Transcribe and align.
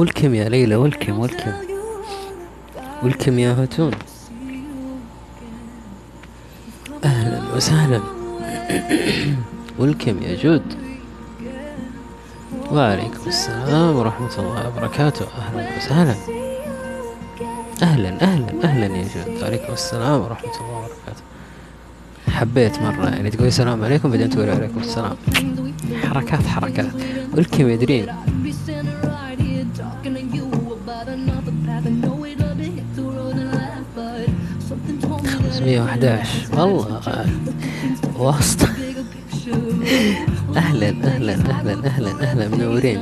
ولكم 0.00 0.34
يا 0.34 0.48
ليلى 0.48 0.76
ولكم 0.76 1.18
ولكم 1.18 1.52
ولكم 3.02 3.38
يا 3.38 3.52
هاتون 3.62 3.90
أهلا 7.04 7.54
وسهلا 7.56 8.00
ولكم 9.78 10.22
يا 10.22 10.36
جود 10.42 10.62
وعليكم 12.72 13.26
السلام 13.26 13.96
ورحمة 13.96 14.38
الله 14.38 14.68
وبركاته 14.68 15.26
أهلا 15.38 15.76
وسهلا 15.76 16.14
أهلا 17.82 18.22
أهلا 18.22 18.64
أهلا 18.64 18.86
يا 18.96 19.04
جود 19.14 19.42
وعليكم 19.42 19.72
السلام 19.72 20.20
ورحمة 20.20 20.56
الله 20.60 20.78
وبركاته 20.78 21.22
حبيت 22.28 22.82
مرة 22.82 23.08
يعني 23.08 23.30
تقول 23.30 23.46
السلام 23.46 23.84
عليكم 23.84 24.10
بعدين 24.10 24.30
تقول 24.30 24.50
عليكم 24.50 24.80
السلام. 24.80 25.16
حركات 26.02 26.46
حركات. 26.46 26.86
ولكم 27.36 27.68
يدرين 27.68 28.06
511 35.60 36.26
والله 36.56 37.26
واسطة. 38.18 38.68
أهلا 40.56 40.88
أهلا 41.04 41.32
أهلا 41.34 41.72
أهلا 41.86 42.10
أهلا 42.22 42.48
منورين 42.48 43.00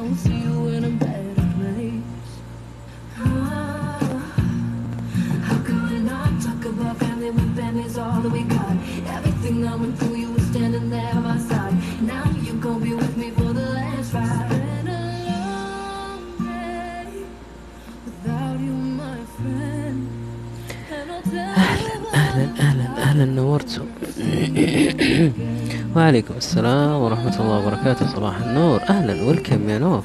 وعليكم 26.19 26.35
السلام 26.37 27.01
ورحمة 27.02 27.37
الله 27.41 27.59
وبركاته. 27.59 28.07
صباح 28.07 28.37
النور. 28.37 28.80
أهلا. 28.91 29.23
ولكم 29.23 29.71
يا 29.71 29.79
نوف. 29.79 30.05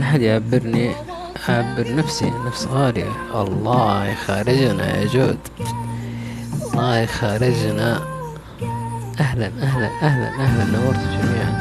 ما 0.00 0.04
حد 0.04 0.20
يعبرني 0.20 0.90
أعبر 1.48 1.96
نفسي. 1.96 2.32
نفس 2.46 2.66
غالية. 2.72 3.12
الله 3.34 4.06
يخارجنا 4.06 4.96
يا 4.96 5.06
جود. 5.06 5.38
الله 6.72 6.98
يخارجنا. 6.98 8.00
أهلا. 9.20 9.46
أهلا. 9.46 9.88
أهلا. 10.02 10.28
أهلا. 10.40 10.64
نورتوا 10.64 11.10
جميعا. 11.20 11.59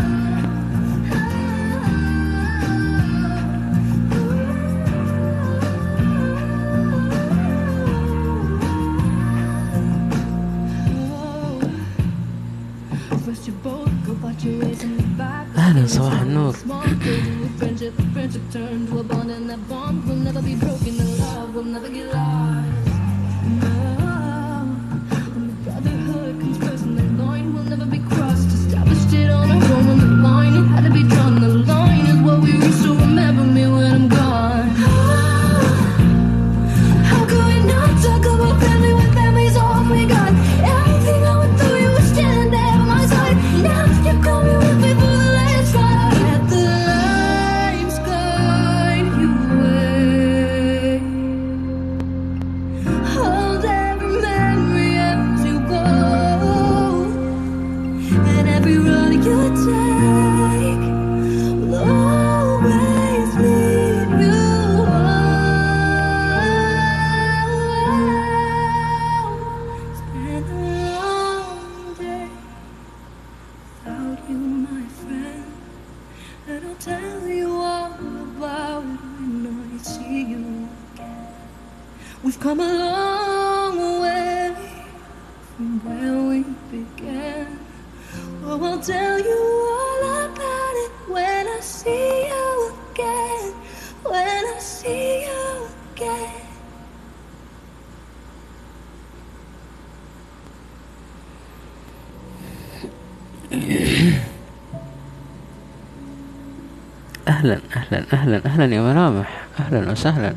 أهلا 107.50 107.62
أهلا 107.76 108.04
أهلا 108.14 108.46
أهلا 108.46 108.76
يا 108.76 108.82
ملامح 108.82 109.48
أهلا 109.60 109.92
وسهلا. 109.92 110.34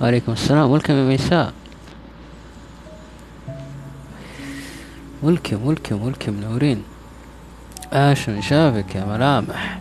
وعليكم 0.00 0.32
السلام. 0.32 0.70
ولكم 0.70 0.92
يا 0.92 1.04
ميساء. 1.04 1.52
ولكم 5.22 5.66
ولكم 5.66 6.02
ولكم 6.02 6.40
نورين. 6.40 6.82
آشن 7.92 8.40
شافك 8.40 8.94
يا 8.94 9.04
ملامح 9.04 9.80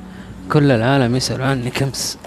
كل 0.51 0.71
العالم 0.71 1.15
يسأل 1.15 1.41
عنك 1.41 1.83
أمس 1.83 2.17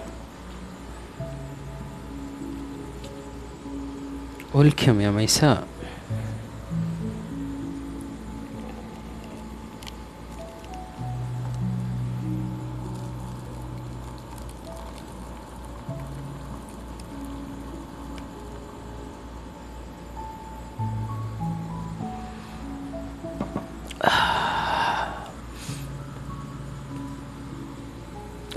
ولكم 4.54 5.00
يا 5.00 5.10
ميساء. 5.10 5.66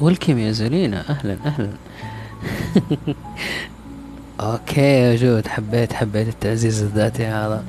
ولكم 0.10 0.38
يا 0.38 0.52
زلينا 0.52 1.10
أهلا 1.10 1.38
أهلا. 1.46 1.70
أوكي 4.40 4.82
يا 4.82 5.16
جود 5.16 5.48
حبيت 5.48 5.94
حبيت 5.94 6.28
التعزيز 6.28 6.82
الذاتي 6.84 7.26
هذا. 7.26 7.64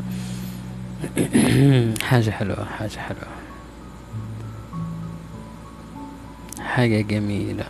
حاجة 2.08 2.30
حلوة 2.30 2.64
حاجة 2.64 2.98
حلوة. 2.98 3.28
حاجة 6.60 7.00
جميلة. 7.00 7.64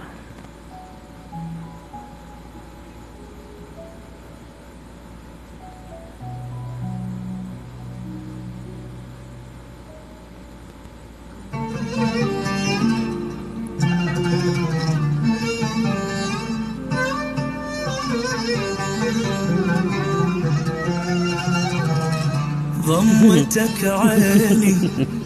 ضمتك 23.84 23.88
عيني 23.88 24.76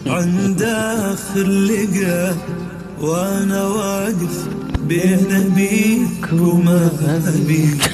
عند 0.07 0.61
اخر 0.61 1.47
لقى 1.47 2.35
وأنا 3.01 3.67
واقف 3.67 4.47
بين 4.87 5.51
بيك 5.55 6.33
وما 6.33 6.89
بيك 7.47 7.91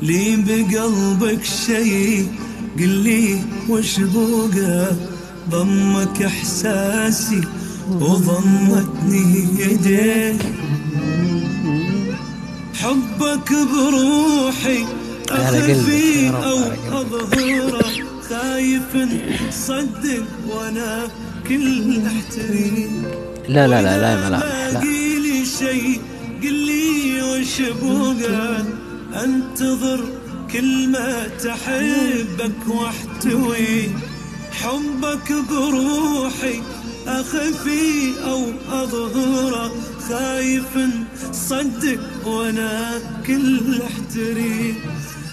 لي 0.00 0.36
بقلبك 0.36 1.44
شي 1.44 2.22
قل 2.78 2.88
لي 2.88 3.38
وش 3.68 4.00
بوقى؟ 4.00 4.90
ضمك 5.50 6.22
إحساسي 6.22 7.40
وضمتني 7.90 9.46
يديك. 9.58 10.42
حبك 12.74 13.52
بروحي 13.52 14.84
أخفي 15.30 16.28
أو. 16.28 16.58
أظهره 17.00 17.85
خايف 18.36 19.08
صدق 19.50 20.24
وأنا 20.48 21.08
كل 21.48 22.00
أحتريك. 22.06 22.90
لا 23.48 23.68
لا 23.68 23.82
لا 23.82 23.98
لا 23.98 24.10
يا 24.10 24.28
ملامح 24.28 24.44
لا 24.72 24.80
لي 25.24 25.44
شيء 25.58 26.00
قل 26.42 26.52
لي 26.52 27.22
وش 27.22 27.62
بوقع 27.82 28.62
أنتظر 29.24 30.00
كلمة 30.52 31.30
احبك 31.50 32.62
واحتوي. 32.68 33.90
حبك 34.52 35.32
بروحي 35.50 36.60
أخفي 37.06 38.12
أو 38.24 38.42
اظهره 38.70 39.72
خايف 40.08 40.78
صدق 41.32 42.00
وأنا 42.26 43.00
كل 43.26 43.82
احتري 43.82 44.74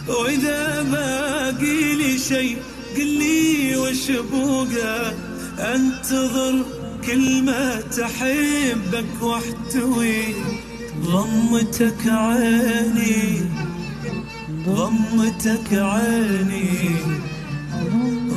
وإذا 0.08 0.82
باقي 0.92 1.96
لي 1.96 2.18
شيء 2.18 2.58
قل 2.96 3.08
لي 3.20 3.78
وش 3.78 4.12
بوقع 4.12 5.12
أنتظر 5.60 6.66
كلمة 7.08 7.84
أحبك 8.04 9.22
واحتوي. 9.22 10.24
ضمتك 11.04 12.08
عيني 12.08 13.42
ضمتك 14.68 15.74
عيني 15.74 16.70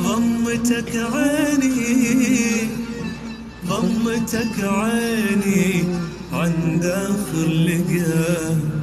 ضمتك 0.03 0.95
عيني 0.95 2.69
ضمتك 3.67 4.57
عيني 4.63 5.83
عند 6.33 6.85
آخر 6.85 7.47
لقاء. 7.47 8.76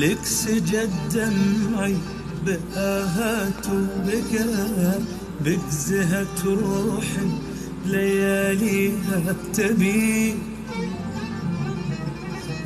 لك 0.00 0.24
سجد 0.24 0.90
دمعي 1.14 1.96
بآهات 2.46 3.66
وبكاء 3.66 5.02
بك 5.44 5.70
زهت 5.70 6.44
روحي 6.44 7.28
لياليها 7.86 9.34
تبي. 9.54 10.34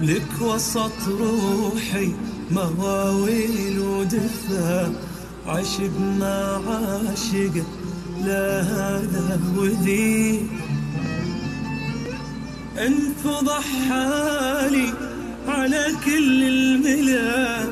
لك 0.01 0.43
وسط 0.43 1.09
روحي 1.09 2.13
مواويل 2.51 3.79
ودفا 3.79 4.93
عشق 5.47 5.99
ما 6.19 6.61
عاشق 6.67 7.65
لا 8.25 8.63
هذا 8.63 9.41
وذي. 9.57 10.47
انفضح 12.79 13.65
حالي 13.89 15.14
على 15.49 15.85
كل 16.05 16.43
الملا 16.43 17.65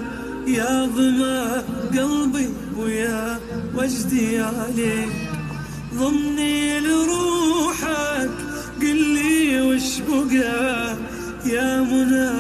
يا 0.47 0.87
ظما 0.87 1.63
قلبي 1.95 2.49
ويا 2.77 3.41
وجدي 3.75 4.39
عليك. 4.39 5.13
ضمني 5.95 6.81
لروحك 6.81 8.31
قل 8.81 8.97
لي 9.15 9.61
وش 9.63 9.91
بقى. 10.09 10.97
يا 11.47 11.81
منى 11.81 12.31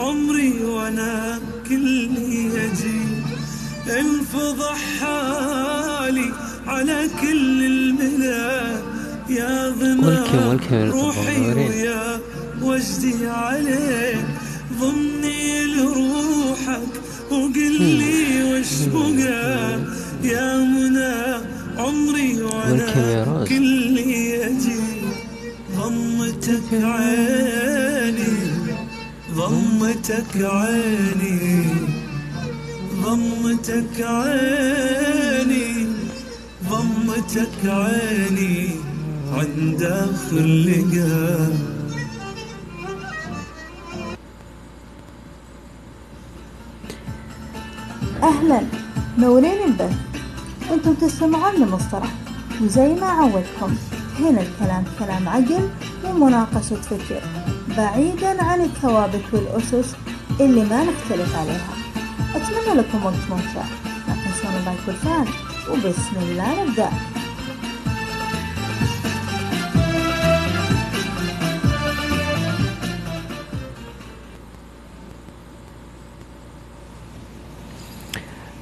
عمري 0.00 0.64
وأنا 0.64 1.38
كلي 1.68 2.50
أجي. 2.64 3.02
انفضح 4.00 4.78
حالي 5.00 6.30
على 6.66 7.08
كل 7.20 7.58
الملا 7.72 8.82
يا 9.28 9.70
ظما 9.80 10.58
روحي. 10.72 11.54
ويا 11.54 12.20
وجدي 12.62 13.26
عليك. 13.26 14.03
بقى 18.92 19.80
يا 20.24 20.56
منى 20.58 21.14
عمري 21.78 22.42
وأنا 22.42 23.24
روز. 23.24 23.48
كلي 23.48 24.46
أجي 24.46 24.80
ضمتك 25.76 26.70
عيني 26.72 28.34
ضمتك 29.34 30.36
عيني 30.36 31.66
ضمتك 33.04 33.96
عيني 34.00 35.86
ضمتك 36.70 37.60
عيني 37.64 38.70
عند 39.32 39.82
اخر 39.82 40.40
لقاء 40.46 41.73
نورين 49.24 49.62
البث 49.64 49.96
أنتم 50.72 50.94
تستمعون 50.94 51.54
لمصطلح 51.54 52.10
وزي 52.62 52.88
ما 52.94 53.06
عودكم 53.06 53.74
هنا 54.18 54.40
الكلام 54.40 54.84
كلام 54.98 55.28
عقل 55.28 55.68
ومناقشة 56.04 56.76
فكر 56.76 57.22
بعيدا 57.76 58.42
عن 58.42 58.60
الثوابت 58.60 59.22
والأسس 59.32 59.94
اللي 60.40 60.64
ما 60.64 60.84
نختلف 60.84 61.36
عليها. 61.36 61.74
أتمنى 62.34 62.80
لكم 62.80 63.04
وقت 63.04 63.14
ممتع. 63.30 63.64
لا 64.08 64.14
تنسون 64.14 64.54
اللايك 64.60 64.80
والفعل. 64.86 65.28
وبسم 65.70 66.16
الله 66.22 66.64
نبدأ. 66.64 66.90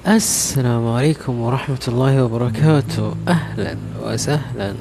السلام 0.07 0.89
عليكم 0.89 1.41
ورحمة 1.41 1.85
الله 1.89 2.25
وبركاته. 2.25 3.15
أهلا 3.29 3.77
وسهلا. 4.03 4.75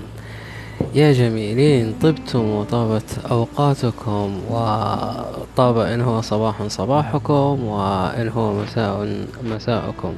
يا 0.95 1.13
جميلين 1.13 1.93
طبتم 2.01 2.49
وطابت 2.49 3.09
أوقاتكم 3.31 4.39
وطاب 4.49 5.77
إن 5.77 6.01
هو 6.01 6.21
صباح 6.21 6.67
صباحكم 6.67 7.63
وإن 7.63 8.29
هو 8.29 8.53
مساء 8.63 9.25
مساءكم. 9.45 10.13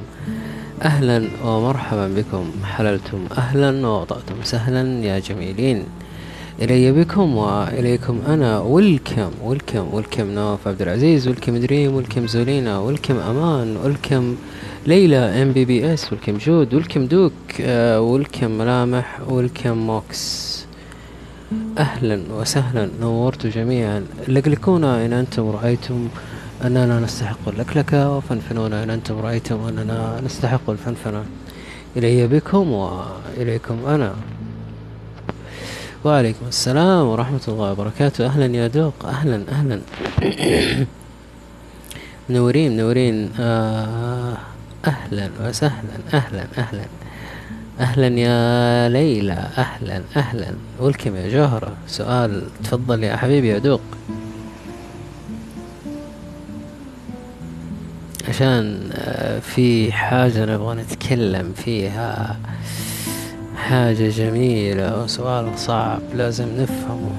أهلا 0.82 1.28
ومرحبا 1.44 2.08
بكم. 2.08 2.44
حللتم 2.64 3.20
أهلا 3.38 3.86
ووطأتم 3.86 4.36
سهلا. 4.42 5.04
يا 5.04 5.18
جميلين 5.18 5.84
إلي 6.62 6.92
بكم 6.92 7.36
وإليكم 7.36 8.18
أنا. 8.28 8.60
welcome 8.60 9.30
welcome 9.42 9.84
welcome 9.92 10.26
نواف 10.30 10.68
عبد 10.68 10.82
العزيز 10.82 11.28
welcome 11.28 11.56
دريم 11.56 11.94
welcome 11.94 12.26
زولينا 12.26 12.78
welcome 12.78 13.16
أمان 13.16 13.76
welcome 13.76 14.36
ليلى 14.86 15.16
MBBS 15.16 16.12
welcome 16.12 16.38
جود 16.38 16.74
welcome 16.74 17.06
دوك 17.06 17.32
آه، 17.60 18.00
welcome 18.00 18.50
ملامح 18.50 19.20
welcome 19.28 19.70
موكس. 19.86 20.54
أهلا 21.78 22.20
وسهلا 22.30 22.88
نورتوا 23.00 23.50
جميعا. 23.50 24.06
لقلقونا 24.28 25.06
إن 25.06 25.12
أنتم 25.12 25.50
رأيتم 25.50 26.08
أننا 26.64 27.00
نستحق 27.00 27.48
اللكلكة 27.48 28.16
وفنفنونا 28.16 28.82
إن 28.82 28.90
أنتم 28.90 29.18
رأيتم 29.18 29.60
أننا 29.68 30.20
نستحق 30.24 30.70
الفنفنة. 30.70 31.24
إلي 31.96 32.26
بكم 32.26 32.72
وإليكم 32.72 33.86
أنا. 33.86 34.14
وعليكم 36.04 36.46
السلام 36.48 37.06
ورحمة 37.06 37.40
الله 37.48 37.72
وبركاته. 37.72 38.26
أهلا 38.26 38.56
يا 38.56 38.66
دوق 38.68 38.94
أهلا 39.04 39.44
أهلا. 39.48 39.80
منورين 42.28 42.72
منورين. 42.72 43.30
آه 43.40 44.36
أهلا 44.86 45.30
وسهلا 45.40 45.98
أهلا 46.14 46.46
أهلا. 46.58 46.84
أهلا 47.80 48.06
يا 48.20 48.88
ليلى 48.88 49.48
أهلا 49.58 50.02
أهلا. 50.16 50.46
ولكم 50.80 51.16
يا 51.16 51.28
جوهرة؟ 51.28 51.76
سؤال. 51.86 52.42
تفضل 52.64 53.04
يا 53.04 53.16
حبيبي 53.16 53.48
يا 53.48 53.58
دوق. 53.58 53.80
عشان 58.28 58.90
آه، 58.92 59.38
في 59.38 59.92
حاجة 59.92 60.44
نبغى 60.44 60.74
نتكلم 60.82 61.52
فيها. 61.56 62.36
حاجة 63.56 64.08
جميلة 64.08 65.02
وسؤال 65.02 65.58
صعب 65.58 66.00
لازم 66.14 66.48
نفهمه. 66.58 67.10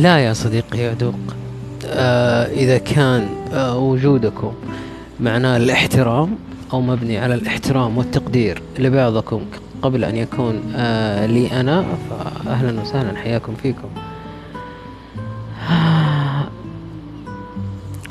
لا 0.00 0.18
يا 0.18 0.32
صديقي 0.32 0.78
يا 0.78 0.92
دوق 0.92 1.14
آه 1.84 2.44
إذا 2.46 2.78
كان 2.78 3.28
آه 3.52 3.78
وجودكم 3.78 4.52
معناه 5.20 5.56
الاحترام 5.56 6.36
أو 6.72 6.80
مبني 6.80 7.18
على 7.18 7.34
الاحترام 7.34 7.98
والتقدير 7.98 8.62
لبعضكم 8.78 9.40
قبل 9.82 10.04
أن 10.04 10.16
يكون 10.16 10.62
آه 10.76 11.26
لي 11.26 11.60
أنا 11.60 11.84
فأهلا 12.44 12.80
وسهلا 12.80 13.16
حياكم 13.18 13.54
فيكم. 13.62 13.88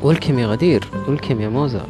ولكم 0.02 0.38
يا 0.38 0.46
غدير 0.46 0.84
ولكم 1.08 1.40
يا 1.40 1.48
موزة. 1.48 1.82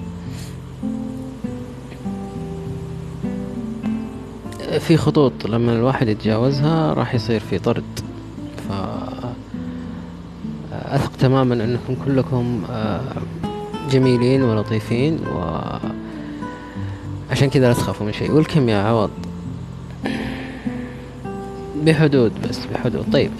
في 4.79 4.97
خطوط 4.97 5.47
لما 5.47 5.73
الواحد 5.73 6.09
يتجاوزها 6.09 6.95
راح 6.95 7.15
يصير 7.15 7.41
في 7.41 7.59
طرد. 7.59 8.00
أثق 10.91 11.17
تماما 11.17 11.55
أنكم 11.55 11.95
كلكم 12.05 12.63
آه، 12.71 13.01
جميلين 13.91 14.43
ولطيفين 14.43 15.19
و 15.19 15.61
عشان 17.31 17.51
كذا 17.51 17.69
لا 17.69 17.73
تخافوا 17.75 18.07
من 18.07 18.13
شيء. 18.13 18.33
والكم 18.33 18.69
يا 18.69 18.77
عوض؟ 18.83 19.11
بحدود 21.85 22.33
بس 22.49 22.67
بحدود. 22.75 23.05
طيب 23.13 23.31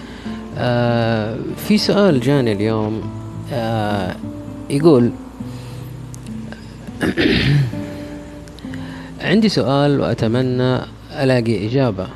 آه 0.57 1.37
في 1.67 1.77
سؤال 1.77 2.19
جاني 2.19 2.51
اليوم 2.51 3.01
آه 3.53 4.15
يقول 4.69 5.11
عندي 9.21 9.49
سؤال 9.49 9.99
وأتمنى 9.99 10.79
ألاقي 11.11 11.67
إجابة. 11.67 12.07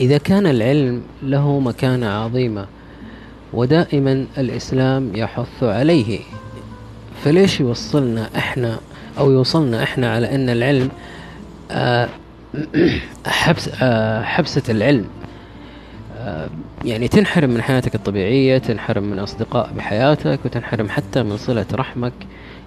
إذا 0.00 0.18
كان 0.18 0.46
العلم 0.46 1.02
له 1.22 1.60
مكانة 1.60 2.08
عظيمة 2.08 2.66
ودائما 3.52 4.26
الإسلام 4.38 5.16
يحث 5.16 5.62
عليه. 5.62 6.20
فليش 7.24 7.60
يوصلنا 7.60 8.28
إحنا 8.36 8.78
أو 9.18 9.30
يوصلنا 9.30 9.82
إحنا 9.82 10.14
على 10.14 10.34
أن 10.34 10.48
العلم 10.48 10.88
آه، 11.70 12.08
حبس 13.26 13.70
آه، 13.82 14.22
حبسة 14.22 14.62
العلم 14.68 15.06
آه، 16.18 16.48
يعني 16.84 17.08
تنحرم 17.08 17.50
من 17.50 17.62
حياتك 17.62 17.94
الطبيعية 17.94 18.58
تنحرم 18.58 19.02
من 19.02 19.18
أصدقاء 19.18 19.70
بحياتك 19.76 20.38
وتنحرم 20.44 20.88
حتى 20.88 21.22
من 21.22 21.36
صلة 21.36 21.66
رحمك 21.72 22.12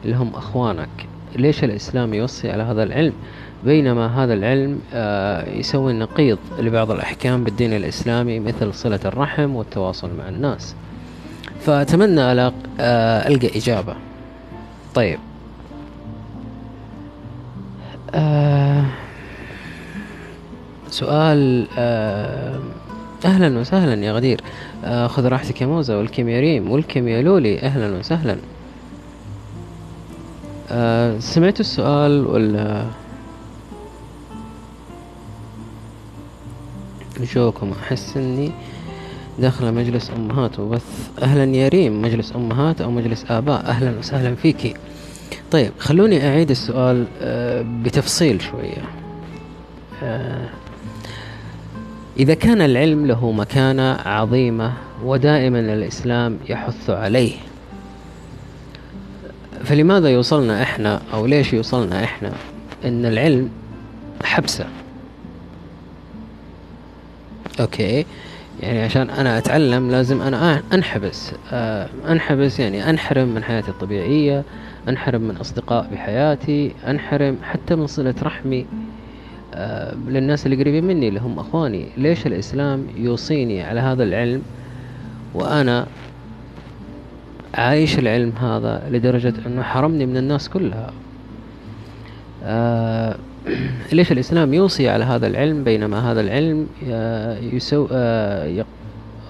اللي 0.05 0.15
هم 0.15 0.35
أخوانك. 0.35 0.89
ليش 1.35 1.63
الإسلام 1.63 2.13
يوصي 2.13 2.51
على 2.51 2.63
هذا 2.63 2.83
العلم؟ 2.83 3.13
بينما 3.65 4.23
هذا 4.23 4.33
العلم 4.33 4.79
يسوي 5.59 5.91
النقيض 5.91 6.37
لبعض 6.59 6.91
الأحكام 6.91 7.43
بالدين 7.43 7.73
الإسلامي 7.73 8.39
مثل 8.39 8.73
صلة 8.73 8.99
الرحم 9.05 9.55
والتواصل 9.55 10.09
مع 10.17 10.29
الناس. 10.29 10.75
فأتمنى 11.59 12.31
ألقى 12.31 13.57
إجابة. 13.57 13.95
طيب. 14.95 15.19
آه 18.15 18.85
سؤال 20.89 21.67
آه 21.77 22.59
أهلا 23.25 23.59
وسهلا 23.59 24.05
يا 24.05 24.13
غدير. 24.13 24.41
آه 24.85 25.07
خذ 25.07 25.27
راحتك 25.27 25.61
يا 25.61 25.67
موزة 25.67 25.97
والكم 25.97 26.29
يا 26.29 26.39
ريم 26.39 26.71
والكم 26.71 27.07
يا 27.07 27.21
لولي 27.21 27.59
أهلا 27.59 27.97
وسهلا. 27.97 28.37
آه 30.71 31.19
سمعت 31.19 31.59
السؤال 31.59 32.27
ولا؟ 32.27 32.85
نشوفكم 37.21 37.73
أحس 37.83 38.17
إني 38.17 38.51
داخل 39.39 39.73
مجلس 39.73 40.11
أمهات 40.17 40.59
وبث. 40.59 41.09
أهلا 41.21 41.55
يا 41.55 41.67
ريم 41.67 42.01
مجلس 42.01 42.35
أمهات 42.35 42.81
أو 42.81 42.91
مجلس 42.91 43.25
آباء. 43.29 43.65
أهلا 43.65 43.99
وسهلا 43.99 44.35
فيكي. 44.35 44.73
طيب 45.51 45.71
خلوني 45.79 46.27
أعيد 46.27 46.49
السؤال 46.49 47.05
آه، 47.21 47.65
بتفصيل 47.83 48.41
شوية. 48.41 48.83
آه، 50.03 50.49
إذا 52.19 52.33
كان 52.33 52.61
العلم 52.61 53.05
له 53.05 53.31
مكانة 53.31 53.93
عظيمة 53.93 54.73
ودائما 55.03 55.59
الإسلام 55.59 56.37
يحث 56.49 56.89
عليه 56.89 57.33
فلماذا 59.63 60.09
يوصلنا 60.09 60.61
إحنا 60.61 61.01
أو 61.13 61.25
ليش 61.25 61.53
يوصلنا 61.53 62.03
إحنا 62.03 62.31
إن 62.85 63.05
العلم 63.05 63.49
حبسة؟ 64.23 64.65
أوكي. 67.59 68.05
يعني 68.61 68.81
عشان 68.81 69.09
أنا 69.09 69.37
أتعلم 69.37 69.91
لازم 69.91 70.21
أنا 70.21 70.61
أنحبس. 70.73 71.31
آه، 71.51 71.89
أنحبس 72.09 72.59
يعني 72.59 72.89
أنحرم 72.89 73.27
من 73.27 73.43
حياتي 73.43 73.69
الطبيعية 73.69 74.43
أنحرم 74.89 75.21
من 75.21 75.37
أصدقاء 75.37 75.87
بحياتي 75.91 76.71
أنحرم 76.87 77.37
حتى 77.43 77.75
من 77.75 77.87
صلة 77.87 78.15
رحمي. 78.23 78.65
آه، 79.53 79.95
للناس 80.07 80.45
اللي 80.45 80.57
قريبين 80.57 80.83
مني 80.83 81.07
اللي 81.07 81.19
هم 81.19 81.39
أخواني. 81.39 81.87
ليش 81.97 82.27
الإسلام 82.27 82.87
يوصيني 82.97 83.63
على 83.63 83.79
هذا 83.79 84.03
العلم؟ 84.03 84.41
وأنا 85.33 85.87
عايش 87.53 87.99
العلم 87.99 88.33
هذا 88.41 88.83
لدرجة 88.91 89.33
أنه 89.47 89.63
حرمني 89.63 90.05
من 90.05 90.17
الناس 90.17 90.49
كلها. 90.49 90.91
آه 92.43 93.15
ليش 93.91 94.11
الإسلام 94.11 94.53
يوصي 94.53 94.89
على 94.89 95.05
هذا 95.05 95.27
العلم 95.27 95.63
بينما 95.63 96.11
هذا 96.11 96.21
العلم 96.21 96.67
آه، 96.89 97.39
يسوي, 97.39 97.87
آه 97.91 98.65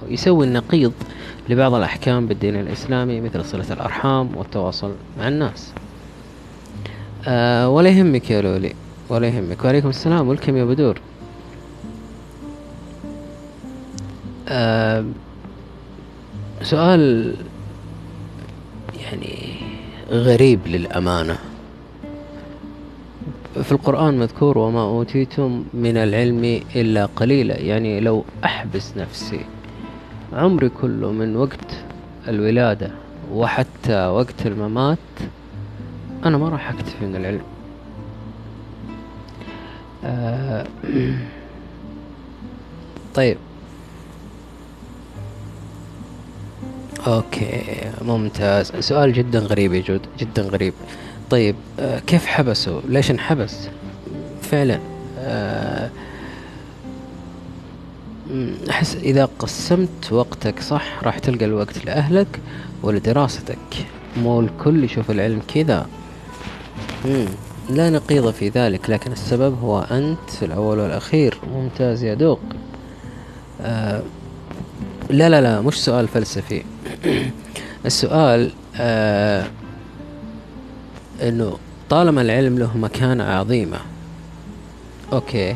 يسوي 0.09 0.45
النقيض 0.45 0.93
لبعض 1.49 1.73
الأحكام 1.73 2.27
بالدين 2.27 2.55
الإسلامي 2.59 3.21
مثل 3.21 3.45
صلة 3.45 3.73
الأرحام 3.73 4.29
والتواصل 4.35 4.91
مع 5.19 5.27
الناس. 5.27 5.73
آه 7.27 7.69
ولا 7.69 7.89
يهمك 7.89 8.31
يا 8.31 8.41
لولي 8.41 8.73
ولا 9.09 9.27
يهمك. 9.27 9.65
وعليكم 9.65 9.89
السلام. 9.89 10.27
ولكم 10.27 10.57
يا 10.57 10.65
بدور؟ 10.65 10.99
سؤال 16.61 17.33
يعني 19.01 19.55
غريب 20.11 20.59
للأمانة. 20.67 21.37
في 23.63 23.71
القرآن 23.71 24.17
مذكور 24.19 24.57
وما 24.57 24.81
أوتيتم 24.81 25.63
من 25.73 25.97
العلم 25.97 26.61
إلا 26.75 27.05
قليلا. 27.05 27.59
يعني 27.59 27.99
لو 27.99 28.25
أحبس 28.45 28.97
نفسي 28.97 29.39
عمري 30.33 30.69
كله 30.69 31.11
من 31.11 31.35
وقت 31.35 31.83
الولادة 32.27 32.91
وحتى 33.33 34.07
وقت 34.07 34.45
الممات 34.45 34.97
أنا 36.25 36.37
ما 36.37 36.49
راح 36.49 36.69
أكتفي 36.69 37.05
من 37.05 37.15
العلم. 37.15 37.41
آه 40.05 40.65
طيب. 43.15 43.37
okay 47.07 47.61
ممتاز. 48.01 48.71
سؤال 48.79 49.13
جدا 49.13 49.39
غريب 49.39 49.73
يا 49.73 49.81
جود 49.81 50.01
جدا 50.19 50.41
غريب. 50.41 50.73
طيب 51.29 51.55
آه 51.79 51.99
كيف 51.99 52.25
حبسوا 52.25 52.81
ليش 52.87 53.11
انحبس؟ 53.11 53.55
فعلا 54.41 54.79
آه 55.19 55.89
أحس 58.69 58.95
إذا 58.95 59.29
قسمت 59.39 60.11
وقتك 60.11 60.59
صح 60.59 61.03
راح 61.03 61.19
تلقى 61.19 61.45
الوقت 61.45 61.85
لأهلك 61.85 62.39
ولدراستك. 62.83 63.57
مو 64.17 64.39
الكل 64.39 64.83
يشوف 64.83 65.11
العلم 65.11 65.41
كذا. 65.53 65.87
لا 67.69 67.89
نقيض 67.89 68.31
في 68.31 68.49
ذلك 68.49 68.89
لكن 68.89 69.11
السبب 69.11 69.59
هو 69.61 69.79
أنت 69.79 70.29
في 70.39 70.45
الأول 70.45 70.79
والأخير. 70.79 71.37
ممتاز 71.53 72.03
يا 72.03 72.13
دوق. 72.13 72.39
آه 73.61 74.01
لا 75.09 75.29
لا 75.29 75.41
لا 75.41 75.61
مش 75.61 75.83
سؤال 75.83 76.07
فلسفي. 76.07 76.63
السؤال 77.85 78.51
آه 78.75 79.47
إنه 81.21 81.57
طالما 81.89 82.21
العلم 82.21 82.59
له 82.59 82.77
مكانة 82.77 83.23
عظيمة 83.23 83.77
أوكي. 85.13 85.55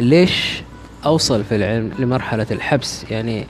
ليش 0.00 0.62
أوصل 1.06 1.44
في 1.44 1.56
العلم 1.56 1.90
لمرحلة 1.98 2.46
الحبس؟ 2.50 3.04
يعني 3.10 3.46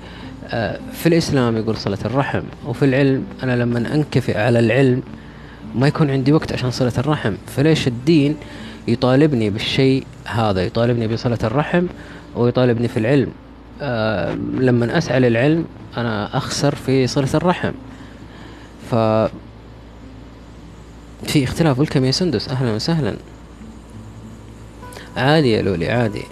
آه، 0.48 0.80
في 0.92 1.06
الإسلام 1.08 1.56
يقول 1.56 1.76
صلة 1.76 1.98
الرحم 2.04 2.42
وفي 2.66 2.84
العلم 2.84 3.24
أنا 3.42 3.56
لما 3.56 3.94
أنكفئ 3.94 4.38
على 4.38 4.58
العلم 4.58 5.02
ما 5.74 5.86
يكون 5.86 6.10
عندي 6.10 6.32
وقت 6.32 6.52
عشان 6.52 6.70
صلة 6.70 6.92
الرحم. 6.98 7.34
فليش 7.46 7.88
الدين 7.88 8.36
يطالبني 8.88 9.50
بالشيء 9.50 10.06
هذا؟ 10.24 10.62
يطالبني 10.62 11.08
بصلة 11.08 11.38
الرحم 11.44 11.86
ويطالبني 12.36 12.88
في 12.88 12.96
العلم. 12.96 13.28
آه 13.82 14.34
لما 14.58 14.98
أسعى 14.98 15.20
للعلم 15.20 15.64
أنا 15.96 16.36
أخسر 16.36 16.74
في 16.74 17.06
صلة 17.06 17.28
الرحم. 17.34 17.72
ف 18.90 18.94
في 21.26 21.44
اختلاف 21.44 21.78
ولكم 21.78 22.04
يا 22.04 22.10
سندس. 22.10 22.48
أهلا 22.48 22.72
وسهلا. 22.72 23.16
عادي 25.16 25.52
يا 25.52 25.62
لولي 25.62 25.90
عادي. 25.90 26.22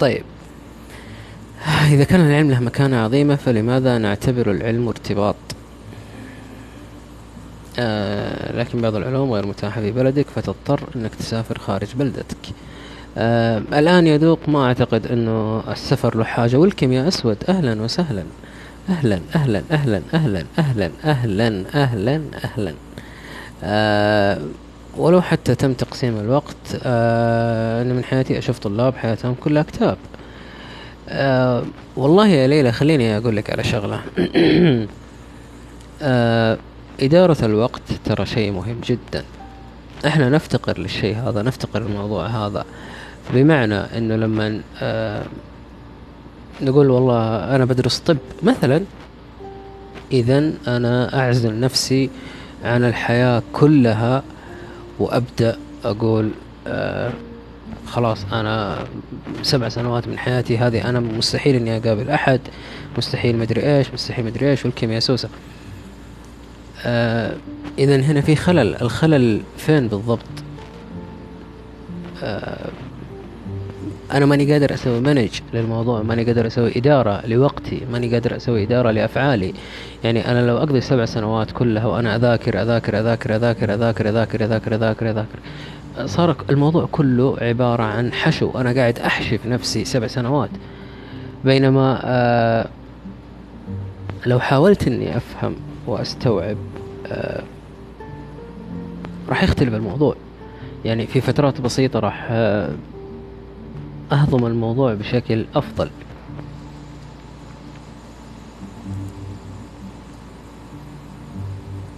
طيب. 0.00 0.22
إذا 1.92 2.04
كان 2.04 2.20
العلم 2.20 2.50
له 2.50 2.60
مكانة 2.60 2.96
عظيمة 2.96 3.36
فلماذا 3.36 3.98
نعتبر 3.98 4.50
العلم 4.50 4.88
ارتباط؟ 4.88 5.36
آه 7.78 8.56
لكن 8.56 8.80
بعض 8.80 8.94
العلوم 8.94 9.32
غير 9.32 9.46
متاحة 9.46 9.80
في 9.80 9.92
بلدك 9.92 10.26
فتضطر 10.34 10.80
أنك 10.96 11.14
تسافر 11.14 11.58
خارج 11.58 11.88
بلدتك 11.94 12.36
آه 13.18 13.58
الآن 13.58 14.06
يدوق 14.06 14.48
ما 14.48 14.66
أعتقد 14.66 15.06
أنه 15.06 15.62
السفر 15.72 16.16
له 16.16 16.24
حاجة 16.24 16.56
والكيمياء 16.56 17.08
أسود. 17.08 17.36
أهلا 17.48 17.82
وسهلا. 17.82 18.24
أهلا 18.88 19.20
أهلا 19.34 19.62
أهلا 19.70 20.02
أهلا 20.14 20.44
أهلا 20.58 20.90
أهلا 21.04 21.64
أهلا 21.74 22.20
أهلا. 22.44 22.74
آه 23.64 24.38
ولو 24.96 25.20
حتى 25.20 25.54
تم 25.54 25.72
تقسيم 25.72 26.18
الوقت 26.18 26.56
آه 26.82 27.82
أنا 27.82 27.94
من 27.94 28.04
حياتي 28.04 28.38
أشوف 28.38 28.58
طلاب 28.58 28.94
حياتهم 28.96 29.34
كلها 29.34 29.62
كتاب. 29.62 29.96
آه 31.08 31.62
والله 31.96 32.28
يا 32.28 32.46
ليلى 32.46 32.72
خليني 32.72 33.16
أقول 33.16 33.36
لك 33.36 33.50
على 33.50 33.64
شغلة. 33.64 34.00
آه 36.02 36.58
إدارة 37.00 37.44
الوقت 37.44 37.82
ترى 38.04 38.26
شيء 38.26 38.52
مهم 38.52 38.80
جدا. 38.86 39.24
إحنا 40.06 40.28
نفتقر 40.28 40.78
للشيء 40.78 41.16
هذا 41.16 41.42
نفتقر 41.42 41.82
الموضوع 41.82 42.26
هذا. 42.26 42.64
بمعنى 43.34 43.74
إنه 43.74 44.16
لما 44.16 44.60
آه 44.82 45.24
نقول 46.62 46.90
والله 46.90 47.54
أنا 47.56 47.64
بدرس 47.64 47.98
طب 47.98 48.16
مثلا 48.42 48.82
اذا 50.12 50.52
أنا 50.68 51.20
أعزل 51.20 51.60
نفسي 51.60 52.10
عن 52.64 52.84
الحياة 52.84 53.42
كلها 53.52 54.22
وأبدأ 54.98 55.58
أقول 55.84 56.30
آه 56.66 57.12
خلاص 57.86 58.24
أنا 58.32 58.78
سبع 59.42 59.68
سنوات 59.68 60.08
من 60.08 60.18
حياتي 60.18 60.58
هذه 60.58 60.88
أنا 60.88 61.00
مستحيل 61.00 61.56
إني 61.56 61.76
أقابل 61.76 62.10
أحد 62.10 62.40
مستحيل 62.98 63.36
مدري 63.38 63.76
إيش 63.76 63.94
مستحيل 63.94 64.24
مدري 64.24 64.50
إيش 64.50 64.64
والكيمياء 64.64 65.00
سوسه 65.00 65.28
آه 66.84 67.36
اذا 67.78 67.96
هنا 67.96 68.20
في 68.20 68.36
خلل 68.36 68.82
الخلل 68.82 69.42
فين 69.56 69.88
بالضبط؟ 69.88 70.20
آه 72.22 72.70
أنا 74.12 74.26
ماني 74.26 74.52
قادر 74.52 74.74
أسوي 74.74 75.00
مانج 75.00 75.40
للموضوع 75.54 76.02
ماني 76.02 76.24
قادر 76.24 76.46
أسوي 76.46 76.72
إدارة 76.76 77.26
لوقتي 77.26 77.82
ماني 77.92 78.12
قادر 78.12 78.36
أسوي 78.36 78.62
إدارة 78.62 78.90
لأفعالي. 78.90 79.54
يعني 80.04 80.30
أنا 80.30 80.46
لو 80.46 80.58
أقضي 80.58 80.80
سبع 80.80 81.04
سنوات 81.04 81.50
كلها 81.50 81.86
وأنا 81.86 82.16
أذاكر 82.16 82.62
أذاكر 82.62 83.00
أذاكر 83.00 83.36
أذاكر 83.36 83.74
أذاكر 83.74 84.08
أذاكر 84.08 84.44
أذاكر 84.44 84.74
أذاكر 84.74 85.10
أذاكر 85.10 85.38
صار 86.04 86.36
الموضوع 86.50 86.88
كله 86.92 87.36
عبارة 87.40 87.82
عن 87.82 88.12
حشو. 88.12 88.50
أنا 88.50 88.72
قاعد 88.72 88.98
أحشي 88.98 89.38
في 89.38 89.48
نفسي 89.48 89.84
سبع 89.84 90.06
سنوات. 90.06 90.50
بينما 91.44 92.00
آه 92.04 92.68
لو 94.26 94.40
حاولت 94.40 94.86
إني 94.86 95.16
أفهم 95.16 95.56
وأستوعب 95.86 96.56
آه 97.06 97.42
راح 99.28 99.42
يختلف 99.42 99.74
الموضوع. 99.74 100.16
يعني 100.84 101.06
في 101.06 101.20
فترات 101.20 101.60
بسيطة 101.60 101.98
راح 101.98 102.28
آه 102.30 102.70
أهضم 104.12 104.46
الموضوع 104.46 104.94
بشكل 104.94 105.46
أفضل. 105.54 105.90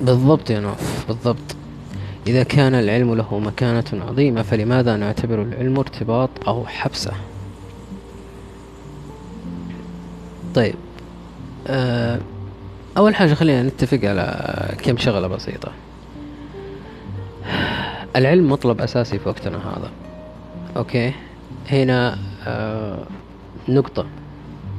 بالضبط 0.00 0.50
يا 0.50 0.60
نوف 0.60 1.06
بالضبط. 1.08 1.56
إذا 2.26 2.42
كان 2.42 2.74
العلم 2.74 3.14
له 3.14 3.38
مكانة 3.38 3.84
عظيمة 4.08 4.42
فلماذا 4.42 4.96
نعتبر 4.96 5.42
العلم 5.42 5.78
ارتباط 5.78 6.30
أو 6.48 6.66
حبسة؟ 6.66 7.12
طيب 10.54 10.74
أه 11.66 12.18
أول 12.96 13.14
حاجة 13.14 13.34
خلينا 13.34 13.62
نتفق 13.62 14.00
على 14.04 14.76
كم 14.82 14.96
شغلة 14.96 15.26
بسيطة. 15.26 15.72
العلم 18.16 18.52
مطلب 18.52 18.80
أساسي 18.80 19.18
في 19.18 19.28
وقتنا 19.28 19.58
هذا. 19.58 19.90
أوكي؟ 20.76 21.12
هنا 21.70 22.18
أه 22.46 22.98
نقطة 23.68 24.06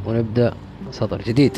ونبدأ 0.06 0.54
سطر 0.92 1.22
جديد. 1.22 1.58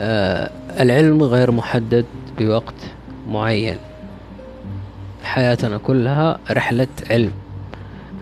أه 0.00 0.50
العلم 0.80 1.22
غير 1.22 1.50
محدد 1.50 2.04
بوقت 2.38 2.74
معين 3.28 3.76
حياتنا 5.24 5.78
كلها 5.78 6.38
رحلة 6.50 6.86
علم. 7.10 7.32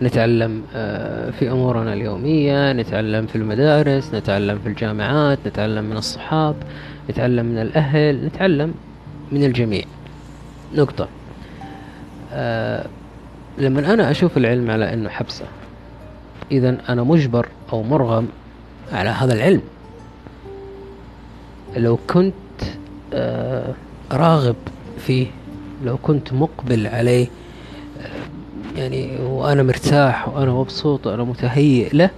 نتعلم 0.01 0.63
آه، 0.75 1.29
في 1.31 1.51
أمورنا 1.51 1.93
اليومية 1.93 2.73
نتعلم 2.73 3.25
في 3.25 3.35
المدارس 3.35 4.13
نتعلم 4.13 4.59
في 4.59 4.69
الجامعات 4.69 5.39
نتعلم 5.47 5.83
من 5.83 5.97
الصحاب 5.97 6.55
نتعلم 7.09 7.45
من 7.45 7.57
الأهل 7.61 8.25
نتعلم 8.25 8.73
من 9.31 9.43
الجميع. 9.43 9.83
نقطة. 10.75 11.07
آه 12.33 12.85
لما 13.57 13.93
أنا 13.93 14.11
أشوف 14.11 14.37
العلم 14.37 14.71
على 14.71 14.93
أنه 14.93 15.09
حبسة 15.09 15.45
إذا 16.51 16.77
أنا 16.89 17.03
مجبر 17.03 17.47
أو 17.73 17.83
مرغم 17.83 18.27
على 18.91 19.09
هذا 19.09 19.33
العلم. 19.33 19.61
لو 21.75 21.97
كنت 22.09 22.33
آه 23.13 23.73
راغب 24.11 24.55
فيه 25.07 25.27
لو 25.83 25.97
كنت 25.97 26.33
مقبل 26.33 26.87
عليه 26.87 27.27
يعني 28.75 29.17
وأنا 29.21 29.63
مرتاح 29.63 30.27
وأنا 30.27 30.51
مبسوط 30.51 31.07
وأنا 31.07 31.23
متهيئ 31.23 31.95
له 31.95 32.09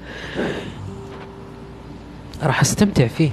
راح 2.43 2.61
أستمتع 2.61 3.07
فيه. 3.07 3.31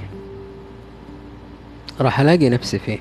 راح 2.01 2.19
ألاقي 2.19 2.49
نفسي 2.49 2.79
فيه. 2.79 2.99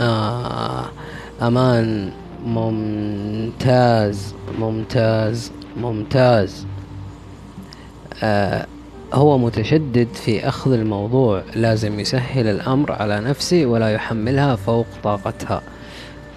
آه 0.00 0.84
أمان. 1.42 2.12
ممتاز 2.46 4.34
ممتاز 4.58 5.52
ممتاز. 5.76 6.66
آه 8.22 8.66
هو 9.14 9.38
متشدد 9.38 10.08
في 10.14 10.48
أخذ 10.48 10.72
الموضوع. 10.72 11.42
لازم 11.54 12.00
يسهل 12.00 12.46
الأمر 12.46 12.92
على 12.92 13.20
نفسه 13.20 13.66
ولا 13.66 13.90
يحملها 13.90 14.56
فوق 14.56 14.86
طاقتها. 15.02 15.62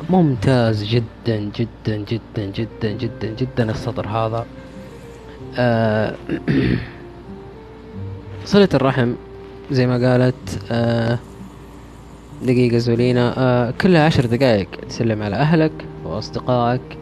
ممتاز 0.10 0.84
جدا 0.84 1.52
جدا 1.60 1.98
جدا 1.98 2.46
جدا 2.46 2.92
جدا 2.92 3.36
جدا 3.40 3.72
السطر 3.72 4.08
هذا. 4.08 4.46
آه 5.58 6.16
صلة 8.46 8.70
الرحم 8.74 9.14
زي 9.72 9.88
ما 9.88 10.12
قالت 10.12 10.60
آه 10.72 11.20
دقيقة 12.44 12.78
زولينا. 12.78 13.34
آه 13.38 13.74
كلها 13.82 14.06
عشر 14.06 14.26
دقائق 14.26 14.68
تسلم 14.90 15.24
على 15.24 15.36
أهلك. 15.36 15.72
وأصدقائك 16.12 16.98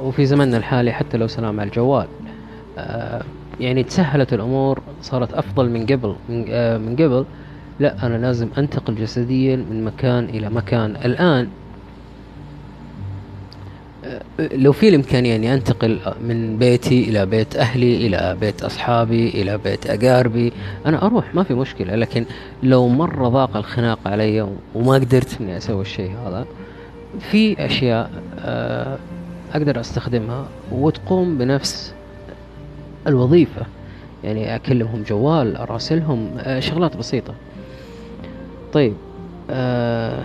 وفي 0.00 0.26
زمننا 0.26 0.56
الحالي 0.56 0.92
حتى 0.92 1.16
لو 1.16 1.26
سلام 1.26 1.60
على 1.60 1.68
الجوال. 1.68 2.06
آه 2.78 3.22
يعني 3.60 3.82
تسهلت 3.82 4.32
الأمور 4.32 4.80
صارت 5.02 5.34
أفضل 5.34 5.70
من 5.70 5.86
قبل 5.86 6.16
من, 6.28 6.44
آه 6.48 6.78
من 6.78 6.92
قبل. 6.96 7.24
لا 7.80 8.06
أنا 8.06 8.16
لازم 8.16 8.48
أنتقل 8.58 8.94
جسديا 8.94 9.56
من 9.56 9.84
مكان 9.84 10.24
إلى 10.24 10.50
مكان. 10.50 10.96
الآن 10.96 11.48
آه 14.04 14.22
لو 14.38 14.72
في 14.72 14.88
الإمكانية 14.88 15.36
أني 15.36 15.54
أنتقل 15.54 15.98
من 16.28 16.58
بيتي 16.58 17.04
إلى 17.08 17.26
بيت 17.26 17.56
أهلي 17.56 18.06
إلى 18.06 18.36
بيت 18.40 18.62
أصحابي 18.62 19.28
إلى 19.28 19.58
بيت 19.58 19.86
أقاربي 19.86 20.52
أنا 20.86 21.06
أروح 21.06 21.34
ما 21.34 21.42
في 21.42 21.54
مشكلة. 21.54 21.94
لكن 21.94 22.24
لو 22.62 22.88
مره 22.88 23.28
ضاق 23.28 23.56
الخناق 23.56 23.98
علي 24.06 24.48
وما 24.74 24.94
قدرت 24.94 25.40
إني 25.40 25.56
أسوي 25.56 25.82
الشيء 25.82 26.10
هذا 26.26 26.46
في 27.20 27.64
أشياء 27.66 28.10
آه 28.38 28.98
أقدر 29.52 29.80
أستخدمها 29.80 30.46
وتقوم 30.72 31.38
بنفس 31.38 31.94
الوظيفة. 33.06 33.66
يعني 34.24 34.54
أكلمهم 34.54 35.02
جوال 35.02 35.56
أراسلهم 35.56 36.30
آه 36.38 36.60
شغلات 36.60 36.96
بسيطة. 36.96 37.34
طيب 38.72 38.94
آه 39.50 40.22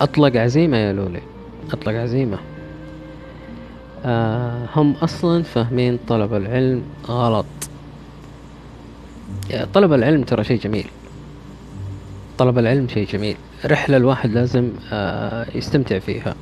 أطلق 0.00 0.40
عزيمة 0.40 0.76
يا 0.76 0.92
لولي. 0.92 1.22
أطلق 1.72 1.92
عزيمة. 1.92 2.38
هم 4.76 4.94
أصلا 5.02 5.42
فاهمين 5.42 5.98
طلب 6.08 6.34
العلم 6.34 6.82
غلط. 7.06 7.46
طلب 9.74 9.92
العلم 9.92 10.22
ترى 10.22 10.44
شيء 10.44 10.60
جميل. 10.60 10.86
طلب 12.38 12.58
العلم 12.58 12.88
شيء 12.88 13.08
جميل. 13.08 13.36
رحلة 13.66 13.96
الواحد 13.96 14.30
لازم 14.30 14.70
آه 14.92 15.46
يستمتع 15.54 15.98
فيها. 15.98 16.34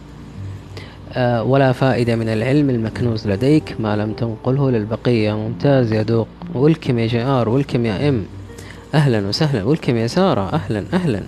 آه 1.13 1.43
ولا 1.43 1.73
فائدة 1.73 2.17
من 2.17 2.29
العلم 2.29 2.71
المكنوز 2.71 3.29
لديك 3.29 3.77
ما 3.81 3.97
لم 3.97 4.13
تنقله 4.13 4.71
للبقية. 4.71 5.33
ممتاز 5.37 5.93
يا 5.93 6.03
دوق. 6.03 6.29
welcome 6.55 6.99
يا 6.99 7.07
JR 7.07 7.49
welcome 7.49 7.87
يا 7.87 8.09
M. 8.09 8.25
أهلا 8.95 9.29
وسهلا. 9.29 9.65
welcome 9.65 9.97
يا 9.97 10.07
سارة. 10.07 10.53
أهلا 10.53 10.85
أهلا. 10.93 11.23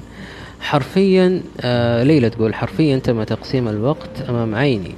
حرفيا 0.61 1.43
آه 1.61 2.03
ليلى 2.03 2.31
تقول 2.31 2.55
حرفيا 2.55 2.99
تم 2.99 3.23
تقسيم 3.23 3.69
الوقت 3.69 4.21
أمام 4.29 4.55
عيني. 4.55 4.95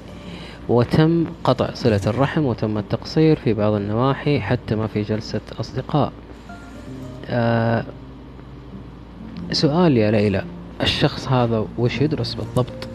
وتم 0.68 1.24
قطع 1.44 1.74
صلة 1.74 2.00
الرحم 2.07 2.44
وتم 2.44 2.79
التقصير 2.79 3.37
في 3.37 3.55
بعض 3.55 3.72
النواحي 3.72 4.40
حتى 4.40 4.74
ما 4.74 4.87
في 4.87 5.02
جلسة 5.02 5.40
أصدقاء. 5.61 6.12
آه 7.28 7.84
سؤال 9.52 9.96
يا 9.96 10.10
ليلى. 10.10 10.44
الشخص 10.80 11.28
هذا 11.28 11.66
وش 11.78 12.00
يدرس 12.00 12.34
بالضبط؟ 12.34 12.88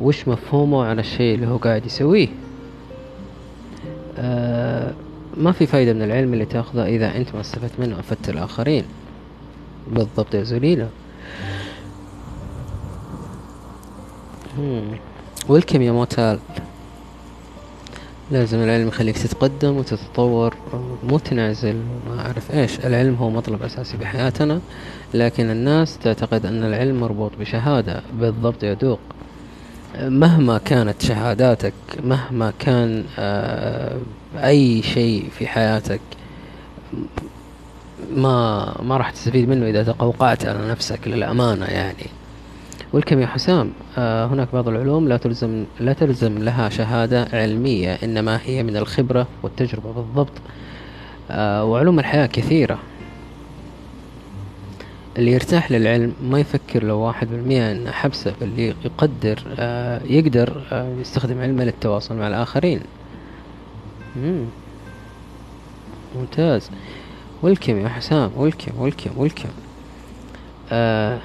وش 0.00 0.28
مفهومه 0.28 0.84
عن 0.84 0.98
الشيء 0.98 1.34
اللي 1.34 1.46
هو 1.46 1.56
قاعد 1.56 1.86
يسويه؟ 1.86 2.28
آه 4.18 4.92
ما 5.36 5.52
في 5.52 5.66
فايدة 5.66 5.92
من 5.92 6.02
العلم 6.02 6.32
اللي 6.32 6.44
تأخذه 6.44 6.86
إذا 6.86 7.16
أنت 7.16 7.34
ما 7.34 7.40
استفدت 7.40 7.72
منه 7.78 8.00
أفدت 8.00 8.28
الآخرين. 8.28 8.84
بالضبط 9.90 10.34
يا 10.34 10.42
زليلة. 10.42 10.88
ويلكم 15.48 15.82
يا 15.82 15.92
موتال. 15.92 16.38
لازم 18.30 18.58
العلم 18.58 18.88
يخليك 18.88 19.18
تتقدم 19.18 19.76
وتتطور. 19.76 20.54
مو 21.08 21.18
تنعزل 21.18 21.76
ما 22.08 22.20
أعرف 22.20 22.54
إيش. 22.54 22.78
العلم 22.78 23.14
هو 23.14 23.30
مطلب 23.30 23.62
أساسي 23.62 23.96
بحياتنا 23.96 24.60
لكن 25.14 25.50
الناس 25.50 25.98
تعتقد 25.98 26.46
أن 26.46 26.64
العلم 26.64 27.00
مربوط 27.00 27.32
بشهادة. 27.40 28.02
بالضبط 28.12 28.62
يا 28.62 28.74
دوق. 28.74 29.00
مهما 29.98 30.58
كانت 30.58 31.02
شهاداتك 31.02 31.72
مهما 32.04 32.52
كان 32.58 33.04
آه، 33.18 33.98
أي 34.34 34.82
شيء 34.82 35.28
في 35.38 35.46
حياتك 35.46 36.00
ما 38.16 38.74
ما 38.82 38.96
راح 38.96 39.10
تستفيد 39.10 39.48
منه 39.48 39.68
إذا 39.68 39.82
تقوقعت 39.82 40.46
على 40.46 40.68
نفسك 40.70 41.08
للأمانة 41.08 41.66
يعني. 41.66 42.06
والكم 42.92 43.20
يا 43.20 43.26
حسام 43.26 43.72
آه 43.98 44.26
هناك 44.26 44.48
بعض 44.52 44.68
العلوم 44.68 45.08
لا 45.08 45.16
تلزم 45.16 45.64
لا 45.80 45.92
تلزم 45.92 46.38
لها 46.38 46.68
شهادة 46.68 47.28
علمية 47.32 47.92
إنما 48.02 48.40
هي 48.44 48.62
من 48.62 48.76
الخبرة 48.76 49.26
والتجربة 49.42 49.92
بالضبط. 49.92 50.32
آه 51.30 51.64
وعلوم 51.64 51.98
الحياة 51.98 52.26
كثيرة. 52.26 52.78
اللي 55.18 55.32
يرتاح 55.32 55.70
للعلم 55.72 56.12
ما 56.22 56.40
يفكر 56.40 56.84
لو 56.84 56.98
واحد 56.98 57.28
بالمية 57.28 57.72
إن 57.72 57.90
حبسه 57.90 58.34
اللي 58.42 58.74
يقدر 58.84 59.42
آه 59.58 60.00
يقدر 60.04 60.62
يستخدم 61.00 61.40
علمه 61.40 61.64
للتواصل 61.64 62.16
مع 62.16 62.28
الآخرين. 62.28 62.80
مم. 64.16 64.44
ممتاز. 66.16 66.70
ولكم 67.42 67.80
يا 67.80 67.88
حسام 67.88 68.30
ولكم 68.36 68.72
ولكم 68.78 69.10
ولكم 69.16 69.48
آه 70.72 71.18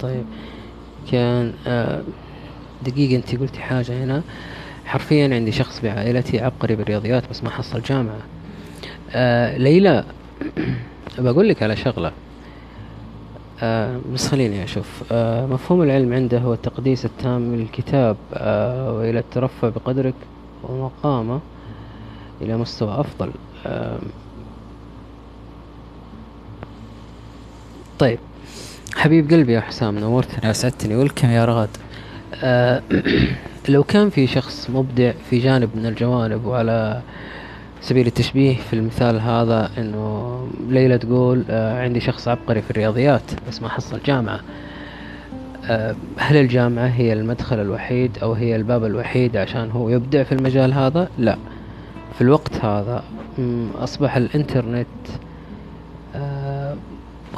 طيب. 0.00 0.24
كان 1.12 1.52
آه 1.66 2.02
دقيقة 2.82 3.16
انت 3.16 3.36
قلتي 3.36 3.60
حاجة 3.60 4.04
هنا. 4.04 4.22
حرفيا 4.86 5.34
عندي 5.34 5.52
شخص 5.52 5.80
بعائلتي 5.80 6.40
عبقري 6.40 6.76
بالرياضيات 6.76 7.30
بس 7.30 7.44
ما 7.44 7.50
حصل 7.50 7.82
جامعة. 7.82 8.20
آه 9.10 9.56
ليلى 9.58 10.04
بقول 11.18 11.48
لك 11.48 11.62
على 11.62 11.76
شغلة. 11.76 12.12
آه 13.62 14.00
بس 14.14 14.28
خليني 14.28 14.64
أشوف. 14.64 15.04
آه 15.12 15.46
مفهوم 15.46 15.82
العلم 15.82 16.12
عنده 16.12 16.38
هو 16.38 16.54
التقديس 16.54 17.04
التام 17.04 17.56
للكتاب. 17.56 18.16
آه 18.34 18.92
وإلى 18.92 19.18
الترفع 19.18 19.68
بقدرك 19.68 20.14
ومقامه 20.62 21.40
إلى 22.42 22.56
مستوى 22.56 23.00
أفضل. 23.00 23.30
آه 23.66 23.98
طيب. 27.98 28.18
حبيب 28.96 29.30
قلبي 29.30 29.52
يا 29.52 29.60
حسام 29.60 29.98
نورتني 29.98 30.50
أسعدتني 30.50 30.96
والكم 30.96 31.30
يا 31.30 31.44
رغد؟ 31.44 31.68
آه 32.44 32.82
لو 33.68 33.84
كان 33.84 34.10
في 34.10 34.26
شخص 34.26 34.70
مبدع 34.70 35.12
في 35.30 35.38
جانب 35.38 35.70
من 35.74 35.86
الجوانب 35.86 36.44
وعلى 36.44 37.00
سبيل 37.80 38.06
التشبيه 38.06 38.56
في 38.56 38.72
المثال 38.72 39.20
هذا 39.20 39.70
إنه 39.78 40.48
ليلى 40.68 40.98
تقول 40.98 41.44
آه 41.50 41.82
عندي 41.82 42.00
شخص 42.00 42.28
عبقري 42.28 42.62
في 42.62 42.70
الرياضيات 42.70 43.22
بس 43.48 43.62
ما 43.62 43.68
حصل 43.68 44.00
جامعة. 44.06 44.40
آه 45.64 45.96
هل 46.16 46.36
الجامعة 46.36 46.86
هي 46.86 47.12
المدخل 47.12 47.60
الوحيد 47.60 48.18
أو 48.22 48.32
هي 48.32 48.56
الباب 48.56 48.84
الوحيد 48.84 49.36
عشان 49.36 49.70
هو 49.70 49.88
يبدع 49.88 50.22
في 50.22 50.32
المجال 50.32 50.72
هذا؟ 50.72 51.08
لا. 51.18 51.36
في 52.14 52.20
الوقت 52.20 52.64
هذا 52.64 53.04
أصبح 53.78 54.16
الإنترنت 54.16 54.86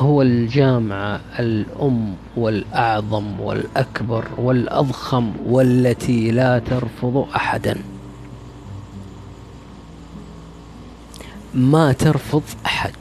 هو 0.01 0.23
الجامعة 0.23 1.21
الأم 1.39 2.15
والأعظم 2.37 3.41
والأكبر 3.41 4.25
والأضخم 4.39 5.33
والتي 5.47 6.31
لا 6.31 6.59
ترفض 6.59 7.27
أحدا. 7.37 7.77
ما 11.55 11.93
ترفض 11.93 12.43
أحد. 12.67 12.95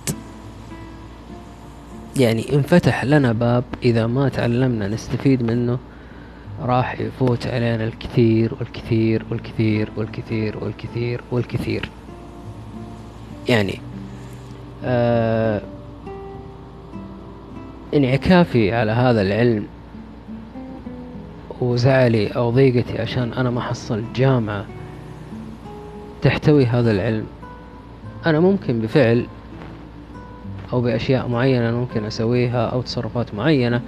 يعني 2.17 2.53
انفتح 2.55 3.05
لنا 3.05 3.31
باب 3.31 3.63
إذا 3.83 4.07
ما 4.07 4.29
تعلمنا 4.29 4.88
نستفيد 4.88 5.43
منه 5.43 5.77
راح 6.62 6.99
يفوت 6.99 7.47
علينا 7.47 7.83
الكثير 7.83 8.53
والكثير 8.60 9.25
والكثير 9.31 9.91
والكثير 9.97 10.57
والكثير 10.57 11.21
والكثير. 11.31 11.89
يعني 13.49 13.79
آه 14.83 15.62
انعكافي 17.93 18.73
على 18.73 18.91
هذا 18.91 19.21
العلم 19.21 19.65
وزعلي 21.62 22.28
أو 22.28 22.50
ضيقتي 22.52 23.02
عشان 23.02 23.34
أنا 23.34 23.50
ما 23.50 23.62
حصل 23.62 24.04
جامعة 24.15 24.65
تحتوي 26.21 26.65
هذا 26.65 26.91
العلم. 26.91 27.26
أنا 28.26 28.39
ممكن 28.39 28.82
بفعل 28.82 29.26
أو 30.73 30.82
بأشياء 30.82 31.28
معينة 31.28 31.69
أنا 31.69 31.78
ممكن 31.78 32.06
أسويها 32.06 32.65
أو 32.65 32.82
تصرفات 32.82 33.36
معينة. 33.36 33.82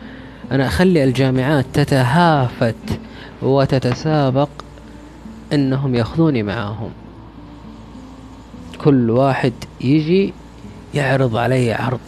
أنا 0.51 0.67
أخلي 0.67 1.03
الجامعات 1.03 1.65
تتهافت 1.73 2.99
وتتسابق 3.41 4.49
إنهم 5.53 5.95
ياخذوني 5.95 6.43
معاهم. 6.43 6.89
كل 8.83 9.09
واحد 9.09 9.53
يجي 9.81 10.33
يعرض 10.93 11.37
علي 11.37 11.73
عرض. 11.73 11.99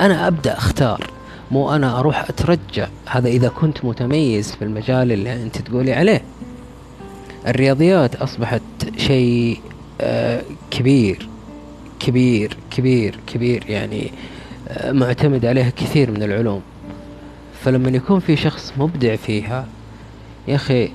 أنا 0.00 0.26
أبدأ 0.28 0.58
أختار. 0.58 1.10
مو 1.50 1.74
أنا 1.74 1.98
أروح 1.98 2.28
أترجى. 2.28 2.86
هذا 3.06 3.28
إذا 3.28 3.48
كنت 3.48 3.84
متميز 3.84 4.54
في 4.54 4.62
المجال 4.62 5.12
اللي 5.12 5.42
أنت 5.42 5.58
تقولي 5.58 5.92
عليه. 5.92 6.22
الرياضيات 7.46 8.16
أصبحت 8.16 8.62
شيء 8.96 9.60
آه 10.00 10.42
كبير 10.70 11.28
كبير 12.00 12.56
كبير 12.70 13.18
كبير. 13.26 13.64
يعني 13.68 14.12
آه 14.68 14.92
معتمد 14.92 15.46
عليها 15.46 15.70
كثير 15.70 16.10
من 16.10 16.22
العلوم. 16.22 16.62
فلما 17.64 17.90
يكون 17.90 18.20
في 18.20 18.36
شخص 18.36 18.72
مبدع 18.78 19.16
فيها 19.16 19.66
يا 20.48 20.54
أخي 20.54 20.90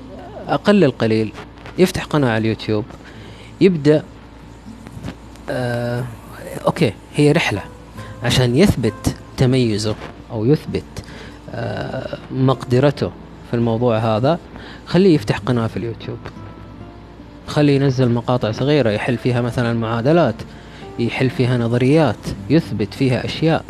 أقل 0.48 0.84
القليل. 0.84 1.32
يفتح 1.78 2.04
قناة 2.04 2.30
على 2.30 2.38
اليوتيوب 2.38 2.86
يبدأ 3.62 4.04
آه 5.50 6.04
أوكي 6.66 6.94
هي 7.16 7.32
رحلة. 7.32 7.62
عشان 8.24 8.56
يثبت 8.56 9.16
تميزه 9.38 9.96
أو 10.32 10.46
يثبت 10.46 10.84
آه 11.52 12.18
مقدرته 12.32 13.12
في 13.50 13.54
الموضوع 13.54 13.98
هذا 13.98 14.40
خليه 14.86 15.16
يفتح 15.16 15.38
قناة 15.38 15.68
في 15.68 15.78
اليوتيوب. 15.78 16.18
خليه 17.48 17.76
ينزل 17.76 18.12
مقاطع 18.12 18.52
صغيرة 18.52 18.90
يحل 18.90 19.18
فيها 19.18 19.42
مثلا 19.42 19.74
معادلات 19.74 20.36
يحل 21.00 21.30
فيها 21.30 21.58
نظريات 21.58 22.16
يثبت 22.50 22.94
فيها 22.94 23.26
أشياء. 23.26 23.64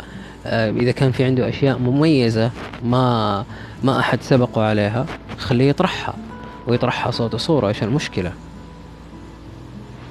آه 0.46 0.70
إذا 0.70 0.90
كان 0.90 1.12
في 1.12 1.24
عنده 1.24 1.48
أشياء 1.48 1.78
مميزة 1.78 2.50
ما 2.84 3.44
ما 3.84 3.98
أحد 3.98 4.22
سبقه 4.22 4.62
عليها 4.62 5.06
خليه 5.38 5.68
يطرحها 5.68 6.14
ويطرحها 6.66 7.10
صوت 7.10 7.34
وصورة 7.34 7.68
إيش 7.68 7.82
المشكلة؟ 7.82 8.32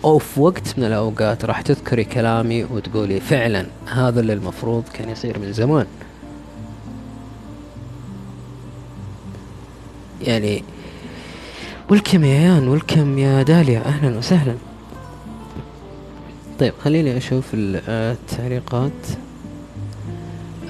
أو 0.03 0.17
في 0.17 0.39
وقت 0.39 0.73
من 0.77 0.83
الأوقات 0.83 1.45
راح 1.45 1.61
تذكري 1.61 2.03
كلامي 2.03 2.63
وتقولي 2.63 3.19
فعلا 3.19 3.65
هذا 3.93 4.19
اللي 4.19 4.33
المفروض 4.33 4.83
كان 4.93 5.09
يصير 5.09 5.39
من 5.39 5.53
زمان. 5.53 5.85
يعني 10.21 10.63
ولكم 11.89 12.23
يا 12.23 12.33
يان 12.33 12.67
ولكم 12.67 13.17
يا 13.17 13.43
داليا 13.43 13.79
أهلا 13.79 14.17
وسهلا. 14.17 14.55
طيب 16.59 16.73
خليني 16.83 17.17
أشوف 17.17 17.45
التعليقات. 17.53 18.91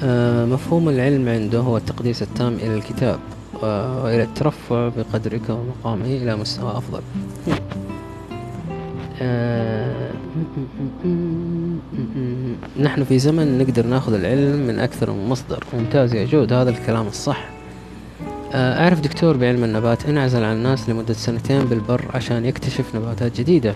آه 0.03 0.45
مفهوم 0.45 0.89
العلم 0.89 1.29
عنده 1.29 1.59
هو 1.59 1.77
التقديس 1.77 2.21
التام 2.21 2.53
إلى 2.53 2.75
الكتاب 2.75 3.19
وإلى 3.61 4.23
الترفع 4.23 4.89
بقدرك 4.97 5.49
ومقامه 5.49 6.05
إلى 6.05 6.35
مستوى 6.35 6.71
أفضل. 6.77 7.01
آه 9.21 10.09
نحن 12.79 13.03
في 13.03 13.19
زمن 13.19 13.57
نقدر 13.57 13.85
ناخذ 13.85 14.13
العلم 14.13 14.67
من 14.67 14.79
أكثر 14.79 15.11
من 15.11 15.29
مصدر. 15.29 15.63
ممتاز 15.73 16.13
يا 16.13 16.25
جود 16.25 16.53
هذا 16.53 16.69
الكلام 16.69 17.07
الصح. 17.07 17.49
آه، 18.53 18.83
أعرف 18.83 18.99
دكتور 18.99 19.37
بعلم 19.37 19.63
النبات 19.63 20.05
انعزل 20.05 20.43
عن 20.43 20.55
الناس 20.55 20.89
لمدة 20.89 21.13
سنتين 21.13 21.65
بالبر 21.65 22.05
عشان 22.13 22.45
يكتشف 22.45 22.95
نباتات 22.95 23.39
جديدة 23.39 23.73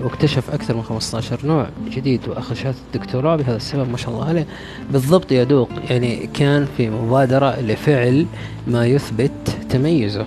واكتشف 0.00 0.50
أكثر 0.50 0.76
من 0.76 0.82
15 0.82 1.46
نوع 1.46 1.68
جديد 1.90 2.28
وأخذ 2.28 2.54
شهادة 2.54 2.76
الدكتوراه. 2.94 3.36
بهذا 3.36 3.56
السبب 3.56 3.90
ما 3.90 3.96
شاء 3.96 4.10
الله 4.14 4.28
عليه. 4.28 4.46
بالضبط 4.92 5.32
يا 5.32 5.44
دوق 5.44 5.68
يعني 5.90 6.28
كان 6.34 6.66
في 6.76 6.90
مبادرة 6.90 7.60
لفعل 7.60 8.26
ما 8.66 8.86
يثبت 8.86 9.56
تميزه. 9.68 10.26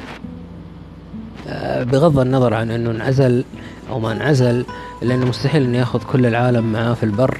آه، 1.48 1.84
بغض 1.84 2.20
النظر 2.20 2.54
عن 2.54 2.72
أنه 2.72 2.92
انعزل 2.92 3.44
أو 3.90 4.00
ما 4.00 4.12
انعزل 4.12 4.66
لأنه 5.02 5.26
مستحيل 5.26 5.64
أن 5.64 5.76
يأخذ 5.76 6.04
كل 6.04 6.26
العالم 6.26 6.72
معاه 6.74 6.94
في 6.94 7.04
البر 7.04 7.38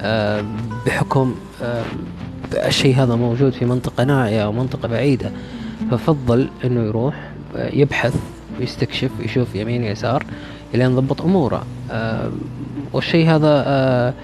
آه، 0.00 0.44
بحكم 0.86 1.34
الشيء 2.54 2.96
هذا 2.96 3.14
موجود 3.14 3.52
في 3.52 3.64
منطقة 3.64 4.04
نائية 4.04 4.44
أو 4.44 4.52
منطقة 4.52 4.88
بعيدة. 4.88 5.30
ففضل 5.90 6.48
إنه 6.64 6.80
يروح 6.80 7.30
آه، 7.56 7.74
يبحث 7.74 8.14
ويستكشف 8.60 9.10
ويشوف 9.18 9.54
يمين 9.54 9.84
يسار 9.84 10.24
إلى 10.74 10.86
ان 10.86 10.96
ضبط 10.96 11.22
أموره. 11.22 11.66
آه 11.90 12.30
والشيء 12.92 13.30
هذا 13.30 13.64
آه 13.66 14.14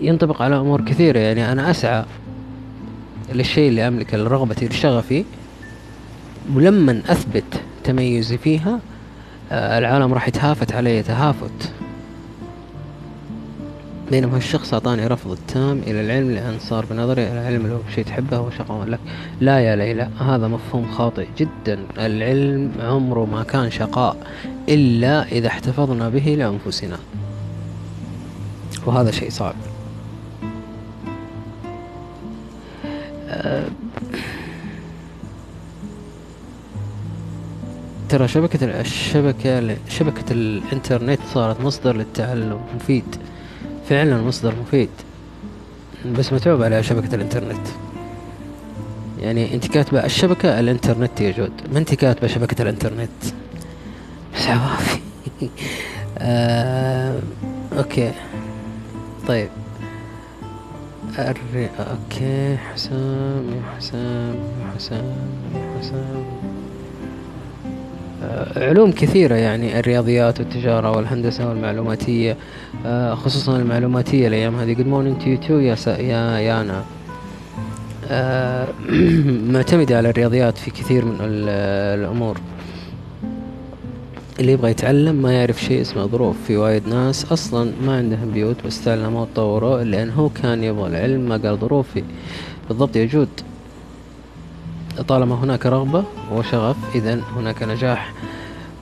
ينطبق 0.00 0.42
على 0.42 0.56
أمور 0.56 0.80
كثيرة. 0.80 1.18
يعني 1.18 1.52
أنا 1.52 1.70
أسعى 1.70 2.04
للشيء 3.34 3.68
اللي 3.68 3.88
املكه 3.88 4.18
لرغبتي 4.18 4.68
لشغفي 4.68 5.24
ولما 6.54 7.02
أثبت 7.08 7.60
تميزي 7.84 8.38
فيها 8.38 8.70
آه 8.74 8.97
العالم 9.52 10.14
راح 10.14 10.28
يتهافت 10.28 10.72
علي 10.72 11.02
تهافت. 11.02 11.72
بينما 14.10 14.36
الشخص 14.36 14.72
أعطاني 14.74 15.06
رفض 15.06 15.30
التام 15.30 15.78
إلى 15.78 16.00
العلم 16.00 16.30
لأن 16.30 16.58
صار 16.58 16.84
بنظري 16.90 17.32
العلم 17.32 17.66
لو 17.66 17.78
شيء 17.94 18.04
تحبه 18.04 18.36
هو 18.36 18.50
شقاء 18.50 18.84
لك. 18.84 19.00
لا 19.40 19.60
يا 19.60 19.76
ليلى 19.76 20.08
هذا 20.20 20.48
مفهوم 20.48 20.92
خاطئ 20.92 21.26
جدا. 21.38 21.78
العلم 21.98 22.72
عمره 22.80 23.24
ما 23.24 23.42
كان 23.42 23.70
شقاء 23.70 24.16
إلا 24.68 25.22
إذا 25.22 25.48
احتفظنا 25.48 26.08
به 26.08 26.36
لأنفسنا. 26.38 26.98
وهذا 28.86 29.10
شيء 29.10 29.30
صعب. 29.30 29.54
أه 33.28 33.64
ترى 38.08 38.28
شبكة 38.28 38.80
الشبكة 38.80 39.76
شبكة 39.88 40.32
الإنترنت 40.32 41.20
صارت 41.34 41.60
مصدر 41.60 41.96
للتعلم 41.96 42.60
مفيد. 42.76 43.16
فعلا 43.88 44.22
مصدر 44.22 44.54
مفيد. 44.60 44.88
بس 46.18 46.32
متعوب 46.32 46.62
على 46.62 46.82
شبكة 46.82 47.14
الإنترنت. 47.14 47.66
يعني 49.20 49.54
أنت 49.54 49.66
كاتبة 49.66 50.04
الشبكة 50.04 50.60
الإنترنت 50.60 51.20
يا 51.20 51.26
جود. 51.26 51.52
ما 51.72 51.78
أنت 51.78 51.94
كاتبة 51.94 52.26
شبكة 52.26 52.62
الإنترنت؟ 52.62 53.10
بس 54.36 54.46
عوافي. 54.46 55.00
آه، 56.18 57.20
okay. 57.78 58.12
طيب. 59.28 59.48
الري... 61.18 61.70
okay. 61.78 62.56
حسام 62.56 63.50
يا 63.50 63.62
حسام 63.76 64.34
يا 64.34 64.72
حسام 64.76 65.14
يا 65.54 65.78
حسام. 65.80 66.57
علوم 68.56 68.92
كثيرة 68.92 69.34
يعني 69.34 69.80
الرياضيات 69.80 70.40
والتجارة 70.40 70.90
والهندسة 70.90 71.48
والمعلوماتية 71.48 72.36
آه، 72.86 73.14
خصوصا 73.14 73.56
المعلوماتية 73.56 74.28
الأيام 74.28 74.56
هذه. 74.56 74.74
Good 74.74 74.86
morning 74.86 75.22
to 75.22 75.26
you 75.26 75.48
too 75.48 75.50
يا 75.50 75.76
يا 75.86 76.38
يانا. 76.38 76.84
آه، 78.10 78.68
معتمدة 79.52 79.96
على 79.96 80.10
الرياضيات 80.10 80.58
في 80.58 80.70
كثير 80.70 81.04
من 81.04 81.16
الأمور. 81.20 82.40
اللي 84.40 84.52
يبغى 84.52 84.70
يتعلم 84.70 85.14
ما 85.14 85.32
يعرف 85.32 85.62
شيء 85.62 85.80
اسمه 85.80 86.06
ظروف. 86.06 86.36
في 86.46 86.56
وايد 86.56 86.88
ناس 86.88 87.32
أصلا 87.32 87.72
ما 87.86 87.96
عندهم 87.96 88.30
بيوت 88.30 88.56
بس 88.66 88.84
تعلموا 88.84 89.22
وتطوروا 89.22 89.82
لأن 89.82 90.10
هو 90.10 90.28
كان 90.28 90.64
يبغى 90.64 90.88
العلم 90.88 91.20
ما 91.20 91.36
قال 91.36 91.56
ظروفي. 91.56 92.04
بالضبط 92.68 92.96
يجود. 92.96 93.28
طالما 95.02 95.34
هناك 95.34 95.66
رغبة 95.66 96.04
وشغف 96.32 96.76
إذا 96.94 97.20
هناك 97.36 97.62
نجاح. 97.62 98.12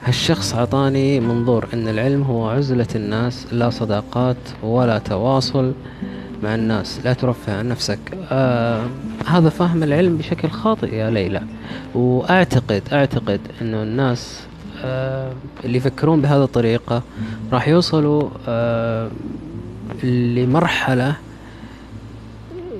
هالشخص 0.03 0.55
عطاني 0.55 1.19
منظور 1.19 1.67
أن 1.73 1.87
العلم 1.87 2.23
هو 2.23 2.49
عزلة 2.49 2.87
الناس 2.95 3.47
لا 3.53 3.69
صداقات 3.69 4.37
ولا 4.63 4.97
تواصل 4.97 5.73
مع 6.43 6.55
الناس 6.55 6.99
لا 7.05 7.13
ترفه 7.13 7.57
عن 7.57 7.67
نفسك. 7.67 7.99
آه 8.31 8.85
هذا 9.25 9.49
فهم 9.49 9.83
العلم 9.83 10.17
بشكل 10.17 10.49
خاطئ 10.49 10.95
يا 10.95 11.09
ليلى. 11.09 11.41
وأعتقد 11.95 12.83
أعتقد 12.93 13.39
أنه 13.61 13.83
الناس 13.83 14.43
آه 14.83 15.31
اللي 15.65 15.77
يفكرون 15.77 16.21
بهذه 16.21 16.43
الطريقة 16.43 17.01
راح 17.53 17.67
يوصلوا 17.67 18.29
آه 18.47 19.09
لمرحلة 20.03 21.15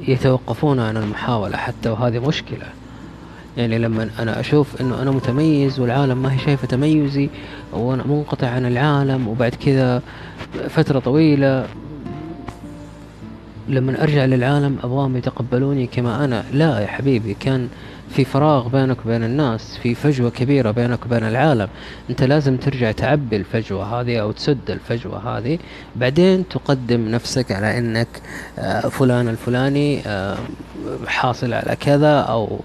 يتوقفون 0.08 0.80
عن 0.80 0.98
المحاولة 0.98 1.58
حتى 1.58 1.90
وهذه 1.90 2.28
مشكلة. 2.28 2.66
يعني 3.58 3.78
لما 3.78 4.10
أنا 4.20 4.40
أشوف 4.40 4.82
إنه 4.82 5.02
أنا 5.02 5.12
متميز 5.12 5.80
والعالم 5.80 6.24
ما 6.24 6.34
هي 6.34 6.40
شايفة 6.40 6.68
تميزي 6.68 7.30
وأنا 7.74 8.04
منقطع 8.08 8.48
عن 8.48 8.66
العالم 8.66 9.28
وبعد 9.28 9.56
كذا 9.56 10.02
فترة 10.70 11.00
طويلة 11.00 11.66
لما 13.70 14.04
أرجع 14.04 14.26
للعالم 14.26 14.78
أبغاهم 14.84 15.18
يتقبلوني 15.18 15.88
كما 15.88 16.26
أنا. 16.26 16.44
لا 16.54 16.80
يا 16.80 16.88
حبيبي 16.88 17.34
كان 17.34 17.68
في 18.10 18.26
فراغ 18.26 18.68
بينك 18.68 19.06
وبين 19.06 19.24
الناس 19.24 19.78
في 19.78 19.96
فجوة 19.96 20.30
كبيرة 20.30 20.72
بينك 20.72 21.06
وبين 21.06 21.24
العالم. 21.24 21.68
أنت 22.10 22.24
لازم 22.24 22.58
ترجع 22.58 22.92
تعبي 22.92 23.36
الفجوة 23.36 24.02
هذه 24.02 24.18
أو 24.18 24.32
تسد 24.32 24.72
الفجوة 24.72 25.38
هذه. 25.38 25.60
بعدين 25.96 26.48
تقدم 26.48 27.08
نفسك 27.08 27.52
على 27.52 27.78
إنك 27.78 28.08
آه، 28.60 28.82
فلان 28.82 29.28
الفلاني 29.28 30.02
آه، 30.08 30.38
حاصل 31.08 31.54
على 31.54 31.76
كذا 31.76 32.20
أو 32.20 32.60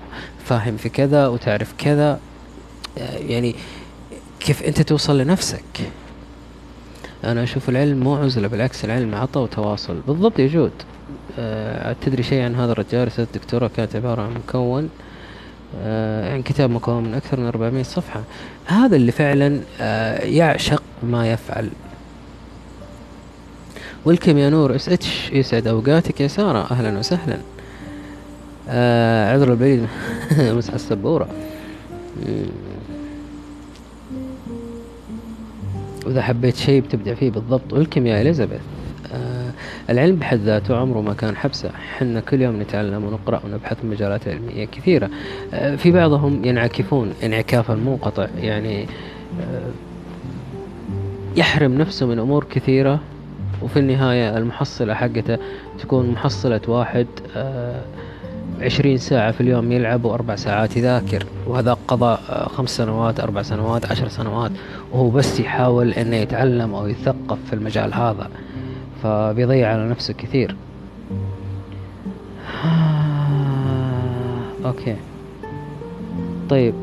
فاهم 0.44 0.76
في 0.76 0.88
كذا 0.88 1.26
وتعرف 1.26 1.74
كذا. 1.78 2.20
يعني 3.28 3.54
كيف 4.40 4.62
أنت 4.62 4.82
توصل 4.82 5.18
لنفسك؟ 5.18 5.90
أنا 7.24 7.42
أشوف 7.42 7.68
العلم 7.68 8.00
مو 8.00 8.16
عزلة 8.16 8.48
بالعكس 8.48 8.84
العلم 8.84 9.14
عطى 9.14 9.40
وتواصل. 9.40 10.00
بالضبط 10.08 10.38
يجود 10.38 10.72
تدري 12.00 12.22
شيء 12.22 12.42
عن 12.42 12.54
هذا 12.54 12.72
الرجال 12.72 13.06
رسالة 13.06 13.28
الدكتوراه 13.34 13.70
كانت 13.76 13.96
عبارة 13.96 14.22
عن 14.22 14.34
مكون 14.34 14.88
أه 15.80 16.32
عن 16.34 16.42
كتاب 16.42 16.70
مكون 16.70 17.02
من 17.04 17.14
أكثر 17.14 17.40
من 17.40 17.46
400 17.46 17.82
صفحة. 17.82 18.22
هذا 18.66 18.96
اللي 18.96 19.12
فعلا 19.12 19.60
أه 19.80 20.24
يعشق 20.24 20.82
ما 21.02 21.32
يفعل. 21.32 21.70
welcome 24.04 24.38
يا 24.38 24.50
نور 24.50 24.76
SH 24.76 25.30
يسعد 25.32 25.66
أوقاتك. 25.66 26.20
يا 26.20 26.28
سارة 26.28 26.66
أهلا 26.70 26.98
وسهلا. 26.98 27.38
آه 28.68 29.32
عذر 29.32 29.50
البعيد 29.52 29.86
مسح 30.56 30.74
السبورة. 30.74 31.28
وإذا 36.06 36.22
حبيت 36.22 36.56
شيء 36.56 36.80
بتبدع 36.80 37.14
فيه 37.14 37.30
بالضبط. 37.30 37.72
welcome 37.72 38.06
يا 38.06 38.20
إليزابيث. 38.22 38.60
آه 38.60 38.81
العلم 39.90 40.16
بحد 40.16 40.38
ذاته 40.38 40.76
عمره 40.76 41.00
ما 41.00 41.14
كان 41.14 41.36
حبسة. 41.36 41.70
حنا 41.98 42.20
كل 42.20 42.42
يوم 42.42 42.62
نتعلم 42.62 43.04
ونقرأ 43.04 43.40
ونبحث 43.44 43.80
في 43.80 43.86
مجالات 43.86 44.28
علمية 44.28 44.64
كثيرة. 44.64 45.10
آه 45.54 45.76
في 45.76 45.90
بعضهم 45.90 46.44
ينعكفون 46.44 47.12
انعكافا 47.22 47.74
منقطع 47.74 48.26
يعني 48.40 48.82
آه 48.82 49.70
يحرم 51.36 51.78
نفسه 51.78 52.06
من 52.06 52.18
أمور 52.18 52.46
كثيرة 52.50 53.00
وفي 53.62 53.78
النهاية 53.78 54.38
المحصلة 54.38 54.94
حقته 54.94 55.38
تكون 55.78 56.10
محصلة 56.10 56.60
واحد 56.68 57.06
آه 57.36 57.82
عشرين 58.60 58.96
ساعة 58.96 59.32
في 59.32 59.40
اليوم 59.40 59.72
يلعب 59.72 60.04
وأربع 60.04 60.36
ساعات 60.36 60.76
يذاكر. 60.76 61.26
وهذا 61.46 61.76
قضى 61.88 62.18
خمس 62.56 62.76
سنوات 62.76 63.20
أربع 63.20 63.42
سنوات 63.42 63.90
عشر 63.90 64.08
سنوات. 64.08 64.50
وهو 64.92 65.10
بس 65.10 65.40
يحاول 65.40 65.90
إنه 65.92 66.16
يتعلم 66.16 66.74
أو 66.74 66.86
يثقف 66.86 67.38
في 67.46 67.52
المجال 67.52 67.94
هذا. 67.94 68.30
فبيضيع 69.02 69.72
على 69.72 69.88
نفسه 69.88 70.14
كثير. 70.14 70.56
أوكي. 74.64 74.96
طيب. 76.50 76.74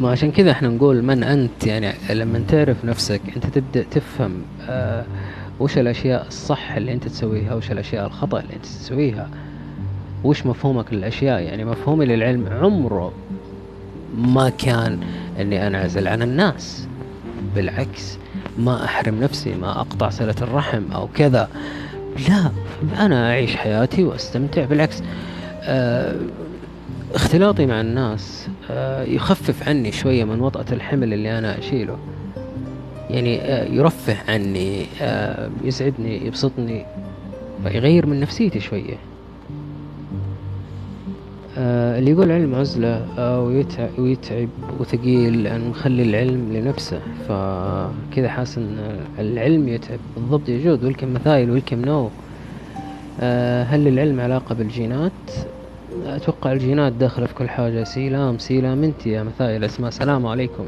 ما 0.00 0.10
عشان 0.10 0.32
كذا 0.32 0.50
إحنا 0.50 0.68
نقول 0.68 1.02
من 1.02 1.22
أنت 1.22 1.66
يعني 1.66 1.92
لما 2.10 2.44
تعرف 2.48 2.84
نفسك 2.84 3.20
أنت 3.36 3.46
تبدأ 3.46 3.82
تفهم 3.90 4.42
آه 4.68 5.04
وش 5.60 5.78
الأشياء 5.78 6.26
الصح 6.26 6.72
اللي 6.72 6.92
أنت 6.92 7.08
تسويها 7.08 7.54
وش 7.54 7.72
الأشياء 7.72 8.06
الخطأ 8.06 8.40
اللي 8.40 8.56
أنت 8.56 8.66
تسويها 8.66 9.30
وش 10.24 10.46
مفهومك 10.46 10.92
للأشياء؟ 10.92 11.40
يعني 11.40 11.64
مفهومي 11.64 12.06
للعلم 12.06 12.46
عمره 12.46 13.12
ما 14.16 14.48
كان 14.48 15.00
إني 15.40 15.66
أنعزل 15.66 16.08
عن 16.08 16.22
الناس. 16.22 16.86
بالعكس 17.54 18.18
ما 18.58 18.84
أحرم 18.84 19.20
نفسي 19.20 19.54
ما 19.54 19.80
أقطع 19.80 20.08
صلة 20.10 20.34
الرحم 20.42 20.92
أو 20.92 21.08
كذا. 21.14 21.48
لا 22.28 22.50
أنا 23.04 23.30
أعيش 23.30 23.56
حياتي 23.56 24.04
وأستمتع. 24.04 24.64
بالعكس 24.64 25.02
آه 25.62 26.16
اختلاطي 27.14 27.66
مع 27.66 27.80
الناس 27.80 28.48
آه 28.70 29.02
يخفف 29.02 29.68
عني 29.68 29.92
شوية 29.92 30.24
من 30.24 30.40
وطأة 30.40 30.64
الحمل 30.72 31.12
اللي 31.12 31.38
أنا 31.38 31.58
أشيله. 31.58 31.98
يعني 33.10 33.40
آه 33.40 33.64
يرفه 33.64 34.16
عني 34.28 34.86
آه 35.02 35.50
يسعدني 35.64 36.26
يبسطني 36.26 36.86
يغير 37.64 38.06
من 38.06 38.20
نفسيتي 38.20 38.60
شوية. 38.60 38.94
آه 38.94 39.09
اللي 41.60 42.10
يقول 42.10 42.32
علم 42.32 42.54
عزلة 42.54 43.06
آه 43.18 43.42
ويتعب, 43.98 44.48
وثقيل 44.80 45.42
لأن 45.42 45.68
مخلي 45.68 46.02
العلم 46.02 46.52
لنفسه. 46.52 47.00
فكذا 47.28 48.28
حاسس 48.28 48.58
أن 48.58 48.96
العلم 49.18 49.68
يتعب. 49.68 49.98
بالضبط 50.16 50.48
يا 50.48 50.57
جود 50.57 50.84
welcome 50.84 51.14
مثايل 51.14 51.50
welcome 51.50 51.82
نو 51.84 52.10
آه 53.20 53.62
هل 53.62 53.88
العلم 53.88 54.20
علاقة 54.20 54.54
بالجينات؟ 54.54 55.12
أتوقع 56.06 56.52
الجينات 56.52 56.92
داخلة 56.92 57.26
في 57.26 57.34
كل 57.34 57.48
حاجة. 57.48 57.84
سيلام 57.84 58.38
سيلام 58.38 58.84
أنت 58.84 59.06
يا 59.06 59.22
مثايل 59.22 59.64
أسماء. 59.64 59.88
السلام 59.88 60.26
عليكم. 60.26 60.64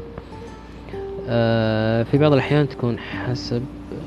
آه 1.27 2.03
في 2.03 2.17
بعض 2.17 2.33
الأحيان 2.33 2.69
تكون 2.69 2.99
حسب 2.99 3.61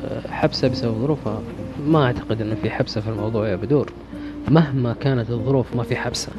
آه 0.04 0.30
حبسة 0.30 0.68
بسبب 0.68 0.94
ظروفها. 0.94 1.40
ما 1.88 2.04
أعتقد 2.04 2.40
أنه 2.40 2.54
في 2.62 2.70
حبسة 2.70 3.00
في 3.00 3.08
الموضوع 3.08 3.48
يا 3.48 3.56
بدور. 3.56 3.92
مهما 4.48 4.94
كانت 5.00 5.30
الظروف 5.30 5.76
ما 5.76 5.82
في 5.82 5.96
حبسة. 5.96 6.32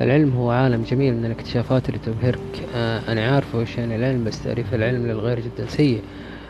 العلم 0.00 0.32
هو 0.36 0.50
عالم 0.50 0.82
جميل 0.82 1.14
من 1.14 1.24
الاكتشافات 1.24 1.88
اللي 1.88 2.00
تبهرك. 2.06 2.66
آه 2.76 3.00
أنا 3.08 3.34
عارفة 3.34 3.58
وش 3.58 3.78
يعني 3.78 3.96
العلم 3.96 4.24
بس 4.24 4.42
تعريف 4.42 4.74
العلم 4.74 5.06
للغير 5.06 5.40
جدا 5.40 5.66
سيء. 5.68 6.02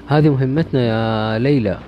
هذه 0.07 0.29
مهمتنا 0.29 0.81
يا 0.87 1.39
ليلى. 1.39 1.79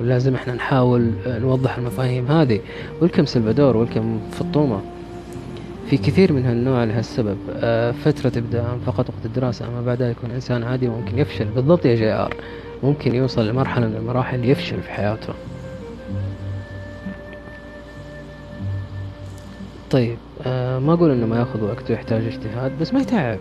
ولازم 0.00 0.34
إحنا 0.34 0.54
نحاول 0.54 1.10
نوضح 1.26 1.78
المفاهيم 1.78 2.26
هذه. 2.26 2.60
welcome 3.00 3.26
سلفادور 3.26 3.76
welcome 3.76 4.20
فطومة. 4.30 4.80
في 5.90 5.96
كثير 5.96 6.32
من 6.32 6.46
هالنوع 6.46 6.84
لهالسبب. 6.84 7.36
آه 7.54 7.90
فترة 7.90 8.32
إبداع 8.36 8.76
فقط 8.86 9.08
وقت 9.08 9.24
الدراسة 9.24 9.68
أما 9.68 9.82
بعدها 9.82 10.10
يكون 10.10 10.30
إنسان 10.30 10.62
عادي 10.62 10.88
وممكن 10.88 11.18
يفشل. 11.18 11.44
بالضبط 11.44 11.86
يا 11.86 11.94
JR. 11.94 12.36
ممكن 12.82 13.14
يوصل 13.14 13.48
لمرحلة 13.48 13.86
من 13.86 13.96
المراحل 13.96 14.44
يفشل 14.44 14.82
في 14.82 14.90
حياته. 14.90 15.34
طيب. 19.90 20.16
آه 20.46 20.78
ما 20.78 20.92
أقول 20.92 21.10
إنه 21.10 21.26
ما 21.26 21.38
يأخذ 21.38 21.64
وقت 21.64 21.90
ويحتاج 21.90 22.24
اجتهاد 22.26 22.72
بس 22.80 22.94
ما 22.94 23.00
يتعب. 23.00 23.38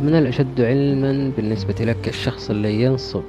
من 0.00 0.14
الأشد 0.14 0.60
علما 0.60 1.30
بالنسبة 1.36 1.74
لك 1.80 2.08
الشخص 2.08 2.50
اللي 2.50 2.82
ينصب 2.82 3.22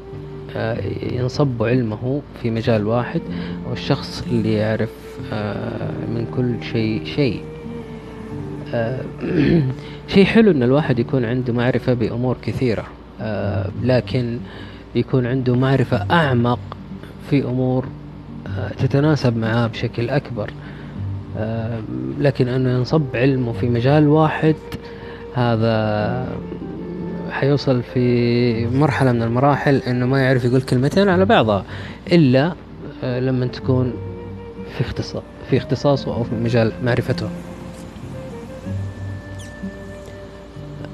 آه 0.56 0.78
ينصب 1.12 1.64
علمه 1.64 2.22
في 2.42 2.52
مجال 2.52 2.88
واحد 2.88 3.22
أو 3.68 3.74
الشخص 3.74 4.24
اللي 4.32 4.54
يعرف 4.54 4.90
آه 5.34 5.92
من 5.92 6.26
كل 6.36 6.66
شيء 6.72 7.06
شيء. 7.06 7.42
شيء 10.14 10.26
حلو 10.26 10.52
إن 10.52 10.64
الواحد 10.64 11.00
يكون 11.00 11.26
عنده 11.26 11.54
معرفة 11.54 11.94
بأمور 11.94 12.38
كثيرة 12.42 12.86
لكن 13.84 14.40
يكون 14.96 15.26
عنده 15.26 15.56
معرفة 15.56 16.06
أعمق 16.12 16.60
في 17.30 17.44
أمور 17.44 17.86
تتناسب 18.78 19.38
معاه 19.38 19.68
بشكل 19.68 20.10
أكبر. 20.10 20.52
لكن 22.20 22.48
أنه 22.48 22.70
ينصب 22.70 23.16
علمه 23.16 23.52
في 23.52 23.70
مجال 23.70 24.08
واحد. 24.08 24.56
هذا 25.34 26.28
حيوصل 27.32 27.84
في 27.84 28.66
مرحلة 28.66 29.12
من 29.12 29.22
المراحل 29.24 29.76
إنه 29.76 30.06
ما 30.06 30.24
يعرف 30.24 30.46
يقول 30.46 30.62
كلمتين 30.62 31.10
على 31.10 31.26
بعضها 31.26 31.64
إلا 32.12 32.54
آه 33.04 33.20
لما 33.20 33.48
تكون 33.48 33.94
في 34.78 34.82
اختصاص 34.82 35.24
في 35.50 35.58
اختصاصه 35.58 36.14
أو 36.14 36.24
في 36.24 36.36
مجال 36.36 36.72
معرفته. 36.84 37.30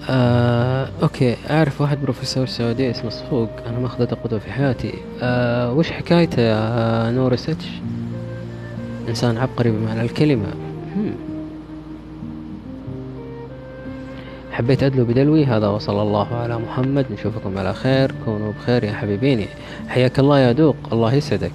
آه، 0.09 0.89
أوكي 1.03 1.35
أعرف 1.49 1.81
واحد 1.81 2.01
بروفيسور 2.01 2.45
سعودي 2.45 2.91
اسمه 2.91 3.09
صفوق 3.09 3.49
أنا 3.67 3.79
ماخذته 3.79 4.15
قدوة 4.15 4.39
في 4.39 4.51
حياتي. 4.51 4.93
آه، 5.21 5.73
وش 5.73 5.91
حكايته 5.91 6.41
يا 6.41 7.11
نور 7.11 7.35
ستش 7.35 7.65
إنسان 9.09 9.37
عبقري 9.37 9.71
بمعنى 9.71 10.01
الكلمة. 10.01 10.47
حبيت 14.51 14.83
أدلو 14.83 15.05
بدلوي 15.05 15.45
هذا 15.45 15.67
وصلى 15.67 16.01
الله 16.01 16.35
على 16.35 16.57
محمد. 16.59 17.05
نشوفكم 17.11 17.57
على 17.57 17.73
خير 17.73 18.11
كونوا 18.25 18.51
بخير 18.51 18.83
يا 18.83 18.93
حبيبيني. 18.93 19.47
حياك 19.87 20.19
الله 20.19 20.39
يا 20.39 20.51
دوق 20.51 20.75
الله 20.91 21.13
يسعدك. 21.13 21.51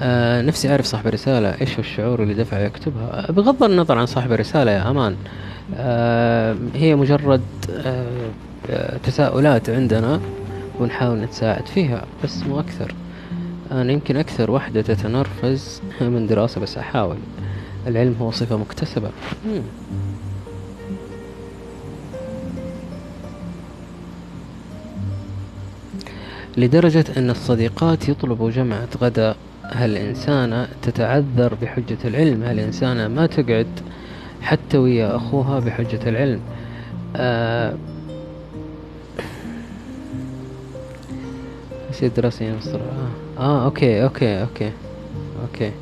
آه 0.00 0.42
نفسي 0.42 0.70
أعرف 0.70 0.84
صاحب 0.84 1.06
الرسالة 1.06 1.60
إيش 1.60 1.74
هو 1.74 1.80
الشعور 1.80 2.22
اللي 2.22 2.34
دفعه 2.34 2.58
يكتبها؟ 2.58 3.32
بغض 3.32 3.62
النظر 3.62 3.98
عن 3.98 4.06
صاحب 4.06 4.32
الرسالة 4.32 4.70
يا 4.70 4.90
أمان. 4.90 5.16
آه 5.76 6.56
هي 6.74 6.96
مجرد 6.96 7.42
آه 7.70 8.96
تساؤلات 9.04 9.70
عندنا 9.70 10.20
ونحاول 10.80 11.18
نتساعد 11.18 11.66
فيها 11.66 12.04
بس 12.24 12.42
مو 12.42 12.60
أكثر. 12.60 12.94
أنا 13.72 13.92
يمكن 13.92 14.16
أكثر 14.16 14.50
وحدة 14.50 14.82
تتنرفز 14.82 15.82
من 16.00 16.26
دراسة 16.26 16.60
بس 16.60 16.78
أحاول. 16.78 17.16
العلم 17.86 18.16
هو 18.20 18.30
صفة 18.30 18.56
مكتسبة. 18.56 19.10
لدرجة 26.56 27.04
أن 27.16 27.30
الصديقات 27.30 28.08
يطلبوا 28.08 28.50
جمعة 28.50 28.88
غداء. 29.00 29.36
هالإنسانة 29.64 30.68
تتعذر 30.82 31.54
بحجة 31.62 31.98
العلم؟ 32.04 32.42
هالإنسانة 32.42 33.08
ما 33.08 33.26
تقعد 33.26 33.66
حتى 34.42 34.78
ويا 34.78 35.16
أخوها 35.16 35.60
بحجة 35.60 36.08
العلم؟ 36.08 36.40
آه 37.16 37.74
يصير 41.94 42.10
دراسيا 42.16 42.54
مصر 42.54 42.76
آه. 42.76 43.42
آه 43.42 43.64
okay 43.64 44.02
okay 44.02 44.42
okay 44.42 44.72
okay. 45.42 45.72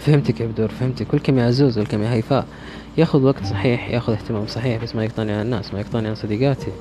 فهمتك 0.00 0.40
يا 0.40 0.46
بدور 0.46 0.68
فهمتك. 0.68 1.12
welcome 1.12 1.38
يا 1.38 1.46
عزوز 1.46 1.78
يا 1.78 2.12
هيفاء. 2.12 2.46
ياخذ 2.98 3.22
وقت 3.22 3.44
صحيح 3.44 3.90
ياخذ 3.90 4.12
اهتمام 4.12 4.46
صحيح 4.46 4.82
بس 4.82 4.96
ما 4.96 5.04
يقطعني 5.04 5.32
عن 5.32 5.40
الناس 5.40 5.74
ما 5.74 5.80
يقطعني 5.80 6.08
عن 6.08 6.14
صديقاتي. 6.14 6.72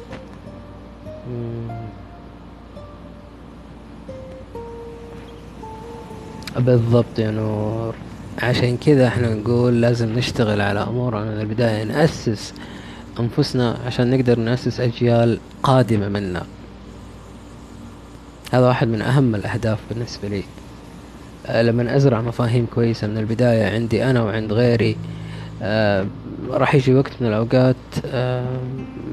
بالضبط 6.57 7.19
يا 7.19 7.31
نور. 7.31 7.95
عشان 8.41 8.77
كذا 8.77 9.07
إحنا 9.07 9.35
نقول 9.35 9.81
لازم 9.81 10.13
نشتغل 10.13 10.61
على 10.61 10.79
أمورنا. 10.79 11.31
من 11.31 11.41
البداية 11.41 11.83
نأسس 11.83 12.53
أنفسنا 13.19 13.77
عشان 13.85 14.09
نقدر 14.09 14.39
نأسس 14.39 14.79
أجيال 14.79 15.39
قادمة 15.63 16.09
منا. 16.09 16.43
هذا 18.53 18.67
واحد 18.67 18.87
من 18.87 19.01
أهم 19.01 19.35
الأهداف 19.35 19.79
بالنسبة 19.89 20.27
لي. 20.27 20.43
أه 21.47 21.61
لما 21.61 21.95
أزرع 21.95 22.21
مفاهيم 22.21 22.67
كويسة 22.75 23.07
من 23.07 23.17
البداية 23.17 23.73
عندي 23.73 24.03
أنا 24.03 24.23
وعند 24.23 24.53
غيري 24.53 24.95
أه 25.61 26.05
راح 26.49 26.75
يجي 26.75 26.93
وقت 26.93 27.11
من 27.21 27.27
الأوقات 27.27 27.75
أه 28.05 28.45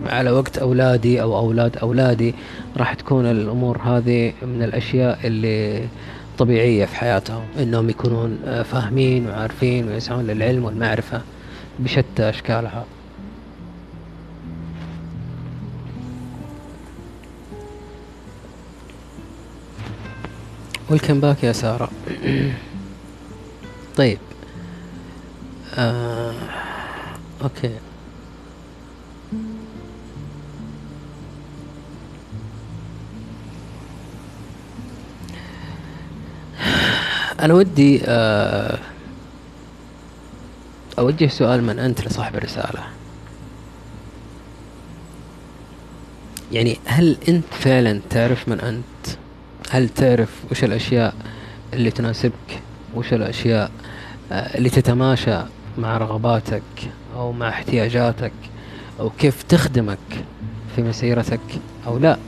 على 0.06 0.30
وقت 0.30 0.58
أولادي 0.58 1.22
أو 1.22 1.38
أولاد 1.38 1.76
أولادي 1.76 2.34
راح 2.76 2.94
تكون 2.94 3.26
الأمور 3.26 3.78
هذه 3.78 4.32
من 4.42 4.62
الأشياء 4.62 5.18
اللي 5.24 5.84
طبيعية 6.38 6.84
في 6.84 6.96
حياتهم. 6.96 7.42
إنهم 7.58 7.90
يكونون 7.90 8.38
فاهمين 8.64 9.28
وعارفين 9.28 9.88
ويسعون 9.88 10.26
للعلم 10.26 10.64
والمعرفة 10.64 11.20
بشتى 11.78 12.28
أشكالها. 12.28 12.84
welcome 20.90 21.20
back 21.20 21.44
يا 21.44 21.52
سارة. 21.52 21.90
طيب. 23.96 24.18
آه. 25.74 26.34
okay. 27.42 27.78
أنا 37.40 37.54
ودي 37.54 38.00
آه، 38.04 38.78
أوجه 40.98 41.26
سؤال 41.26 41.62
من 41.62 41.78
أنت 41.78 42.06
لصاحب 42.06 42.36
الرسالة. 42.36 42.84
يعني 46.52 46.78
هل 46.84 47.16
أنت 47.28 47.44
فعلا 47.54 48.00
تعرف 48.10 48.48
من 48.48 48.60
أنت 48.60 49.16
هل 49.70 49.88
تعرف 49.88 50.44
وش 50.50 50.64
الأشياء 50.64 51.14
اللي 51.72 51.90
تناسبك؟ 51.90 52.60
وش 52.94 53.12
الأشياء 53.12 53.70
آه، 54.32 54.58
اللي 54.58 54.70
تتماشى 54.70 55.38
مع 55.78 55.98
رغباتك 55.98 56.62
أو 57.16 57.32
مع 57.32 57.48
احتياجاتك؟ 57.48 58.32
أو 59.00 59.10
كيف 59.10 59.42
تخدمك 59.42 59.98
في 60.76 60.82
مسيرتك 60.82 61.40
أو 61.86 61.98
لا؟ 61.98 62.18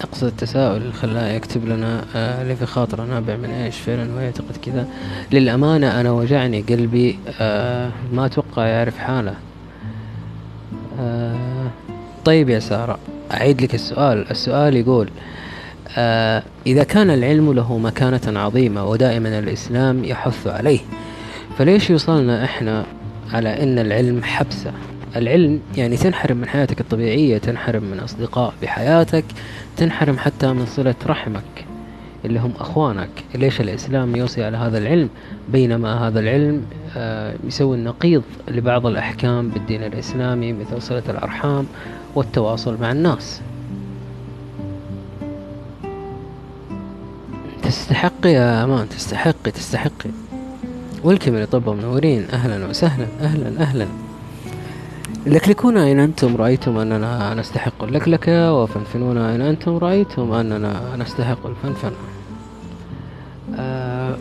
أقصد 0.00 0.26
التساؤل 0.26 0.76
اللي 0.76 0.92
خلاه 0.92 1.28
يكتب 1.28 1.64
لنا 1.68 2.04
آه 2.14 2.42
اللي 2.42 2.56
في 2.56 2.66
خاطره. 2.66 3.04
نابع 3.04 3.36
من 3.36 3.50
إيش؟ 3.50 3.76
فعلا 3.78 4.14
ويعتقد 4.14 4.56
كذا. 4.62 4.86
للأمانة 5.32 6.00
أنا 6.00 6.10
وجعني 6.10 6.60
قلبي 6.62 7.18
آه 7.40 7.90
ما 8.12 8.26
أتوقع 8.26 8.66
يعرف 8.66 8.98
حاله. 8.98 9.34
آه 11.00 11.70
طيب 12.24 12.48
يا 12.48 12.58
سارة 12.58 12.98
أعيد 13.32 13.62
لك 13.62 13.74
السؤال. 13.74 14.30
السؤال 14.30 14.76
يقول 14.76 15.10
آه 15.98 16.42
إذا 16.66 16.82
كان 16.84 17.10
العلم 17.10 17.52
له 17.52 17.78
مكانة 17.78 18.40
عظيمة 18.40 18.84
ودائما 18.84 19.38
الإسلام 19.38 20.04
يحث 20.04 20.46
عليه 20.46 20.80
فليش 21.58 21.90
يوصلنا 21.90 22.44
إحنا 22.44 22.84
على 23.32 23.62
أن 23.62 23.78
العلم 23.78 24.22
حبسة؟ 24.22 24.72
العلم 25.16 25.60
يعني 25.76 25.96
تنحرم 25.96 26.36
من 26.36 26.48
حياتك 26.48 26.80
الطبيعية 26.80 27.38
تنحرم 27.38 27.82
من 27.84 28.00
أصدقاء 28.00 28.54
بحياتك 28.62 29.24
تنحرم 29.76 30.18
حتى 30.18 30.52
من 30.52 30.66
صلة 30.66 30.94
رحمك. 31.06 31.69
اللي 32.24 32.38
هم 32.40 32.52
أخوانك. 32.60 33.08
ليش 33.34 33.60
الإسلام 33.60 34.16
يوصي 34.16 34.44
على 34.44 34.56
هذا 34.56 34.78
العلم؟ 34.78 35.08
بينما 35.52 36.08
هذا 36.08 36.20
العلم 36.20 36.62
آه 36.96 37.34
يسوي 37.44 37.76
النقيض 37.76 38.22
لبعض 38.48 38.86
الأحكام 38.86 39.48
بالدين 39.48 39.82
الإسلامي 39.82 40.52
مثل 40.52 40.82
صلة 40.82 41.02
الأرحام 41.08 41.66
والتواصل 42.14 42.76
مع 42.80 42.92
الناس. 42.92 43.40
تستحق 47.62 48.26
يا 48.26 48.64
أمان 48.64 48.88
تستحقي 48.88 49.50
تستحقي 49.50 50.10
ولكم 51.04 51.36
لطب 51.36 51.68
منورين 51.68 52.26
أهلا 52.32 52.66
وسهلا 52.66 53.06
أهلا 53.20 53.60
أهلا. 53.62 53.86
لكلكونا 55.26 55.92
إن 55.92 55.98
أنتم 55.98 56.36
رأيتم 56.36 56.78
أننا 56.78 57.34
نستحق 57.34 57.84
اللكلكة 57.84 58.52
وفنفنونا 58.54 59.34
إن 59.34 59.40
أنتم 59.40 59.76
رأيتم 59.76 60.32
أننا 60.32 60.96
نستحق 60.96 61.46
الفنفنة. 61.46 61.96
آه 63.58 64.16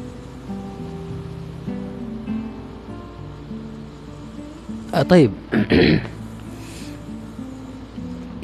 آه 4.94 5.02
طيب. 5.02 5.32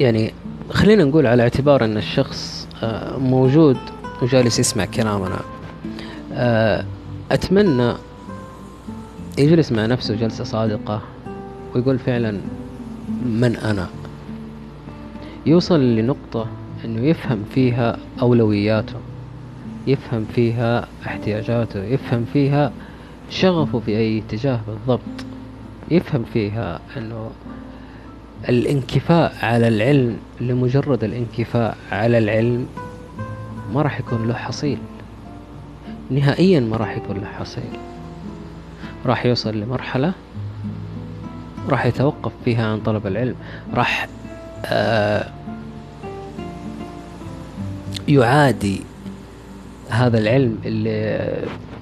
يعني 0.00 0.34
خلينا 0.70 1.04
نقول 1.04 1.26
على 1.26 1.42
اعتبار 1.42 1.84
أن 1.84 1.96
الشخص 1.96 2.68
آه 2.82 3.18
موجود 3.18 3.78
وجالس 4.22 4.58
يسمع 4.58 4.84
كلامنا. 4.84 5.40
آه 6.32 6.84
أتمنى 7.30 7.92
يجلس 9.38 9.72
مع 9.72 9.86
نفسه 9.86 10.14
جلسة 10.14 10.44
صادقة. 10.44 11.15
ويقول 11.76 11.98
فعلا 11.98 12.30
من 13.26 13.56
أنا؟ 13.56 13.88
يوصل 15.46 15.80
لنقطة 15.80 16.46
أنه 16.84 17.00
يفهم 17.00 17.44
فيها 17.54 17.98
أولوياته 18.22 18.96
يفهم 19.86 20.26
فيها 20.34 20.88
احتياجاته 21.06 21.84
يفهم 21.84 22.24
فيها 22.32 22.72
شغفه 23.30 23.78
في 23.78 23.96
أي 23.96 24.18
اتجاه 24.18 24.60
بالضبط 24.68 25.26
يفهم 25.90 26.24
فيها 26.32 26.80
أنه 26.96 27.30
الانكفاء 28.48 29.36
على 29.42 29.68
العلم 29.68 30.16
لمجرد 30.40 31.04
الانكفاء 31.04 31.76
على 31.92 32.18
العلم 32.18 32.66
ما 33.74 33.82
راح 33.82 34.00
يكون 34.00 34.28
له 34.28 34.34
حصيل. 34.34 34.78
نهائيا 36.10 36.60
ما 36.60 36.76
راح 36.76 36.96
يكون 36.96 37.16
له 37.16 37.26
حصيل. 37.26 37.70
راح 39.06 39.26
يوصل 39.26 39.56
لمرحلة 39.56 40.12
راح 41.68 41.86
يتوقف 41.86 42.32
فيها 42.44 42.66
عن 42.66 42.80
طلب 42.80 43.06
العلم 43.06 43.34
راح 43.74 44.08
آه 44.64 45.26
يعادي 48.08 48.80
هذا 49.88 50.18
العلم 50.18 50.58
اللي 50.64 51.28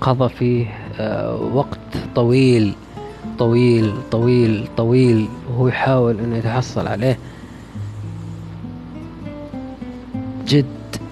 قضى 0.01 0.29
فيه 0.29 0.67
آه 1.01 1.35
وقت 1.55 1.79
طويل 2.15 2.73
طويل 3.39 3.95
طويل 4.11 4.69
طويل 4.77 5.29
وهو 5.51 5.69
يحاول 5.69 6.21
إنه 6.21 6.37
يتحصل 6.37 6.87
عليه. 6.89 7.19
جد 10.47 10.65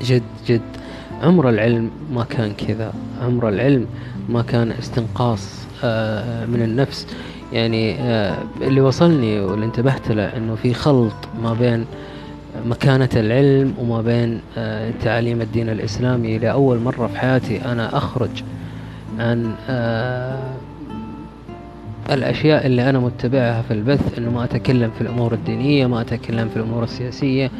جد 0.04 0.22
جد. 0.48 0.60
عمر 1.22 1.48
العلم 1.48 1.90
ما 2.12 2.24
كان 2.24 2.52
كذا. 2.54 2.92
عمر 3.22 3.48
العلم 3.48 3.86
ما 4.28 4.42
كان 4.42 4.70
استنقاص 4.70 5.58
آه 5.84 6.46
من 6.46 6.62
النفس. 6.62 7.06
يعني 7.52 8.00
آه 8.00 8.38
اللي 8.60 8.80
وصلني 8.80 9.40
واللي 9.40 9.66
انتبهت 9.66 10.10
له 10.10 10.36
إنه 10.36 10.54
في 10.54 10.74
خلط 10.74 11.12
ما 11.42 11.54
بين 11.54 11.86
مكانة 12.66 13.08
العلم 13.16 13.74
وما 13.78 14.02
بين 14.02 14.40
آه 14.58 14.92
تعاليم 15.02 15.40
الدين 15.40 15.68
الإسلامي 15.68 16.38
لأول 16.38 16.78
مرة 16.78 17.06
في 17.06 17.18
حياتي 17.18 17.64
أنا 17.64 17.96
أخرج 17.96 18.42
عن 19.18 19.54
آه 19.68 20.38
الأشياء 22.10 22.66
اللي 22.66 22.90
أنا 22.90 22.98
متبعها 22.98 23.62
في 23.62 23.74
البث 23.74 24.18
أنه 24.18 24.30
ما 24.30 24.44
أتكلم 24.44 24.90
في 24.90 25.00
الأمور 25.00 25.32
الدينية 25.32 25.86
ما 25.86 26.00
أتكلم 26.00 26.48
في 26.48 26.56
الأمور 26.56 26.84
السياسية 26.84 27.50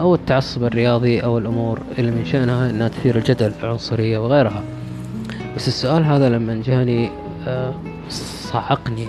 أو 0.00 0.14
التعصب 0.14 0.64
الرياضي 0.64 1.20
أو 1.20 1.38
الأمور 1.38 1.80
اللي 1.98 2.10
من 2.10 2.24
شأنها 2.24 2.70
أنها 2.70 2.88
تثير 2.88 3.16
الجدل 3.16 3.52
العنصرية 3.62 4.18
وغيرها. 4.18 4.62
بس 5.56 5.68
السؤال 5.68 6.04
هذا 6.04 6.28
لما 6.28 6.62
جاني 6.66 7.10
صعقني. 8.10 9.06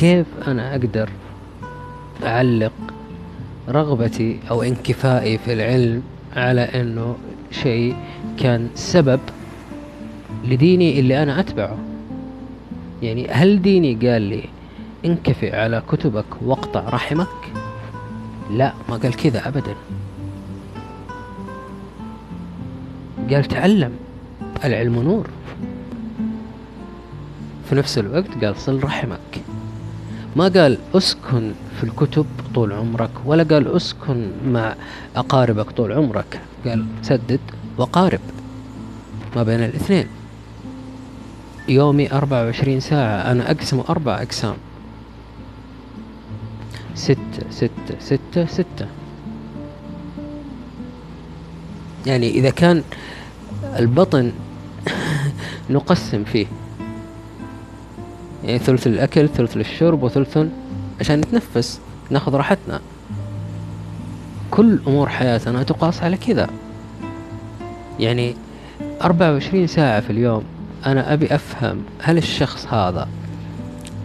كيف 0.00 0.26
أنا 0.46 0.70
أقدر 0.70 1.10
أعلق 2.24 2.72
رغبتي 3.68 4.38
أو 4.50 4.62
انكفائي 4.62 5.38
في 5.38 5.52
العلم 5.52 6.02
على 6.36 6.60
أنه 6.60 7.16
شيء 7.50 7.96
كان 8.38 8.68
سبب 8.74 9.20
لديني 10.44 11.00
اللي 11.00 11.22
أنا 11.22 11.40
أتبعه؟ 11.40 11.78
يعني 13.02 13.28
هل 13.28 13.62
ديني 13.62 13.94
قال 13.94 14.22
لي 14.22 14.44
انكفئ 15.04 15.56
على 15.56 15.82
كتبك 15.88 16.42
واقطع 16.42 16.88
رحمك؟ 16.88 17.52
لا 18.50 18.72
ما 18.88 18.96
قال 18.96 19.16
كذا 19.16 19.48
أبدا. 19.48 19.74
قال 23.30 23.44
تعلم 23.44 23.92
العلم 24.64 25.02
نور. 25.02 25.26
في 27.68 27.74
نفس 27.74 27.98
الوقت 27.98 28.44
قال 28.44 28.56
صل 28.56 28.84
رحمك. 28.84 29.49
ما 30.36 30.48
قال 30.48 30.78
اسكن 30.94 31.52
في 31.78 31.84
الكتب 31.84 32.26
طول 32.54 32.72
عمرك 32.72 33.10
ولا 33.24 33.42
قال 33.42 33.76
اسكن 33.76 34.30
مع 34.46 34.74
أقاربك 35.16 35.70
طول 35.70 35.92
عمرك. 35.92 36.40
قال 36.66 36.86
سدد 37.02 37.40
وقارب 37.78 38.20
ما 39.36 39.42
بين 39.42 39.64
الاثنين. 39.64 40.06
يومي 41.68 42.12
أربعة 42.12 42.44
وعشرين 42.44 42.80
ساعة 42.80 43.30
أنا 43.32 43.50
أقسمه 43.50 43.84
أربع 43.88 44.22
أقسام. 44.22 44.54
ستة 46.94 47.50
ستة 47.50 47.98
ستة 48.00 48.46
ستة. 48.46 48.86
يعني 52.06 52.30
إذا 52.30 52.50
كان 52.50 52.82
البطن 53.78 54.32
نقسم 55.70 56.24
فيه. 56.24 56.46
يعني 58.44 58.58
ثلث 58.58 58.86
الأكل 58.86 59.28
ثلث 59.28 59.56
للشرب 59.56 60.02
وثلث 60.02 60.38
عشان 61.00 61.18
نتنفس 61.18 61.80
ناخذ 62.10 62.34
راحتنا. 62.34 62.80
كل 64.50 64.78
أمور 64.86 65.08
حياتنا 65.08 65.62
تقاس 65.62 66.02
على 66.02 66.16
كذا. 66.16 66.46
يعني 68.00 68.34
أربعة 69.02 69.32
وعشرين 69.32 69.66
ساعة 69.66 70.00
في 70.00 70.10
اليوم 70.10 70.42
أنا 70.86 71.12
أبي 71.12 71.34
أفهم 71.34 71.82
هل 72.02 72.18
الشخص 72.18 72.66
هذا 72.66 73.08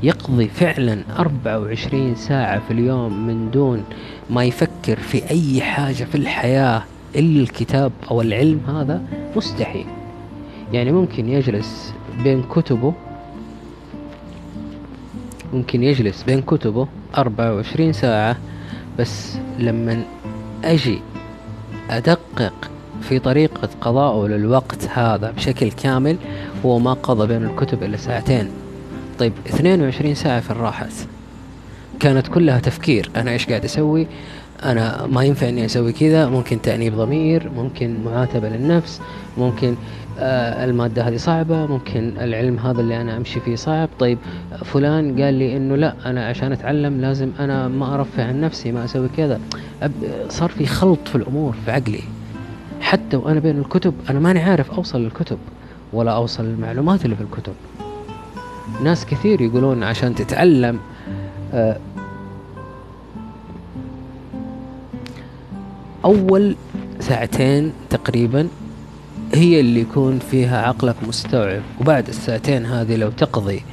يقضي 0.04 0.48
فعلا 0.48 1.04
أربعة 1.20 1.60
وعشرين 1.60 2.16
ساعة 2.16 2.60
في 2.68 2.72
اليوم 2.72 3.28
من 3.28 3.52
دون 3.52 3.84
ما 4.30 4.44
يفكر 4.44 5.00
في 5.00 5.30
أي 5.32 5.62
حاجة 5.62 6.04
في 6.04 6.16
الحياة 6.16 6.84
إلا 7.16 7.44
الكتاب 7.44 7.92
أو 8.12 8.22
العلم؟ 8.22 8.60
هذا 8.68 9.02
مستحيل. 9.36 9.86
يعني 10.74 10.92
ممكن 10.92 11.30
يجلس 11.30 11.94
بين 12.24 12.44
كتبه 12.44 12.94
ممكن 15.54 15.84
يجلس 15.84 16.24
بين 16.24 16.42
كتبه 16.42 16.88
أربعة 17.18 17.56
وعشرين 17.56 17.94
ساعة 17.94 18.38
بس 19.00 19.38
لما 19.60 20.04
أجي 20.64 21.00
أدقق 21.90 22.54
في 23.02 23.20
طريقة 23.20 23.70
قضائه 23.82 24.28
للوقت 24.28 24.88
هذا 24.94 25.32
بشكل 25.32 25.72
كامل 25.72 26.18
هو 26.66 26.80
ما 26.80 26.94
قضى 26.94 27.28
بين 27.28 27.46
الكتب 27.46 27.84
إلا 27.84 27.98
ساعتين. 27.98 28.50
طيب 29.20 29.34
22 29.48 30.16
ساعة 30.16 30.40
في 30.40 30.52
الراحة 30.52 30.88
كانت 32.00 32.28
كلها 32.28 32.60
تفكير. 32.60 33.12
أنا 33.16 33.32
إيش 33.32 33.48
قاعد 33.48 33.66
أسوي؟ 33.66 34.08
أنا 34.64 35.08
ما 35.08 35.24
ينفع 35.24 35.50
إني 35.50 35.66
أسوي 35.66 35.94
كذا 35.94 36.30
ممكن 36.30 36.62
تأنيب 36.62 36.96
ضمير 36.96 37.50
ممكن 37.56 37.98
معاتبة 38.06 38.50
للنفس 38.50 39.02
ممكن 39.38 39.76
آه، 40.20 40.66
المادة 40.66 41.08
هذه 41.08 41.18
صعبة 41.18 41.66
ممكن 41.66 42.14
العلم 42.20 42.60
هذا 42.60 42.82
اللي 42.82 43.02
أنا 43.02 43.18
أمشي 43.18 43.40
فيه 43.40 43.56
صعب. 43.56 43.90
طيب 44.00 44.18
فلان 44.66 45.22
قال 45.22 45.34
لي 45.34 45.58
إنه 45.58 45.76
لا 45.76 45.96
أنا 46.06 46.28
عشان 46.28 46.52
أتعلم 46.52 47.02
لازم 47.02 47.32
أنا 47.40 47.68
ما 47.68 47.96
أرفع 47.96 48.24
عن 48.24 48.42
نفسي 48.42 48.72
ما 48.72 48.86
أسوي 48.86 49.10
كذا. 49.18 49.40
صار 50.30 50.50
في 50.50 50.66
خلط 50.66 51.08
في 51.08 51.16
الأمور 51.16 51.56
في 51.66 51.72
عقلي. 51.72 52.02
حتى 52.82 53.18
وأنا 53.18 53.40
بين 53.40 53.60
الكتب 53.60 53.94
أنا 54.10 54.20
ماني 54.20 54.40
عارف 54.40 54.72
أوصل 54.72 55.02
للكتب 55.04 55.38
ولا 55.94 56.12
أوصل 56.12 56.46
للمعلومات 56.46 57.06
اللي 57.06 57.16
في 57.16 57.22
الكتب. 57.22 57.54
ناس 58.84 59.06
كثير 59.06 59.42
يقولون 59.42 59.84
عشان 59.84 60.16
تتعلم 60.16 60.80
آه، 61.54 61.78
أول 66.06 66.56
ساعتين 67.00 67.74
تقريبا 67.90 68.48
هي 69.34 69.60
اللي 69.60 69.80
يكون 69.80 70.20
فيها 70.20 70.62
عقلك 70.62 70.96
مستوعب. 71.08 71.62
وبعد 71.82 72.08
الساعتين 72.08 72.66
هذه 72.66 72.96
لو 72.96 73.10
تقضي 73.10 73.64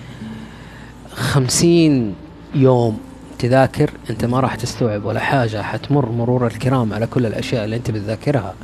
خمسين 1.15 2.15
يوم 2.55 2.99
تذاكر 3.39 3.91
أنت 4.11 4.25
ما 4.25 4.41
راح 4.41 4.55
تستوعب 4.55 5.05
ولا 5.05 5.21
حاجة. 5.21 5.63
حتمر 5.63 6.09
مرور 6.09 6.47
الكرام 6.47 6.93
على 6.93 7.07
كل 7.07 7.27
الأشياء 7.27 7.65
اللي 7.65 7.77
أنت 7.77 7.91
بتذاكرها. 7.91 8.55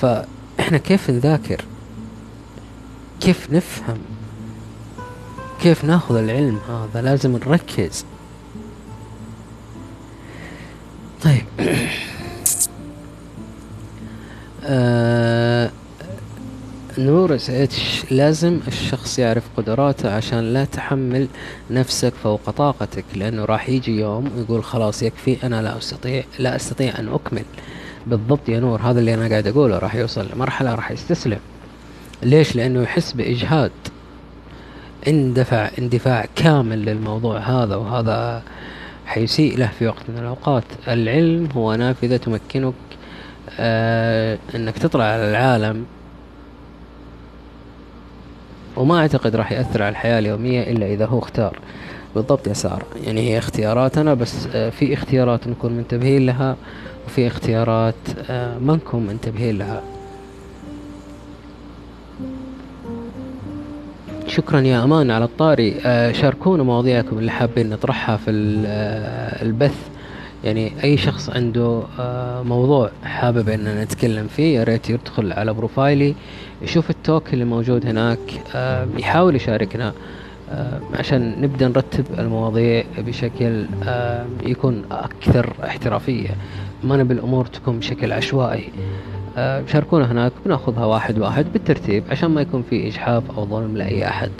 فإحنا 0.00 0.78
كيف 0.78 1.10
نذاكر؟ 1.10 1.64
كيف 3.20 3.52
نفهم؟ 3.52 3.98
كيف 5.62 5.84
نأخذ 5.84 6.16
العلم 6.16 6.58
هذا؟ 6.68 7.02
لازم 7.02 7.32
نركز. 7.32 8.04
طيب. 11.22 11.44
آه 14.64 15.70
نور 16.98 17.34
اتش 17.34 18.04
لازم 18.10 18.60
الشخص 18.68 19.18
يعرف 19.18 19.42
قدراته 19.56 20.10
عشان 20.10 20.52
لا 20.52 20.64
تحمل 20.64 21.28
نفسك 21.70 22.12
فوق 22.22 22.50
طاقتك 22.50 23.04
لأنه 23.16 23.44
راح 23.44 23.68
يجي 23.68 24.00
يوم 24.00 24.30
يقول 24.38 24.64
خلاص 24.64 25.02
يكفي 25.02 25.36
أنا 25.46 25.62
لا 25.62 25.78
أستطيع 25.78 26.24
لا 26.38 26.56
أستطيع 26.56 26.98
أن 26.98 27.08
أكمل. 27.08 27.44
بالضبط 28.06 28.48
يا 28.48 28.60
نور 28.60 28.80
هذا 28.80 29.00
اللي 29.00 29.14
أنا 29.14 29.28
قاعد 29.28 29.46
أقوله 29.46 29.78
راح 29.78 29.94
يوصل 29.94 30.26
لمرحلة 30.34 30.74
راح 30.74 30.90
يستسلم. 30.90 31.38
ليش؟ 32.22 32.56
لأنه 32.56 32.82
يحس 32.82 33.12
بإجهاد. 33.12 33.70
اندفع 35.08 35.70
اندفاع 35.78 36.26
كامل 36.36 36.84
للموضوع 36.84 37.38
هذا 37.38 37.76
وهذا 37.76 38.42
حيسيء 39.06 39.58
له 39.58 39.70
في 39.78 39.86
وقت 39.86 40.02
من 40.08 40.18
الأوقات. 40.18 40.64
العلم 40.88 41.48
هو 41.54 41.74
نافذة 41.74 42.16
تمكنك 42.16 42.74
آه 43.60 44.38
إنك 44.54 44.78
تطلع 44.78 45.04
على 45.04 45.30
العالم 45.30 45.84
وما 48.78 48.98
أعتقد 48.98 49.36
راح 49.36 49.52
يأثر 49.52 49.82
على 49.82 49.90
الحياة 49.90 50.18
اليومية 50.18 50.62
إلا 50.62 50.86
إذا 50.86 51.06
هو 51.06 51.18
اختار. 51.18 51.58
بالضبط 52.14 52.46
يا 52.46 52.52
سارة. 52.52 52.86
يعني 53.06 53.20
هي 53.20 53.38
اختياراتنا 53.38 54.14
بس 54.14 54.46
آه 54.54 54.70
في 54.70 54.94
اختيارات 54.94 55.48
نكون 55.48 55.72
منتبهين 55.72 56.26
لها 56.26 56.56
وفي 57.06 57.26
اختيارات 57.26 57.94
آه 58.30 58.58
ما 58.58 58.74
نكون 58.76 59.06
منتبهين 59.06 59.58
لها. 59.58 59.82
شكرا 64.26 64.60
يا 64.60 64.84
أمان 64.84 65.10
على 65.10 65.24
الطاري. 65.24 65.74
آه 65.86 66.12
شاركونا 66.12 66.62
مواضيعكم 66.62 67.18
اللي 67.18 67.30
حابين 67.30 67.70
نطرحها 67.70 68.16
في 68.16 68.30
ال- 68.30 68.66
البث. 69.46 69.88
يعني 70.44 70.72
أي 70.84 70.96
شخص 70.96 71.30
عنده 71.30 71.82
موضوع 72.44 72.90
حابب 73.04 73.48
إننا 73.48 73.84
نتكلم 73.84 74.26
فيه 74.26 74.58
يا 74.58 74.64
ريت 74.64 74.90
يدخل 74.90 75.32
على 75.32 75.54
profile 75.54 76.01
ي. 76.01 76.14
يشوف 76.62 76.90
ال 76.90 76.99
talk 76.99 77.34
اللي 77.34 77.44
موجود 77.44 77.86
هناك 77.86 78.18
آه 78.54 78.86
يحاول 78.98 79.36
يشاركنا 79.36 79.92
آه 80.50 80.80
عشان 80.94 81.40
نبدأ 81.40 81.68
نرتب 81.68 82.04
المواضيع 82.18 82.84
بشكل 82.98 83.66
آه 83.84 84.26
يكون 84.42 84.84
أكثر 84.90 85.52
احترافية 85.64 86.30
ما 86.84 86.96
نبي 86.96 87.14
الأمور 87.14 87.46
تكون 87.46 87.78
بشكل 87.78 88.12
عشوائي. 88.12 88.70
شاركونا 89.66 90.12
هناك 90.12 90.32
بناخذها 90.46 90.84
واحد 90.84 91.18
واحد 91.18 91.46
بالترتيب 91.52 92.04
عشان 92.10 92.30
ما 92.30 92.40
يكون 92.40 92.64
في 92.70 92.88
إجحاف 92.88 93.22
أو 93.36 93.46
ظلم 93.46 93.76
لأي 93.76 94.08
أحد. 94.08 94.30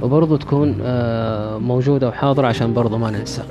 وبرضو 0.00 0.36
تكون 0.36 0.74
موجودة 1.60 2.08
وحاضرة 2.08 2.46
عشان 2.46 2.74
برضو 2.74 2.98
ما 2.98 3.10
ننسى. 3.10 3.42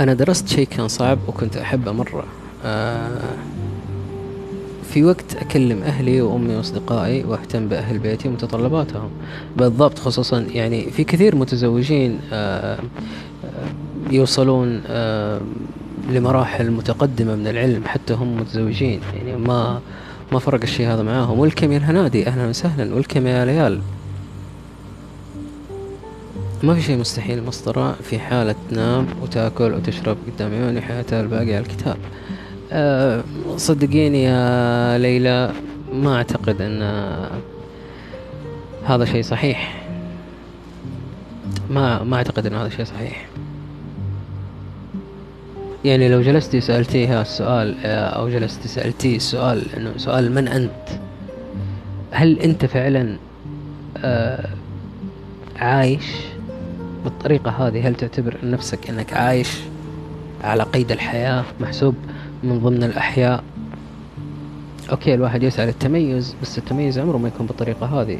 أنا 0.00 0.14
درست 0.14 0.48
شيء 0.48 0.66
كان 0.66 0.88
صعب 0.88 1.18
وكنت 1.28 1.56
أحبه 1.56 1.92
مرة. 1.92 2.24
في 4.90 5.04
وقت 5.04 5.36
أكلم 5.36 5.82
أهلي 5.82 6.20
وأمي 6.22 6.56
وأصدقائي 6.56 7.24
وأهتم 7.24 7.68
بأهل 7.68 7.98
بيتي 7.98 8.28
ومتطلباتهم. 8.28 9.10
بالضبط 9.56 9.98
خصوصا 9.98 10.40
يعني 10.40 10.90
في 10.90 11.04
كثير 11.04 11.36
متزوجين 11.36 12.18
آه 12.32 12.78
آه، 13.44 14.10
يوصلون 14.10 14.82
آه 14.86 15.40
لمراحل 16.10 16.70
متقدمة 16.70 17.34
من 17.36 17.46
العلم 17.46 17.82
حتى 17.86 18.14
هم 18.14 18.36
متزوجين. 18.36 19.00
يعني 19.16 19.36
ما 19.36 19.80
ما 20.32 20.38
فرق 20.38 20.62
الشيء 20.62 20.86
هذا 20.86 21.02
معاهم. 21.02 21.38
والكم 21.38 21.72
يا 21.72 21.78
الهنادي 21.78 22.26
أهلا 22.26 22.46
وسهلا. 22.48 22.94
والكم 22.94 23.26
يا 23.26 23.44
ليال. 23.44 23.80
ما 26.62 26.74
في 26.74 26.82
شيء 26.82 26.98
مستحيل 26.98 27.42
مسطرة 27.42 27.92
في 28.02 28.18
حالة 28.18 28.54
تنام 28.70 29.06
وتأكل 29.22 29.72
وتشرب 29.74 30.16
قدام 30.26 30.52
عيوني 30.52 30.80
حياتها 30.80 31.20
الباقية 31.20 31.56
على 31.56 31.66
الكتاب. 31.66 31.96
أه 32.72 33.22
صدقيني 33.56 34.24
يا 34.24 34.98
ليلى 34.98 35.52
ما 35.92 36.16
أعتقد 36.16 36.62
أن 36.62 36.82
هذا 38.84 39.04
شيء 39.04 39.22
صحيح. 39.22 39.84
ما 41.70 42.02
ما 42.02 42.16
أعتقد 42.16 42.46
أن 42.46 42.54
هذا 42.54 42.68
شيء 42.68 42.84
صحيح. 42.84 43.26
يعني 45.84 46.08
لو 46.08 46.22
جلستي 46.22 46.60
سألتيها 46.60 47.22
السؤال 47.22 47.76
آه، 47.84 48.06
أو 48.06 48.28
جلستي 48.28 48.68
سألتيه 48.68 49.16
السؤال 49.16 49.62
إنه 49.76 49.92
سؤال 49.96 50.34
من 50.34 50.48
أنت؟ 50.48 50.88
هل 52.10 52.38
أنت 52.38 52.64
فعلا 52.64 53.16
آه 53.96 54.48
عايش 55.56 56.06
بالطريقة 57.04 57.50
هذه؟ 57.50 57.88
هل 57.88 57.94
تعتبر 57.94 58.36
نفسك 58.42 58.90
أنك 58.90 59.12
عايش 59.12 59.48
على 60.44 60.62
قيد 60.62 60.92
الحياة 60.92 61.44
محسوب؟ 61.60 61.94
من 62.44 62.58
ضمن 62.58 62.84
الأحياء. 62.84 63.44
okay 64.90 65.14
الواحد 65.14 65.42
يسعى 65.42 65.66
للتميز 65.66 66.36
بس 66.42 66.58
التميز 66.58 66.98
عمره 66.98 67.16
ما 67.18 67.28
يكون 67.28 67.46
بالطريقة 67.46 67.86
هذه. 68.00 68.18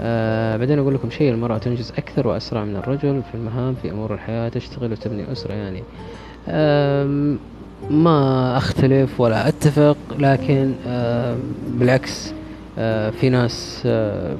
آه 0.00 0.56
بعدين 0.56 0.78
أقول 0.78 0.94
لكم 0.94 1.10
شيء 1.10 1.30
المرأة 1.32 1.58
تنجز 1.58 1.92
أكثر 1.98 2.26
وأسرع 2.28 2.64
من 2.64 2.76
الرجل 2.76 3.22
في 3.30 3.34
المهام 3.34 3.74
في 3.82 3.90
أمور 3.90 4.14
الحياة 4.14 4.48
تشتغل 4.48 4.92
وتبني 4.92 5.32
أسرة 5.32 5.52
يعني. 5.52 5.82
آم، 6.48 7.38
ما 7.90 8.56
أختلف 8.56 9.20
ولا 9.20 9.48
أتفق 9.48 9.96
لكن 10.18 10.72
آم، 10.86 11.38
بالعكس 11.68 12.32
آه، 12.78 13.10
في 13.10 13.28
ناس 13.30 13.82
آه، 13.86 14.34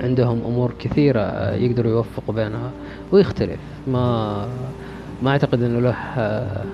عندهم 0.00 0.40
أمور 0.46 0.72
كثيرة 0.78 1.20
آه، 1.20 1.54
يقدروا 1.54 1.92
يوفقوا 1.92 2.34
بينها 2.34 2.70
ويختلف. 3.12 3.58
ما 3.86 4.46
ما 5.22 5.30
أعتقد 5.30 5.62
إنه 5.62 5.80
له 5.80 5.94
آه، 6.18 6.64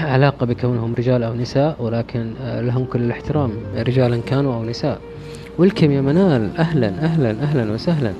علاقة 0.00 0.46
بكونهم 0.46 0.94
رجال 0.94 1.22
أو 1.22 1.34
نساء 1.34 1.76
ولكن 1.78 2.32
آه، 2.42 2.60
لهم 2.60 2.84
كل 2.84 3.00
الاحترام 3.02 3.52
رجالا 3.76 4.20
كانوا 4.26 4.54
أو 4.54 4.64
نساء. 4.64 5.00
والكم 5.58 5.90
يا 5.90 6.00
منال 6.00 6.56
أهلا 6.56 6.88
أهلا 6.88 7.30
أهلا 7.30 7.72
وسهلا. 7.72 8.12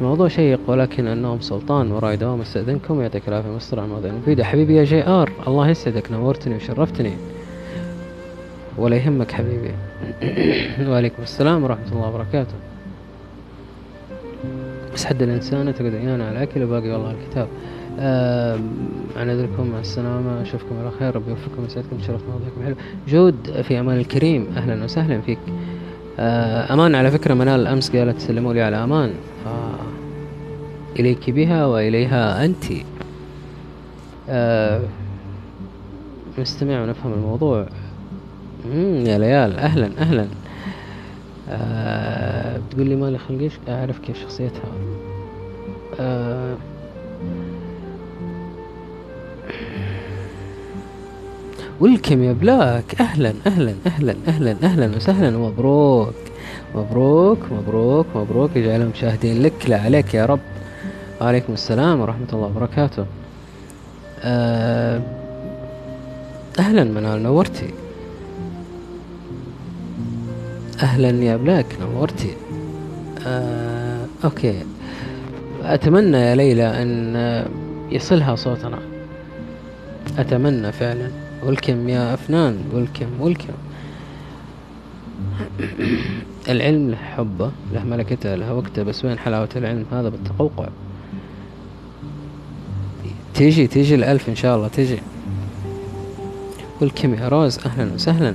الموضوع 0.00 0.28
شيق 0.28 0.60
ولكن 0.66 1.06
النوم 1.06 1.40
سلطان 1.40 1.92
وراي 1.92 2.16
دوام 2.16 2.40
استأذنكم. 2.40 3.00
يعطيك 3.00 3.28
العافية 3.28 3.48
مستر 3.48 3.78
على 3.78 3.86
المواضيع 3.86 4.10
المفيده 4.10 4.44
حبيبي 4.44 4.76
يا 4.76 4.84
جي 4.84 5.06
آر 5.06 5.30
الله 5.46 5.68
يسعدك 5.68 6.12
نورتني 6.12 6.56
وشرفتني. 6.56 7.12
ولا 8.78 8.96
يهمك 8.96 9.32
حبيبي. 9.32 9.70
وعليكم 10.90 11.22
السلام 11.22 11.64
ورحمة 11.64 11.92
الله 11.92 12.08
وبركاته. 12.08 12.54
بس 14.94 15.04
حد 15.04 15.22
الإنسانة 15.22 15.70
تقعد 15.70 15.94
عيانا 15.94 16.26
على 16.28 16.36
الأكل 16.36 16.62
وباقي 16.62 16.90
والله 16.90 17.10
الكتاب. 17.10 17.48
آم، 17.98 18.60
أنذركم 19.16 19.66
مع 19.66 19.80
السلامة. 19.80 20.42
أشوفكم 20.42 20.78
على 20.80 20.90
خير. 20.98 21.16
ربي 21.16 21.30
يوفقكم 21.30 21.62
ويسعدكم. 21.62 21.98
شرفت 22.06 22.24
مواضيعكم 22.28 22.62
حلو 22.64 22.74
جود 23.08 23.62
في 23.62 23.80
أمان 23.80 23.98
الكريم. 23.98 24.46
أهلا 24.56 24.84
وسهلا 24.84 25.20
فيك. 25.20 25.38
آه، 26.18 26.72
أمان 26.72 26.94
على 26.94 27.10
فكرة. 27.10 27.34
منال 27.34 27.66
أمس 27.66 27.96
قالت 27.96 28.20
سلموا 28.20 28.52
لي 28.54 28.62
على 28.62 28.76
أمان. 28.76 29.12
آه، 29.46 30.98
إليك 30.98 31.30
بها 31.30 31.66
وإليها 31.66 32.44
أنت. 32.44 32.64
آه، 34.28 34.80
نستمع 36.38 36.82
ونفهم 36.82 37.12
الموضوع. 37.12 37.66
يا 38.74 39.18
ليال. 39.18 39.58
أهلا 39.58 39.90
أهلا. 39.98 40.26
آه 41.50 42.58
بتقول 42.58 42.86
لي 42.86 42.96
مالي 42.96 43.18
خلقيش؟ 43.18 43.52
أعرف 43.68 43.98
كيف 43.98 44.20
شخصيتها. 44.22 44.64
آه 46.00 46.56
welcome 51.82 52.22
يا 52.22 52.32
بلاك. 52.32 53.00
أهلا 53.00 53.34
أهلا 53.46 53.74
أهلا 53.86 54.14
أهلا 54.28 54.56
أهلا 54.62 54.96
وسهلا. 54.96 55.36
ومبروك 55.36 56.14
مبروك 56.74 57.38
مبروك 57.52 58.06
مبروك. 58.14 58.56
يجعلهم 58.56 58.88
مشاهدين 58.88 59.42
لك 59.42 59.52
لا 59.68 59.80
عليك 59.80 60.14
يا 60.14 60.26
رب. 60.26 60.40
وعليكم 61.20 61.52
السلام 61.52 62.00
ورحمة 62.00 62.26
الله 62.32 62.46
وبركاته. 62.46 63.06
آه، 64.20 65.02
أهلا 66.58 66.84
منال 66.84 67.22
نورتي. 67.22 67.70
أهلا 70.82 71.24
يا 71.24 71.36
بلاك 71.36 71.66
نورتي. 71.80 72.32
آه، 73.26 74.06
okay. 74.24 74.62
أتمنى 75.62 76.16
يا 76.16 76.34
ليلى 76.34 76.82
أن 76.82 77.16
يصلها 77.90 78.34
صوتنا. 78.34 78.78
أتمنى 80.18 80.72
فعلا. 80.72 81.21
ولكم 81.42 81.88
يا 81.88 82.14
أفنان 82.14 82.64
ولكم 82.72 83.20
ولكم. 83.20 83.52
العلم 86.48 86.90
له 86.90 86.96
حبه 86.96 87.50
له 87.72 87.84
ملكته 87.84 88.34
له 88.34 88.54
وقته 88.54 88.82
بس 88.82 89.04
وين 89.04 89.18
حلاوة 89.18 89.48
العلم 89.56 89.84
هذا 89.92 90.08
بالتقوقع؟ 90.08 90.68
تيجي 93.34 93.66
تيجي 93.66 93.94
الألف 93.94 94.28
إن 94.28 94.36
شاء 94.36 94.56
الله 94.56 94.68
تيجي. 94.68 94.98
ولكم 96.80 97.14
يا 97.14 97.28
روز 97.28 97.58
أهلا 97.58 97.94
وسهلا. 97.94 98.34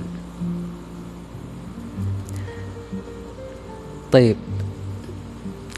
طيب 4.12 4.36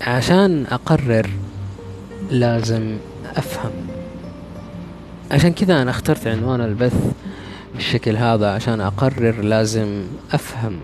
عشان 0.00 0.66
أقرر 0.66 1.30
لازم 2.30 2.96
أفهم. 3.36 3.89
عشان 5.30 5.52
كذا 5.52 5.82
أنا 5.82 5.90
اخترت 5.90 6.26
عنوان 6.26 6.60
البث 6.60 7.12
بالشكل 7.74 8.16
هذا 8.16 8.50
عشان 8.50 8.80
أقرر 8.80 9.40
لازم 9.40 10.02
أفهم 10.32 10.80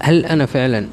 هل 0.00 0.26
أنا 0.26 0.46
فعلا 0.46 0.86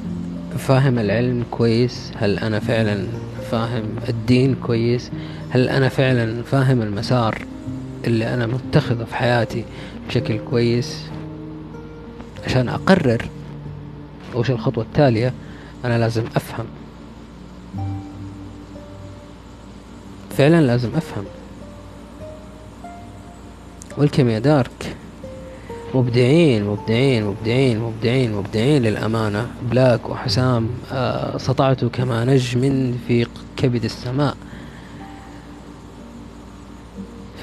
فاهم 0.58 0.98
العلم 0.98 1.44
كويس؟ 1.50 2.12
هل 2.16 2.38
أنا 2.38 2.60
فعلا 2.60 3.06
فاهم 3.50 3.84
الدين 4.08 4.54
كويس؟ 4.54 5.10
هل 5.50 5.68
أنا 5.68 5.88
فعلا 5.88 6.42
فاهم 6.42 6.82
المسار 6.82 7.38
اللي 8.06 8.34
أنا 8.34 8.46
متخذه 8.46 9.04
في 9.04 9.16
حياتي 9.16 9.64
بشكل 10.08 10.38
كويس؟ 10.50 11.02
عشان 12.46 12.68
أقرر 12.68 13.28
وش 14.34 14.50
الخطوة 14.50 14.84
التالية 14.84 15.32
أنا 15.84 15.98
لازم 15.98 16.24
أفهم. 16.36 16.66
فعلا 20.36 20.62
لازم 20.62 20.88
أفهم. 20.96 21.24
والكم 23.98 24.28
يا 24.28 24.38
دارك؟ 24.38 24.96
مبدعين 25.94 26.64
مبدعين 26.64 27.24
مبدعين 27.26 27.78
مبدعين 27.80 28.32
مبدعين 28.32 28.82
للأمانة. 28.82 29.50
بلاك 29.70 30.08
وحسام 30.08 30.68
آه 30.92 31.38
سطعتوا 31.38 31.88
كما 31.88 32.24
نجم 32.24 32.94
في 33.08 33.26
كبد 33.56 33.84
السماء. 33.84 34.36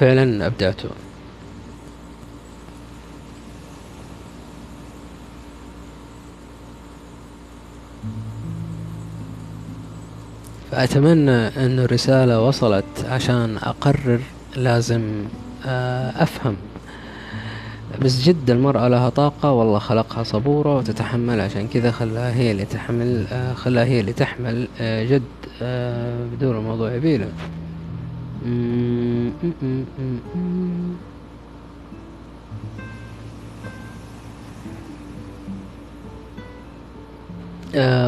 فعلا 0.00 0.46
أبدعتوا 0.46 0.90
فأتمنى 10.70 11.30
أن 11.30 11.78
الرسالة 11.78 12.40
وصلت 12.40 12.84
عشان 13.08 13.56
أقرر 13.56 14.20
لازم 14.56 15.24
أفهم. 15.64 16.56
بس 18.02 18.22
جد 18.22 18.50
المرأة 18.50 18.88
لها 18.88 19.08
طاقة 19.08 19.52
والله 19.52 19.78
خلقها 19.78 20.22
صبورة 20.22 20.76
وتتحمل 20.76 21.40
عشان 21.40 21.68
كذا 21.68 21.90
خلاها 21.90 22.34
هي 22.34 22.50
اللي 22.50 22.64
تحمل 22.64 23.26
آه، 23.32 23.54
خلاها 23.54 23.84
هي 23.84 24.00
اللي 24.00 24.12
تحمل 24.12 24.68
آه، 24.80 25.04
جد 25.04 25.22
بدون 26.32 26.56
الموضوع 26.56 26.92
يبيله. 26.92 27.28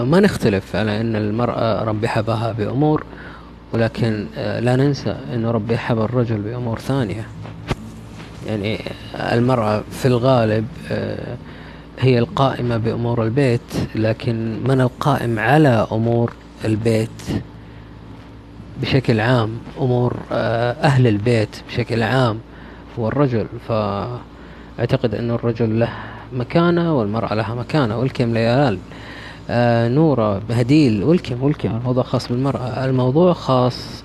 ما 0.05 0.21
نختلف 0.21 0.77
على 0.77 1.01
أن 1.01 1.17
المرأة 1.17 1.85
ربي 1.85 2.09
حبها 2.09 2.53
بأمور. 2.53 3.05
ولكن 3.73 4.27
لا 4.37 4.77
ننسى 4.77 5.17
أن 5.35 5.47
ربي 5.47 5.79
حب 5.79 5.99
الرجل 6.01 6.37
بأمور 6.37 6.79
ثانية. 6.79 7.27
يعني 8.47 8.81
المرأة 9.15 9.83
في 9.91 10.09
الغالب 10.09 10.67
آه، 10.91 11.37
هي 12.01 12.19
القائمة 12.19 12.77
بأمور 12.77 13.25
البيت 13.25 13.61
لكن 13.95 14.59
من 14.69 14.81
القائم 14.81 15.39
على 15.39 15.87
أمور 15.93 16.33
البيت 16.65 17.23
بشكل 18.83 19.21
عام؟ 19.21 19.51
أمور 19.81 20.17
آه، 20.33 20.73
أهل 20.73 21.07
البيت 21.07 21.57
بشكل 21.69 22.03
عام 22.03 22.39
هو 22.99 23.09
الرجل. 23.09 23.47
فأعتقد 23.69 25.15
أن 25.15 25.31
الرجل 25.31 25.81
له 25.81 25.89
مكانة 26.33 26.99
والمرأة 26.99 27.35
لها 27.35 27.55
مكانة 27.55 27.99
والكم 27.99 28.35
ليال. 28.35 28.79
آه 29.51 29.89
نورة 29.89 30.43
هديل 30.51 31.05
والكم 31.05 31.43
والكم 31.43 31.77
الموضوع 31.77 32.03
خاص 32.03 32.29
بالمرأة. 32.29 32.85
الموضوع 32.85 33.33
خاص 33.33 34.05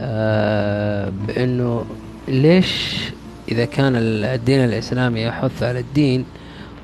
آه 0.00 1.12
بأنه 1.26 1.84
ليش 2.28 3.00
إذا 3.48 3.64
كان 3.64 3.92
الدين 3.96 4.64
الإسلامي 4.64 5.22
يحث 5.22 5.62
على 5.62 5.80
الدين 5.80 6.24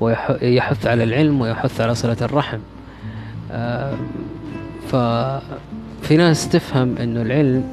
ويحث 0.01 0.85
على 0.87 1.03
العلم 1.03 1.41
ويحث 1.41 1.81
على 1.81 1.95
صلة 1.95 2.17
الرحم. 2.21 2.59
آه، 3.51 3.93
ففي 4.87 6.17
ناس 6.17 6.49
تفهم 6.49 6.97
أنه 6.97 7.21
العلم 7.21 7.63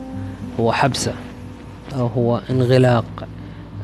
هو 0.61 0.73
حبسة 0.73 1.13
أو 1.95 2.07
هو 2.07 2.41
انغلاق. 2.51 3.05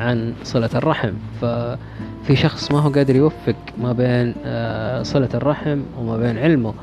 عن 0.01 0.35
صلة 0.43 0.71
الرحم. 0.75 1.13
ففي 1.41 2.37
شخص 2.37 2.73
ما 2.73 2.81
هو 2.81 2.89
قادر 2.91 3.17
يوفق 3.17 3.57
ما 3.79 3.93
بين 3.93 4.35
آه، 4.45 5.03
صلة 5.03 5.29
الرحم 5.35 5.81
وما 5.99 6.17
بين 6.17 6.39
علمه 6.39 6.75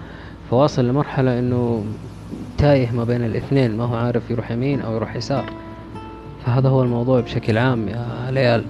فواصل 0.51 0.87
لمرحلة 0.87 1.39
أنه 1.39 1.85
تايه 2.57 2.91
ما 2.91 3.03
بين 3.03 3.25
الاثنين 3.25 3.77
ما 3.77 3.83
هو 3.83 3.95
عارف 3.95 4.31
يروح 4.31 4.51
يمين 4.51 4.81
أو 4.81 4.95
يروح 4.95 5.15
يسار. 5.15 5.45
فهذا 6.45 6.69
هو 6.69 6.83
الموضوع 6.83 7.19
بشكل 7.19 7.57
عام 7.57 7.87
يا 7.87 8.31
ليال. 8.31 8.63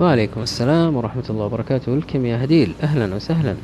وعليكم 0.00 0.42
السلام 0.42 0.96
ورحمة 0.96 1.24
الله 1.30 1.44
وبركاته. 1.44 1.92
ولكم 1.92 2.26
يا 2.26 2.44
هديل. 2.44 2.74
أهلا 2.82 3.14
وسهلا. 3.14 3.54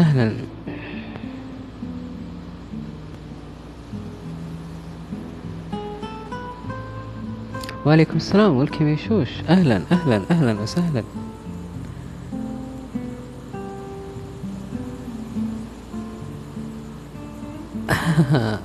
وسهلا 0.00 0.32
وعليكم 7.86 8.16
السلام 8.16 8.56
والكم 8.56 8.88
يشوش 8.88 9.28
أهلا 9.48 9.82
أهلا 9.92 10.22
أهلا 10.30 10.60
وسهلا. 10.60 11.02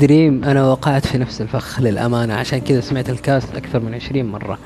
دريم 0.00 0.44
أنا 0.44 0.66
وقعت 0.68 1.06
في 1.06 1.18
نفس 1.18 1.40
الفخ 1.40 1.80
للأمانة. 1.80 2.34
عشان 2.34 2.58
كذا 2.60 2.80
سمعت 2.80 3.10
الكاست 3.10 3.54
أكثر 3.54 3.80
من 3.80 3.94
عشرين 3.94 4.26
مرة. 4.26 4.58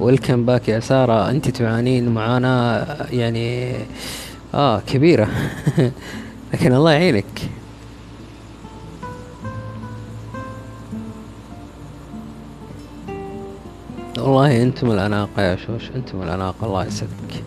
ويلكم 0.00 0.46
باك 0.46 0.68
يا 0.68 0.80
سارة. 0.80 1.30
أنت 1.30 1.48
تعانين 1.48 2.08
معاناة 2.08 2.86
يعني 3.10 3.74
آه 4.54 4.80
كبيرة. 4.80 5.28
لكن 6.54 6.72
الله 6.72 6.92
يعينك. 6.92 7.50
والله 14.18 14.62
أنتم 14.62 14.90
الأناقة 14.90 15.42
يا 15.42 15.56
شوش. 15.56 15.90
أنتم 15.96 16.22
الأناقة. 16.22 16.66
الله 16.66 16.84
يسلمك 16.84 17.44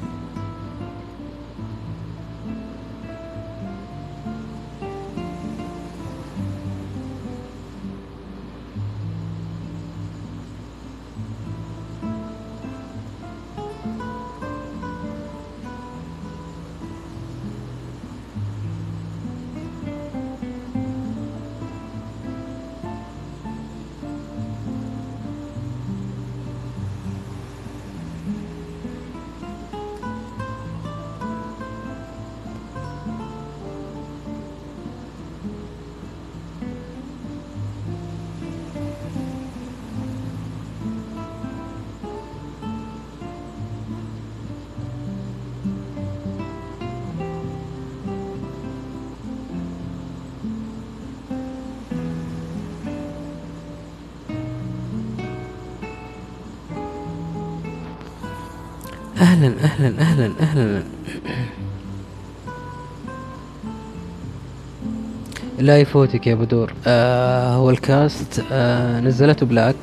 لا 65.62 65.78
يفوتك 65.80 66.28
يا 66.28 66.36
بدور 66.36 66.74
آه 66.88 67.56
هو 67.56 67.70
ال 67.70 67.85
cast 67.85 68.44
آه 68.52 69.00
نزلته 69.00 69.46
بلاك. 69.46 69.76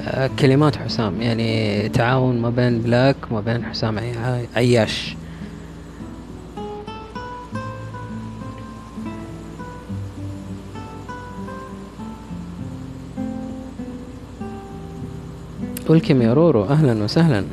آه 0.00 0.30
كلمات 0.38 0.76
حسام 0.76 1.22
يعني 1.22 1.88
تعاون 1.88 2.38
ما 2.40 2.50
بين 2.50 2.78
بلاك 2.78 3.16
وما 3.30 3.40
بين 3.40 3.64
حسام 3.64 3.98
عي- 3.98 4.46
عياش. 4.56 5.16
welcome 15.88 16.22
يا 16.22 16.34
رورو 16.34 16.64
أهلا 16.64 17.04
وسهلا. 17.04 17.44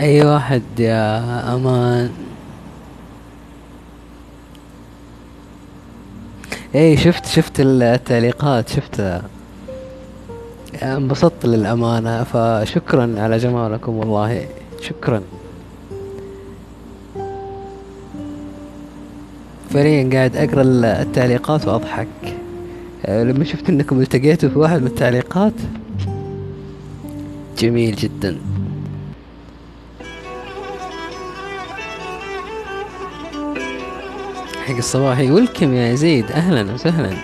أي 0.00 0.26
واحد 0.26 0.62
يا 0.78 1.54
أمان. 1.54 2.10
اي 6.74 6.96
شفت 6.96 7.26
شفت 7.26 7.52
التعليقات 7.60 8.68
شفت. 8.68 9.20
انبسطت 10.82 11.46
للأمانة 11.46 12.24
فشكرا 12.24 13.14
على 13.18 13.38
جمالكم 13.38 13.96
والله. 13.96 14.46
شكرا. 14.80 15.22
فعليا 19.70 20.10
قاعد 20.12 20.36
أقرأ 20.36 20.62
التعليقات 21.02 21.68
وأضحك. 21.68 22.08
لما 23.08 23.44
شفت 23.44 23.68
إنكم 23.68 24.00
التقيتوا 24.00 24.48
في 24.48 24.58
واحد 24.58 24.80
من 24.80 24.86
التعليقات. 24.86 25.52
جميل 27.58 27.96
جدا. 27.96 28.38
حق 34.66 34.76
الصباحي 34.76 35.30
ويلكم 35.30 35.74
يا 35.74 35.94
زيد 35.94 36.32
أهلا 36.32 36.72
وسهلا. 36.72 37.16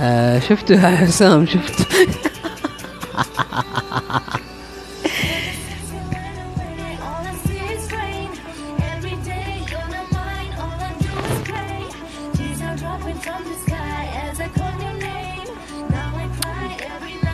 آه 0.00 0.38
شفتوا 0.38 0.76
يا 0.76 0.96
حسام؟ 0.96 1.46
شفت 1.46 1.88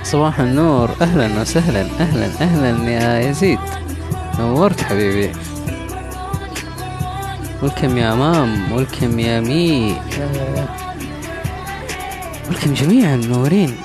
صباح 0.03 0.41
النور. 0.41 0.91
أهلا 1.03 1.41
وسهلا. 1.41 1.80
أهلا 2.01 2.26
أهلا 2.26 2.91
يا 2.91 3.30
يزيد. 3.30 3.59
نورت 4.39 4.80
حبيبي. 4.80 5.53
ولكم 7.65 7.99
يا 7.99 8.12
امام 8.12 8.73
ولكم 8.73 9.19
يا 9.19 9.41
مي. 9.41 9.97
ولكم 12.49 12.75
جميعا 12.75 13.17
منورين. 13.17 13.77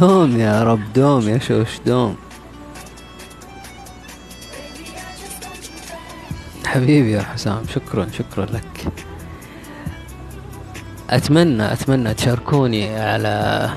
دوم 0.00 0.40
يا 0.40 0.62
رب 0.62 0.92
دوم 0.92 1.28
يا 1.28 1.38
شوش 1.38 1.80
دوم. 1.86 2.16
حبيبي 6.66 7.12
يا 7.12 7.22
حسام 7.22 7.62
شكرا 7.74 8.06
شكرا 8.18 8.46
لك. 8.46 8.92
أتمنى 11.10 11.72
أتمنى 11.72 12.14
تشاركوني 12.14 13.00
على 13.00 13.70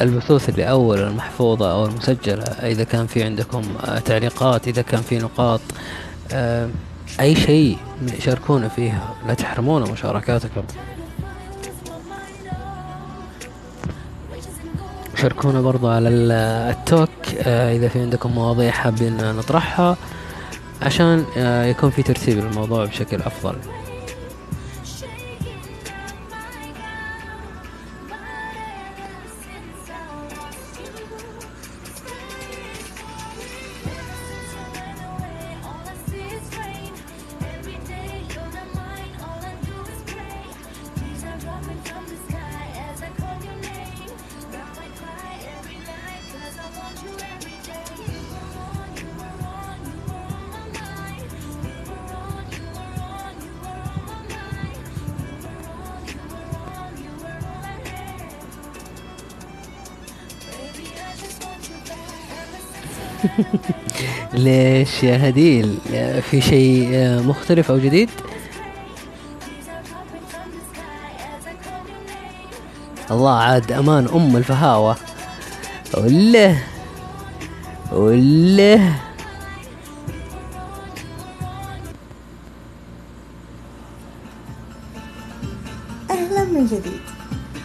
البثوث 0.00 0.48
اللي 0.48 0.70
أول 0.70 0.98
المحفوظة 0.98 1.72
أو 1.72 1.86
المسجلة 1.86 2.44
إذا 2.44 2.84
كان 2.84 3.06
في 3.06 3.24
عندكم 3.24 3.62
آه، 3.84 3.98
تعليقات 3.98 4.68
إذا 4.68 4.82
كان 4.82 5.00
في 5.00 5.18
نقاط. 5.18 5.60
آه، 6.32 6.68
أي 7.20 7.36
شيء 7.36 7.78
شاركونا 8.18 8.68
فيها 8.68 9.14
لا 9.26 9.34
تحرمونا 9.34 9.92
مشاركاتكم. 9.92 10.62
شاركونا 15.22 15.60
برضو 15.60 15.88
على 15.88 16.08
ال- 16.08 16.32
التوك 16.70 17.08
آه، 17.38 17.76
إذا 17.76 17.88
في 17.88 18.00
عندكم 18.00 18.30
مواضيع 18.32 18.70
حابين 18.70 19.16
نطرحها 19.36 19.96
عشان 20.82 21.24
آه، 21.36 21.64
يكون 21.64 21.90
في 21.90 22.02
ترتيب 22.02 22.38
الموضوع 22.38 22.84
بشكل 22.84 23.16
أفضل. 23.16 23.54
ليش 64.78 65.04
يا 65.04 65.28
هديل؟ 65.28 65.78
في 66.30 66.40
شيء 66.40 66.90
آه، 66.92 67.20
مختلف 67.20 67.70
أو 67.70 67.78
جديد؟ 67.78 68.10
الله 73.10 73.38
عاد 73.38 73.72
أمان 73.72 74.08
أم 74.14 74.36
الفهاوة. 74.36 74.96
وله 75.94 76.62
وله 77.92 78.94
أهلا 86.10 86.44
من 86.44 86.66
جديد. 86.66 87.00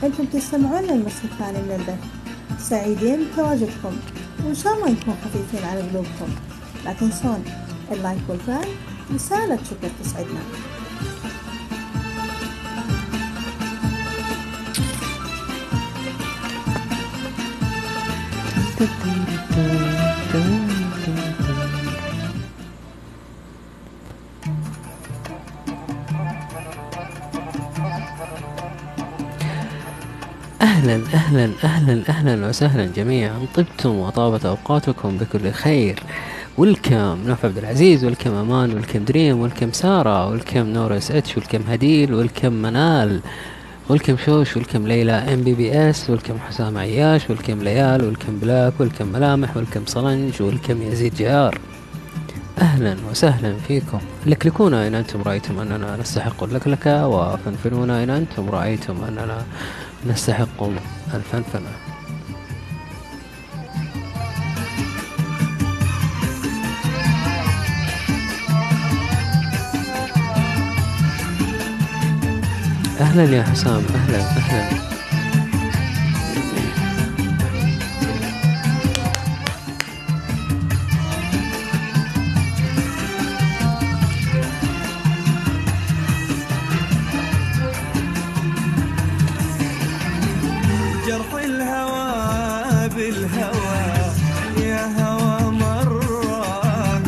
أنتم 0.04 0.26
تستمعون 0.26 0.84
من 0.84 0.90
البث 0.90 2.00
سعيدين 2.70 3.20
بتواجدكم. 3.34 3.98
وإن 4.46 4.56
شاء 4.56 4.74
الله 4.74 4.90
نكون 4.90 5.16
خفيفين 5.26 5.70
على 5.70 5.82
قلوبكم. 5.82 6.53
لا 6.86 6.94
تنسون 6.94 7.44
اللايك 7.92 8.22
والفعل 8.28 8.68
رسالة 9.14 9.60
شكر 9.64 9.90
تسعدنا. 10.04 10.40
أهلا 30.62 30.96
أهلا 31.14 31.52
أهلا 31.64 32.04
أهلا 32.10 32.48
وسهلا 32.48 32.86
جميعا. 32.86 33.46
طبتم 33.56 33.96
وطابت 33.96 34.46
أوقاتكم 34.46 35.18
بكل 35.18 35.52
خير. 35.52 36.04
welcome 36.58 37.18
نوف 37.26 37.46
عبد 37.46 37.58
العزيز 37.58 38.06
welcome 38.06 38.34
أمان 38.34 38.74
welcome 38.74 39.06
دريم 39.06 39.40
welcome 39.40 39.72
سارة 39.72 40.30
welcome 40.30 40.60
نور 40.68 40.98
SH 40.98 41.12
welcome 41.12 41.62
هديل 41.68 42.14
welcome 42.14 42.54
منال 42.54 43.22
welcome 43.90 44.18
شوش 44.26 44.58
welcome 44.58 44.88
ليلى 44.88 45.12
MBBS 45.12 46.10
welcome 46.10 46.40
حسام 46.40 46.78
عياش 46.78 47.30
welcome 47.30 47.64
ليال 47.64 48.06
welcome 48.06 48.40
بلاك 48.40 48.74
welcome 48.80 49.08
ملامح 49.08 49.58
welcome 49.58 49.82
صلنج 49.86 50.42
welcome 50.42 50.82
يزيد 50.82 51.16
جار. 51.16 51.58
أهلا 52.62 52.96
وسهلا 53.12 53.56
فيكم. 53.68 54.00
لكلكونا 54.26 54.88
إن 54.88 54.96
أنتم 54.96 55.22
رأيتم 55.22 55.60
أننا 55.60 55.98
نستحق 55.98 56.44
اللكلكة 56.44 57.08
وفنفنونا 57.08 58.04
إن 58.04 58.10
أنتم 58.10 58.50
رأيتم 58.50 59.04
أننا 59.04 59.44
نستحق 60.08 60.64
الفنفنة. 61.14 61.93
أهلا 73.14 73.38
يا 73.38 73.44
حسام 73.44 73.84
أهلا 73.96 74.18
أهلا. 74.18 74.94
الهوى 91.44 92.90
بالهوى 92.90 93.84
يا 94.58 95.04
هوى 95.04 95.52
مرة. 95.52 97.02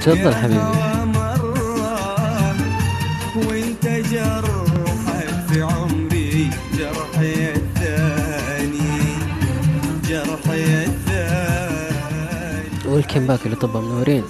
تفضل 0.00 0.34
حبيبي. 0.34 0.95
والكم 13.06 13.26
باك 13.26 13.46
اللي 13.46 13.56
طبها 13.56 13.80
منورين 13.80 14.24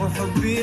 وحبي 0.00 0.58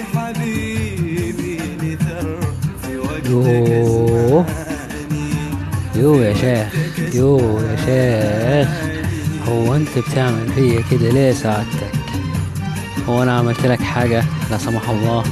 يو 5.95 6.16
يا 6.16 6.34
شيخ 6.34 6.68
يو 7.16 7.60
يا 7.60 7.76
شيخ. 7.76 8.91
هو 9.47 9.76
أنت 9.76 9.89
بتعمل 9.97 10.52
فيا 10.56 10.84
كده 10.91 11.10
ليه 11.10 11.32
سعادتك 11.32 11.91
هو 13.10 13.24
أنا 13.24 13.38
عملت 13.38 13.66
لك 13.66 13.82
حاجة؟ 13.82 14.24
لا 14.52 14.58
سمح 14.58 14.89
الله. 14.89 15.24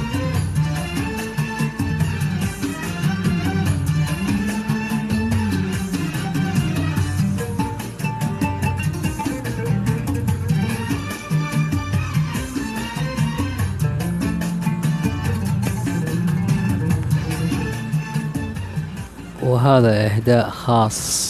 وهذا 19.70 20.06
إهداء 20.06 20.50
خاص. 20.50 21.29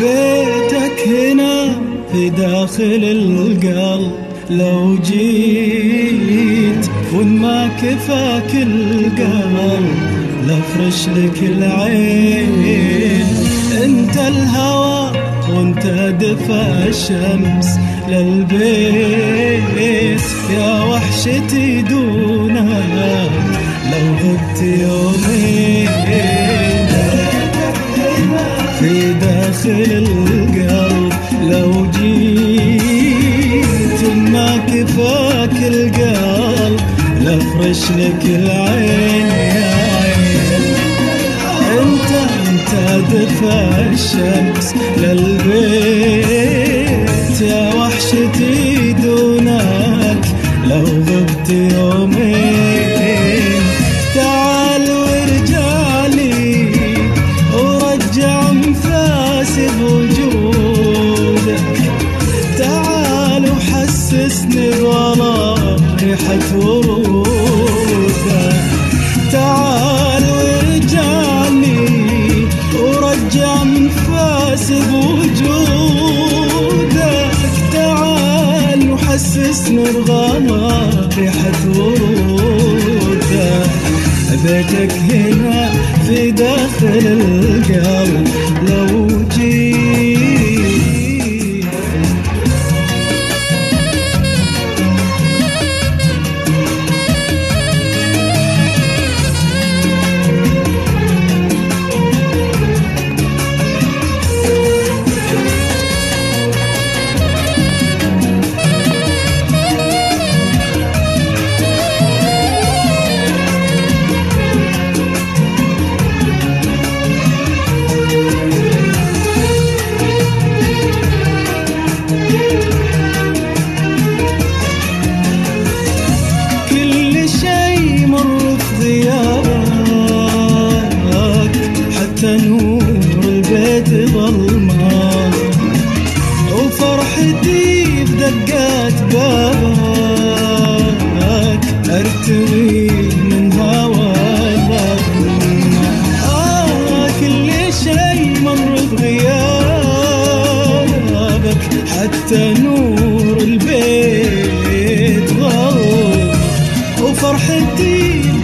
بيتك 0.00 1.08
هنا 1.08 1.80
في 2.12 2.30
داخل 2.30 3.02
القلب. 3.02 4.12
لو 4.50 4.98
جيت 5.06 6.90
وإن 7.14 7.26
ما 7.26 7.68
كفاك 7.82 8.54
القلب 8.54 9.96
لافرش 10.46 11.08
لك 11.08 11.42
العين. 11.42 13.26
أنت 13.84 14.16
الهوى 14.16 15.12
وأنت 15.52 15.86
دفى 16.20 16.88
الشمس 16.88 17.68
للبيت. 18.08 19.58
يا 20.54 20.84
وحشتي 20.84 21.82
دونك 21.82 22.66
لو 23.90 24.04
غبت 24.22 24.62
يومين. 24.62 26.47
القلب 29.70 31.12
لو 31.42 31.86
جيت 32.00 33.20
ما 34.16 34.50
كفاك 34.66 35.56
القلب 35.62 36.80
لافرش 37.24 37.82
لك 37.90 38.22
العين. 38.24 39.26
يا 39.28 39.74
عين 40.00 40.48
أنت 41.80 42.10
أنت 42.48 42.72
دفى 43.12 43.58
الشمس 43.92 44.68
للبيت 44.96 46.28
يا 47.40 47.74
وحشتي 47.74 48.92
دونك. 48.92 50.24
لو 50.68 50.84
غبت 50.84 51.48
يومين 51.50 52.97
ريحة 66.08 66.56
ورودك 66.56 68.08
تعال 69.32 70.24
وارجعني 70.24 71.88
ورجع 72.82 73.62
انفاسي 73.62 74.80
بوجودك 74.90 76.18
تعال 77.72 78.92
وحسسني 78.92 79.84
بغلا 79.92 81.08
ريحة 81.18 81.60
ورودك 81.76 82.98
بيتك 84.44 84.92
هنا 84.92 85.70
في 86.06 86.30
داخل 86.30 87.06
القلب 87.06 88.28
لو 88.68 89.07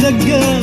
the 0.04 0.12
girl 0.26 0.53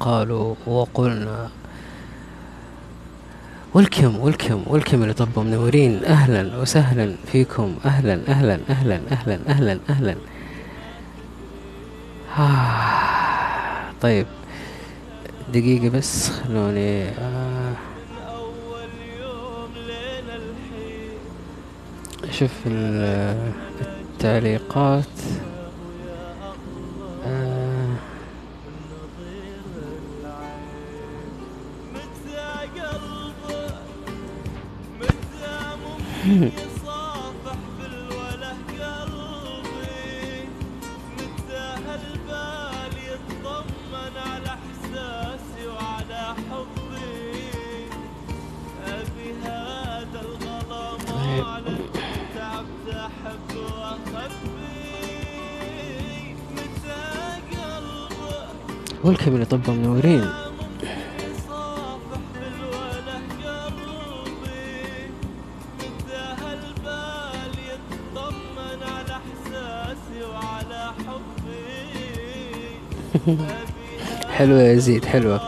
قالوا 0.00 0.54
وقلنا 0.66 1.48
ولكم 3.74 4.16
ولكم 4.20 4.62
ولكم 4.66 5.02
اللي 5.02 5.14
طبوا 5.14 5.42
منورين 5.42 6.04
أهلا 6.04 6.56
وسهلا 6.56 7.14
فيكم 7.32 7.74
أهلا 7.84 8.20
أهلا 8.28 8.60
أهلا 8.70 9.00
أهلا 9.10 9.40
أهلا 9.48 9.78
أهلا, 9.90 10.16
أهلا. 12.38 12.70
طيب 14.00 14.26
دقيقة 15.52 15.88
بس 15.88 16.30
خلوني 16.30 17.04
آه 17.08 17.72
شوف 22.30 22.50
التعليقات 24.16 25.04
يزيد. 74.80 75.04
حلوة. 75.04 75.40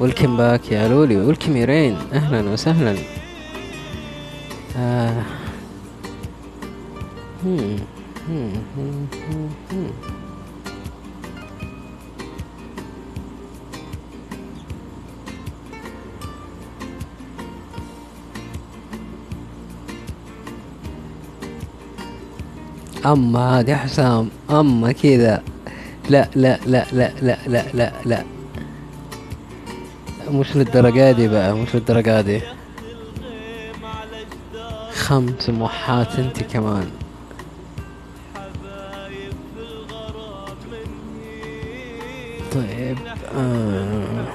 ولكم 0.00 0.36
باك 0.36 0.72
يا 0.72 0.88
لولي. 0.88 1.16
ولكم 1.16 1.56
يرين 1.56 1.96
أهلا 2.12 2.50
وسهلا. 2.50 2.96
آه. 4.76 5.22
أما 23.06 23.60
هذه 23.60 23.70
يا 23.70 23.76
حسام. 23.76 24.28
أما 24.50 24.92
كذا. 24.92 25.42
لا 26.10 26.28
لا 26.34 26.58
لا 26.66 26.86
لا 26.92 27.12
لا 27.22 27.36
لا 27.46 27.64
لا 27.74 27.92
لا. 28.04 28.24
مش 30.30 30.56
للدرجة 30.56 31.12
دي 31.12 31.28
بقى 31.28 31.56
مش 31.56 31.74
للدرجة 31.74 32.20
دي. 32.20 32.40
خمس 34.94 35.50
موحات 35.50 36.18
انت 36.18 36.42
كمان. 36.42 36.90
طيب 42.52 42.98
آه. 43.36 44.26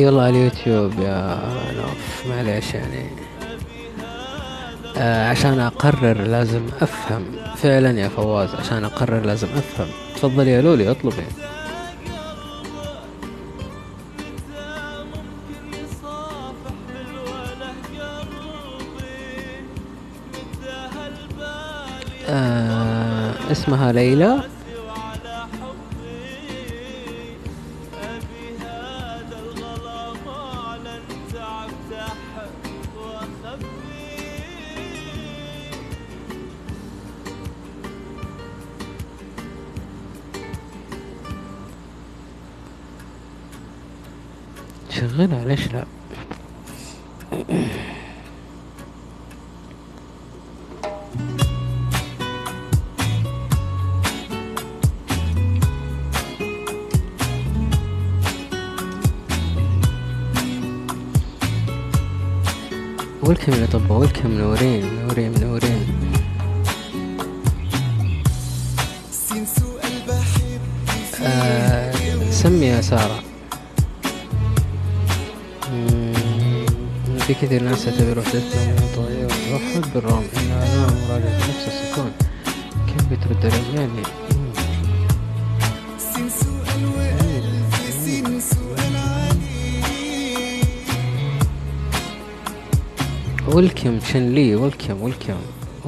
إي 0.00 0.06
والله 0.06 0.28
اليوتيوب 0.28 0.92
يا 0.98 1.38
نوف 1.76 2.26
معليش 2.28 2.74
يعني. 2.74 3.06
آه 4.96 5.28
عشان 5.28 5.60
أقرر 5.60 6.22
لازم 6.22 6.62
أفهم. 6.80 7.24
فعلا 7.56 8.00
يا 8.00 8.08
فواز 8.08 8.54
عشان 8.54 8.84
أقرر 8.84 9.20
لازم 9.20 9.48
أفهم. 9.48 9.86
تفضلي 10.14 10.50
يا 10.50 10.60
لولي 10.62 10.90
اطلبي. 10.90 11.22
آه 22.28 23.32
اسمها 23.52 23.92
ليلى. 23.92 24.40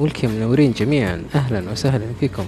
ولكم 0.03 0.29
منورين 0.29 0.71
جميعا 0.71 1.23
أهلا 1.35 1.71
وسهلا 1.71 2.05
فيكم 2.19 2.45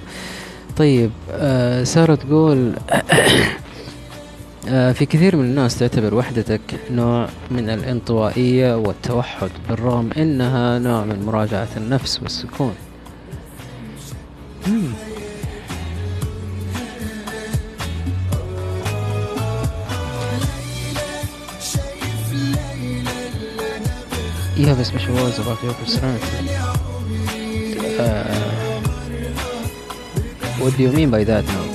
طيب 0.77 1.11
آه 1.31 1.83
سارة 1.83 2.15
تقول 2.15 2.73
آه 4.69 4.91
في 4.91 5.05
كثير 5.05 5.35
من 5.35 5.45
الناس 5.45 5.79
تعتبر 5.79 6.15
وحدتك 6.15 6.61
نوع 6.91 7.29
من 7.51 7.69
الانطوائية 7.69 8.77
والتوحد 8.77 9.49
بالرغم 9.69 10.09
إنها 10.17 10.79
نوع 10.79 11.03
من 11.03 11.25
مراجعة 11.25 11.67
النفس 11.77 12.21
والسكون 12.21 12.75
مم. 14.67 14.91
You 24.57 24.65
have 24.67 24.79
a 24.79 24.85
special 24.85 25.13
words 25.15 25.37
about. 25.37 26.74
What 30.65 30.75
do 30.77 30.81
you 30.81 30.91
mean 30.91 31.11
by 31.11 31.23
that 31.23 31.45
now? 31.45 31.65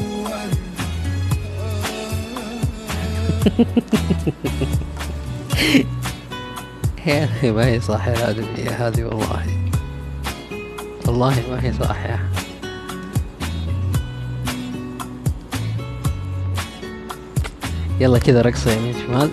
يا 7.06 7.24
أخي 7.24 7.50
ما 7.50 7.66
هي 7.66 7.80
صح 7.80 8.06
الأدبية 8.06 8.70
هذه 8.70 9.04
والله. 9.04 9.46
والله 11.06 11.34
ما 11.50 11.64
هي 11.64 11.72
صحيحة. 11.72 12.18
يلا 18.00 18.18
كذا 18.18 18.42
رقصة 18.42 18.72
يمين 18.72 18.94
شمال. 19.06 19.30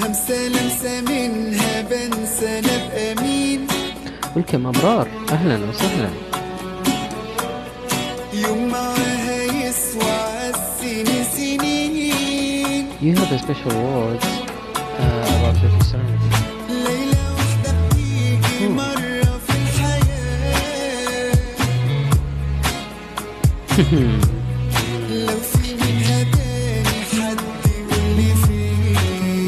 همسة 0.00 0.48
لمسة 0.48 1.00
منها 1.00 1.82
بنسى 1.82 2.60
نبقى 2.60 3.14
مين. 3.22 3.66
ولكم 4.36 4.66
أبرار. 4.66 5.19
أهلا 5.30 5.68
وسهلا 5.68 6.10
You 13.02 13.14
have 13.16 13.32
a 13.32 13.38
special 13.38 13.70
words 13.70 14.24
uh, 14.24 15.38
about 15.38 15.54
Shafi 15.60 15.82
songs. 15.90 16.24
Hmm. 23.88 24.20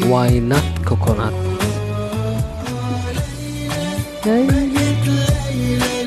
Why 0.09 0.39
not 0.39 0.65
coconut? 0.85 1.33
feeling 5.63 6.02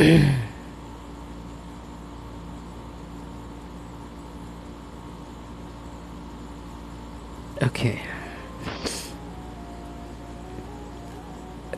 أوكي 7.62 7.94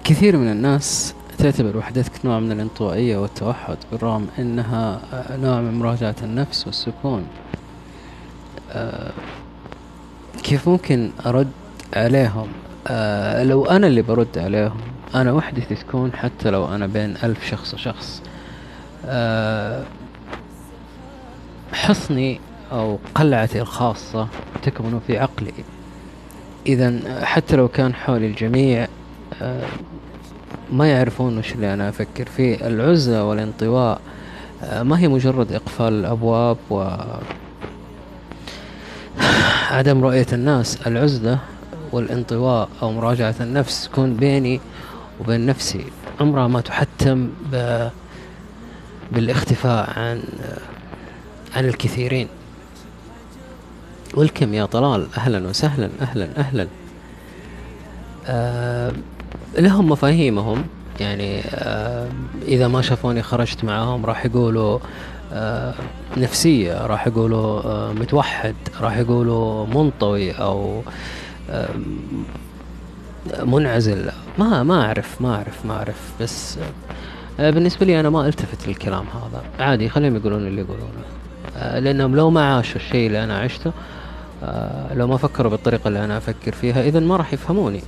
كثير 0.05 0.37
من 0.37 0.53
الناس 0.53 1.15
تعتبر 1.39 1.77
وحدتك 1.77 2.13
نوع 2.25 2.41
من 2.41 2.53
الانطوائية 2.53 3.17
والتوحد 3.17 3.77
بالرغم 3.93 4.27
إنها 4.39 5.01
آه، 5.13 5.37
نوع 5.37 5.61
من 5.61 5.75
مراجعة 5.75 6.17
النفس 6.23 6.67
والسكون. 6.67 7.27
آه، 8.71 9.13
كيف 10.43 10.69
ممكن 10.69 11.11
أرد 11.27 11.51
عليهم؟ 11.97 12.49
آه، 12.87 13.45
لو 13.45 13.67
أنا 13.67 13.87
اللي 13.87 14.03
برد 14.03 14.39
عليهم 14.39 14.92
أنا 15.15 15.33
وحدتي 15.33 15.75
تكون 15.75 16.13
حتى 16.13 16.51
لو 16.51 16.75
أنا 16.75 16.87
بين 16.87 17.17
ألف 17.25 17.51
شخص 17.51 17.75
وشخص. 17.75 18.23
آه، 19.07 19.83
حصني 21.73 22.41
أو 22.73 22.99
قلعتي 23.15 23.61
الخاصة 23.61 24.29
تكمن 24.63 25.01
في 25.07 25.19
عقلي. 25.19 25.53
اذا 26.67 27.01
حتى 27.25 27.57
لو 27.57 27.69
كان 27.69 27.95
حولي 27.95 28.27
الجميع 28.27 28.87
آه، 29.43 29.67
ما 30.73 30.91
يعرفون 30.91 31.39
وش 31.39 31.53
اللي 31.53 31.75
أنا 31.75 31.89
أفكر 31.89 32.25
فيه. 32.37 32.67
العزلة 32.67 33.25
والانطواء 33.25 34.01
آه، 34.63 34.83
ما 34.83 34.99
هي 34.99 35.09
مجرد 35.09 35.53
إقفال 35.53 35.93
الأبواب 35.93 36.57
و 36.71 36.89
عدم 39.71 40.05
رؤية 40.05 40.27
الناس. 40.33 40.87
العزلة 40.87 41.39
والانطواء 41.93 42.69
أو 42.83 42.93
مراجعة 42.93 43.35
النفس 43.41 43.89
تكون 43.89 44.17
بيني 44.17 44.61
وبين 45.23 45.47
نفسي 45.47 45.85
عمرها 46.21 46.49
ما 46.49 46.61
تحتم 46.61 47.31
ب... 47.53 47.89
بالاختفاء 49.13 49.99
عن 49.99 50.23
عن 51.57 51.65
الكثيرين. 51.65 52.29
والكم 54.15 54.55
يا 54.55 54.65
طلال 54.65 55.07
أهلا 55.17 55.49
وسهلا 55.49 55.91
أهلا 56.01 56.29
أهلا. 56.37 56.67
آه 58.27 58.93
لهم 59.59 59.89
مفاهيمهم. 59.89 60.65
يعني 61.01 61.41
آه 61.41 62.09
إذا 62.49 62.69
ما 62.69 62.83
شافوني 62.83 63.23
خرجت 63.23 63.65
معاهم 63.65 64.07
راح 64.07 64.27
يقولوا 64.27 64.79
آه 65.33 65.75
نفسية 66.17 66.87
راح 66.87 67.07
يقولوا 67.07 67.63
آه 67.65 67.93
متوحد 67.93 68.55
راح 68.81 68.97
يقولوا 68.97 69.67
منطوي 69.67 70.33
أو 70.33 70.83
آه 71.51 71.69
منعزل 73.43 74.11
ما 74.39 74.63
ما 74.63 74.85
أعرف 74.87 75.21
ما 75.21 75.35
أعرف 75.35 75.67
ما 75.67 75.75
أعرف 75.75 76.13
بس 76.21 76.59
آه 77.41 77.51
بالنسبة 77.51 77.87
لي 77.87 78.01
أنا 78.01 78.11
ما 78.11 78.27
ألتفت 78.27 78.69
للكلام 78.69 79.05
هذا. 79.15 79.43
عادي 79.65 79.89
خليهم 79.89 80.17
يقولون 80.17 80.47
اللي 80.47 80.61
يقولونه 80.61 81.05
آه 81.57 81.79
لأنهم 81.79 82.17
لو 82.17 82.31
ما 82.31 82.55
عاشوا 82.57 82.77
الشيء 82.77 83.07
اللي 83.07 83.25
أنا 83.25 83.39
عشته 83.39 83.73
آه 84.43 84.95
لو 84.95 85.07
ما 85.07 85.17
فكروا 85.17 85.51
بالطريقة 85.51 85.89
اللي 85.89 86.05
أنا 86.05 86.17
أفكر 86.19 86.53
فيها 86.53 86.83
اذا 86.83 87.01
ما 87.01 87.17
راح 87.17 87.33
يفهموني. 87.33 87.81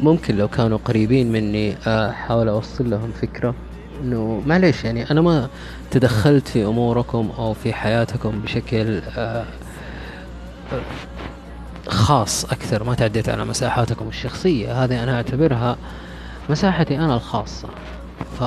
ممكن 0.00 0.36
لو 0.36 0.48
كانوا 0.48 0.78
قريبين 0.84 1.32
مني 1.32 1.76
أحاول 1.86 2.48
أوصل 2.48 2.90
لهم 2.90 3.10
فكرة 3.22 3.54
إنه 4.02 4.42
معليش 4.46 4.84
يعني 4.84 5.10
أنا 5.10 5.20
ما 5.20 5.48
تدخلت 5.90 6.48
في 6.48 6.64
أموركم 6.64 7.30
أو 7.38 7.54
في 7.54 7.72
حياتكم 7.72 8.40
بشكل 8.40 9.00
خاص 11.88 12.44
أكثر 12.44 12.84
ما 12.84 12.94
تعديت 12.94 13.28
على 13.28 13.44
مساحاتكم 13.44 14.08
الشخصية. 14.08 14.84
هذه 14.84 15.02
أنا 15.02 15.14
أعتبرها 15.16 15.76
مساحتي 16.50 16.98
أنا 16.98 17.14
الخاصة. 17.14 17.68
ف 18.38 18.42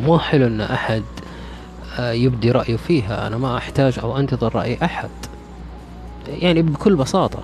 مو 0.00 0.18
حلو 0.18 0.46
إن 0.46 0.60
أحد 0.60 1.02
آه، 1.98 2.12
يبدي 2.12 2.50
رأيه 2.50 2.76
فيها. 2.76 3.26
أنا 3.26 3.36
ما 3.36 3.56
أحتاج 3.56 3.98
أو 3.98 4.18
أنتظر 4.18 4.54
رأي 4.54 4.78
أحد. 4.84 5.10
يعني 6.28 6.62
بكل 6.62 6.96
بساطة. 6.96 7.42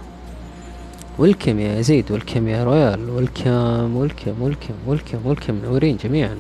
والكم 1.19 1.59
يا 1.59 1.79
يزيد 1.79 2.13
والكم 2.13 2.49
يا 2.49 2.65
رويال 2.65 3.11
والكم 3.11 3.97
والكم 3.97 4.43
والكم 4.43 4.75
والكم 4.87 5.19
والكم 5.25 5.55
منورين 5.55 5.97
جميعا. 5.97 6.37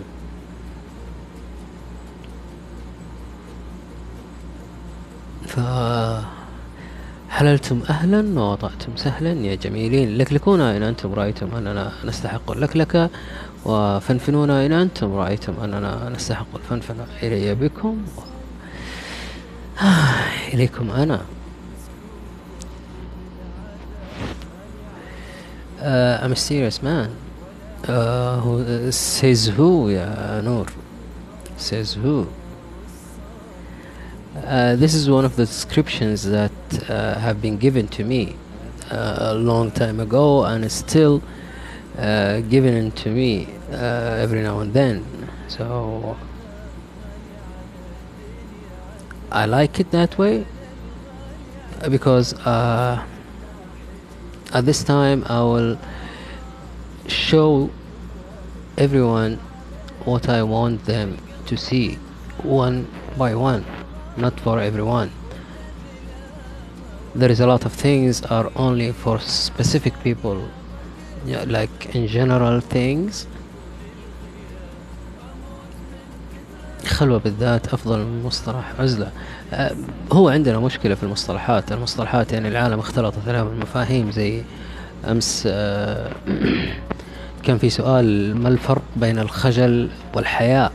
ف 5.46 5.58
حللتم 7.28 7.82
أهلا 7.90 8.40
ووطأتم 8.40 8.96
سهلا 8.96 9.32
يا 9.32 9.54
جميلين 9.54 10.18
لكلكونا 10.18 10.76
إن 10.76 10.82
أنتم 10.82 11.12
رأيتم 11.14 11.54
أننا 11.54 11.92
نستحق 12.04 12.50
اللكلكة 12.50 13.10
وفنفنونا 13.64 14.66
إن 14.66 14.72
أنتم 14.72 15.14
رأيتم 15.14 15.54
أننا 15.64 16.08
نستحق 16.08 16.46
الفنفنة 16.54 17.06
إلي 17.22 17.54
بكم 17.54 17.96
إليكم 20.54 20.90
أنا 20.90 21.20
Uh, 25.80 26.18
a 26.22 26.28
mysterious 26.28 26.82
man. 26.82 27.14
Uh, 27.86 28.40
who 28.40 28.58
uh, 28.62 28.90
says 28.90 29.46
who, 29.46 29.88
يا 29.88 30.40
نور? 30.42 30.66
Says 31.56 31.94
who? 31.94 32.26
Uh, 34.44 34.74
this 34.74 34.92
is 34.94 35.08
one 35.08 35.24
of 35.24 35.36
the 35.36 35.46
descriptions 35.46 36.24
that 36.24 36.50
uh, 36.88 37.18
have 37.18 37.40
been 37.40 37.56
given 37.56 37.88
to 37.88 38.04
me 38.04 38.36
uh, 38.90 39.32
a 39.32 39.34
long 39.34 39.70
time 39.70 40.00
ago 40.00 40.44
and 40.44 40.64
is 40.64 40.72
still 40.72 41.22
uh, 41.98 42.40
given 42.40 42.90
to 42.92 43.10
me 43.10 43.46
uh, 43.72 44.22
every 44.22 44.42
now 44.42 44.60
and 44.60 44.72
then. 44.72 45.04
So 45.48 46.16
I 49.30 49.46
like 49.46 49.80
it 49.80 49.90
that 49.90 50.16
way 50.18 50.46
because 51.90 52.34
at 52.46 53.04
this 54.64 54.82
time 54.82 55.24
I 55.28 55.42
will 55.42 55.78
show 57.06 57.70
everyone 58.76 59.36
what 60.04 60.28
I 60.28 60.42
want 60.42 60.84
them 60.84 61.18
to 61.46 61.56
see 61.56 61.94
one 62.42 62.86
by 63.16 63.34
one, 63.34 63.64
not 64.16 64.38
for 64.40 64.60
everyone. 64.60 65.10
There 67.18 67.32
is 67.32 67.40
a 67.40 67.48
lot 67.48 67.64
of 67.64 67.72
things 67.72 68.22
are 68.22 68.48
only 68.54 68.92
for 68.92 69.18
specific 69.18 69.94
people, 70.04 70.48
yeah, 71.26 71.42
like 71.48 71.92
in 71.96 72.06
general 72.06 72.60
things. 72.60 73.26
خلوة 76.86 77.18
بالذات 77.18 77.74
أفضل 77.74 77.98
من 77.98 78.22
مصطلح 78.22 78.72
عزلة. 78.78 79.10
آه، 79.52 79.76
هو 80.12 80.28
عندنا 80.28 80.58
مشكلة 80.58 80.94
في 80.94 81.02
المصطلحات. 81.02 81.72
المصطلحات 81.72 82.32
يعني 82.32 82.48
العالم 82.48 82.78
اختلطت 82.78 83.28
عليهم 83.28 83.48
المفاهيم 83.48 84.10
زي 84.10 84.42
أمس 85.08 85.44
آه، 85.46 86.12
كان 87.44 87.58
في 87.58 87.70
سؤال 87.70 88.36
ما 88.36 88.48
الفرق 88.48 88.82
بين 88.96 89.18
الخجل 89.18 89.90
والحياء؟ 90.14 90.72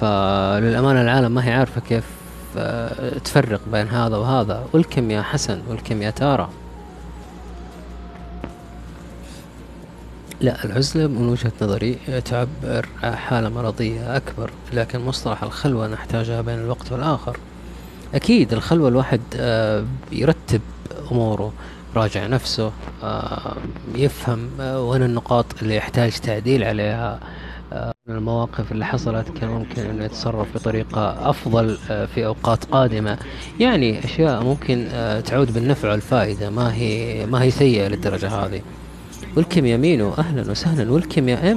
فللأمانة 0.00 1.02
العالم 1.02 1.34
ما 1.34 1.46
هي 1.46 1.52
عارفة 1.52 1.80
كيف 1.80 2.04
آه، 2.58 3.18
تفرق 3.18 3.60
بين 3.72 3.88
هذا 3.88 4.16
وهذا. 4.16 4.64
والكم 4.72 5.10
يا 5.10 5.22
حسن 5.22 5.60
والكم 5.68 6.02
يا 6.02 6.10
تارا 6.10 6.50
لا 10.40 10.64
العزلة 10.64 11.06
من 11.06 11.28
وجهة 11.28 11.52
نظري 11.62 11.98
تعبر 12.24 12.88
حالة 13.02 13.48
مرضية 13.48 14.16
أكبر 14.16 14.50
لكن 14.72 15.00
مصطلح 15.00 15.42
الخلوة 15.42 15.86
نحتاجها 15.88 16.40
بين 16.40 16.58
الوقت 16.58 16.92
والآخر. 16.92 17.36
أكيد 18.14 18.52
الخلوة 18.52 18.88
الواحد 18.88 19.20
آه، 19.36 19.84
يرتب 20.12 20.60
أموره 21.12 21.52
يراجع 21.96 22.26
نفسه 22.26 22.72
آه، 23.02 23.56
يفهم 23.94 24.48
وين 24.60 25.02
النقاط 25.02 25.46
اللي 25.62 25.76
يحتاج 25.76 26.12
تعديل 26.12 26.64
عليها. 26.64 27.20
المواقف 28.08 28.72
اللي 28.72 28.86
حصلت 28.86 29.28
كان 29.28 29.50
ممكن 29.50 29.82
انه 29.82 30.04
يتصرف 30.04 30.54
بطريقة 30.54 31.30
أفضل 31.30 31.78
آه، 31.90 32.06
في 32.06 32.26
أوقات 32.26 32.64
قادمة. 32.64 33.18
يعني 33.60 34.04
أشياء 34.04 34.44
ممكن 34.44 34.86
آه، 34.92 35.20
تعود 35.20 35.54
بالنفع 35.54 35.90
والفائدة. 35.90 36.50
ما 36.50 36.74
هي 36.74 37.26
ما 37.26 37.42
هي 37.42 37.50
سيئة 37.50 37.88
للدرجة 37.88 38.28
هذه. 38.28 38.62
والكم 39.36 39.66
يا 39.66 39.76
مينو 39.76 40.12
أهلا 40.12 40.50
وسهلا. 40.50 40.92
والكم 40.92 41.28
يا 41.28 41.54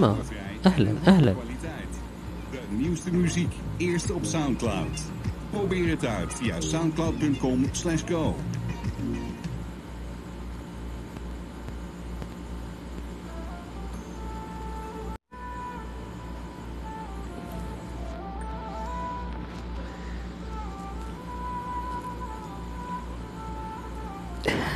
eerst 3.80 4.12
op 4.12 4.26
Soundcloud. 4.26 5.02
Probeer 5.50 5.90
het 5.90 6.06
uit 6.06 6.34
via 6.34 6.62
soundcloud.com 6.62 7.66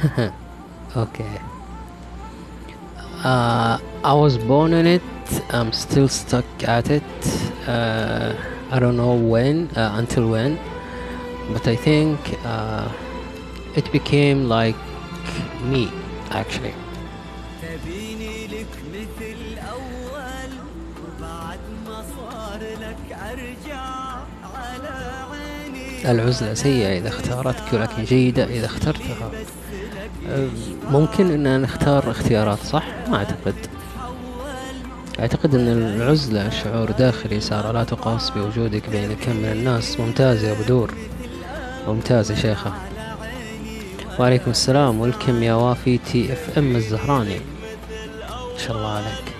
Okay. 0.97 1.35
Uh, 3.24 3.78
I 4.05 4.15
was 4.15 4.39
born 4.39 4.73
in 4.73 4.86
it. 4.86 5.02
I'm 5.51 5.73
still 5.73 6.09
stuck 6.09 6.47
at 6.65 6.89
it. 6.90 7.02
Uh, 7.66 8.35
I 8.70 8.78
don't 8.78 8.97
know 8.97 9.15
when, 9.15 9.69
uh, 9.77 9.93
until 10.01 10.28
when. 10.31 10.59
but 11.52 11.66
I 11.66 11.77
think 11.77 12.19
uh, 12.44 12.89
it 13.74 13.90
became 13.93 14.48
like 14.48 14.77
me 15.65 15.89
actually 16.31 16.74
تبيني 17.62 18.47
لك 18.47 18.66
مثل 18.94 19.59
أول 19.70 20.51
وبعد 21.05 21.59
ما 21.86 22.05
صار 22.16 22.60
لك 22.60 23.19
أرجع 23.32 23.81
على 24.55 25.24
عيني 25.32 26.10
العزلة 26.10 26.55
سيئة 26.55 26.98
إذا 26.98 27.09
اختارتك 27.09 27.73
ولكن 27.73 28.05
جيدة 28.05 28.44
إذا 28.44 28.66
اخترتها 28.66 29.27
أه، 29.27 29.31
ممكن 30.90 31.48
أن 31.48 31.62
نختار 31.62 32.12
اختيارات 32.12 32.60
صح؟ 32.60 32.86
ما 33.08 33.18
أعتقد. 33.18 33.56
أعتقد 35.20 35.56
أن 35.56 35.68
العزلة 35.68 36.50
شعور 36.50 36.91
داخلي 36.91 37.40
صار 37.40 37.72
لا 37.72 37.84
تقاس 37.84 38.30
بوجودك 38.30 38.90
بين 38.90 39.16
كم 39.16 39.36
من 39.36 39.52
الناس. 39.52 40.00
ممتاز 40.00 40.44
يا 40.44 40.54
بدور 40.64 40.94
ممتاز 41.88 42.32
يا 42.32 42.36
شيخة. 42.36 42.74
وعليكم 44.20 44.52
السلام. 44.52 45.00
والكم 45.00 45.44
يا 45.44 45.54
وافي 45.54 45.98
تي 45.98 46.34
إف 46.34 46.58
إم 46.58 46.76
الزهراني. 46.76 47.40
ما 48.54 48.58
شاء 48.58 48.78
الله 48.78 48.91
عليك. 48.91 49.32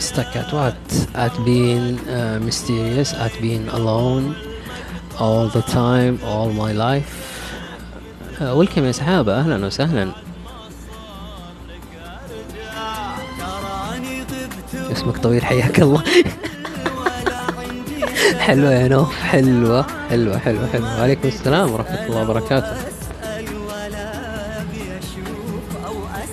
Stuck 0.00 0.34
at 1.14 1.32
being 1.44 1.98
uh, 2.08 2.38
mysterious, 2.42 3.12
at 3.14 3.32
being 3.40 3.68
alone 3.68 4.34
all 5.18 5.46
the 5.48 5.62
time, 5.62 6.18
all 6.24 6.50
my 6.52 6.72
life. 6.72 7.10
Uh, 8.40 8.54
welcome 8.56 8.84
يا 8.84 8.92
سحابة 8.92 9.40
أهلا 9.40 9.66
وسهلا. 9.66 10.12
اسمك 14.92 15.18
طويل 15.18 15.44
حياك 15.44 15.80
الله. 15.80 16.02
حلوة 18.38 18.72
يا 18.72 18.88
نوف 18.88 19.14
حلوة 19.20 19.86
حلوة 20.10 20.38
حلوة 20.38 20.66
حلوة. 20.72 20.98
وعليكم 21.00 21.28
السلام 21.28 21.70
ورحمة 21.72 22.06
الله 22.06 22.22
وبركاته. 22.22 22.76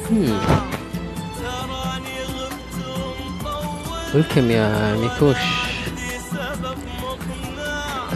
Hmm. 0.07 0.66
Welcome 4.17 4.37
يا 4.37 4.95
ميكوش 4.95 5.37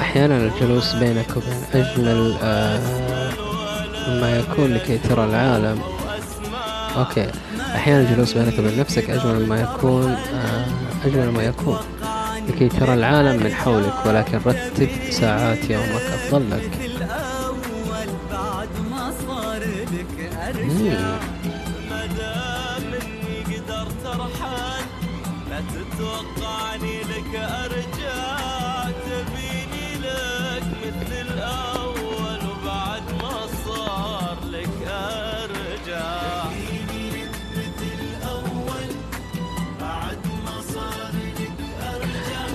أحيانا 0.02 0.38
الجلوس 0.38 0.94
بينك 0.94 1.38
وبين 1.38 1.64
أجمل 1.74 2.36
آه، 2.44 2.80
ما 4.08 4.40
يكون 4.40 4.74
لكي 4.74 4.98
ترى 4.98 5.26
العالم. 5.26 5.80
okay. 6.98 7.28
أحيانا 7.76 8.02
الجلوس 8.02 8.34
بينك 8.38 8.60
وبين 8.60 8.80
نفسك 8.80 9.10
أجمل 9.10 9.48
ما 9.48 9.62
يكون 9.62 10.12
آه، 10.12 10.66
أجمل 11.06 11.30
ما 11.30 11.44
يكون 11.44 11.80
لكي 12.50 12.70
ترى 12.70 12.94
العالم 12.94 13.44
من 13.44 13.54
حولك 13.54 14.06
ولكن 14.06 14.38
رتب 14.46 14.90
ساعات 15.10 15.70
يومك 15.70 16.02
أفضل 16.14 16.52
لك. 16.52 16.91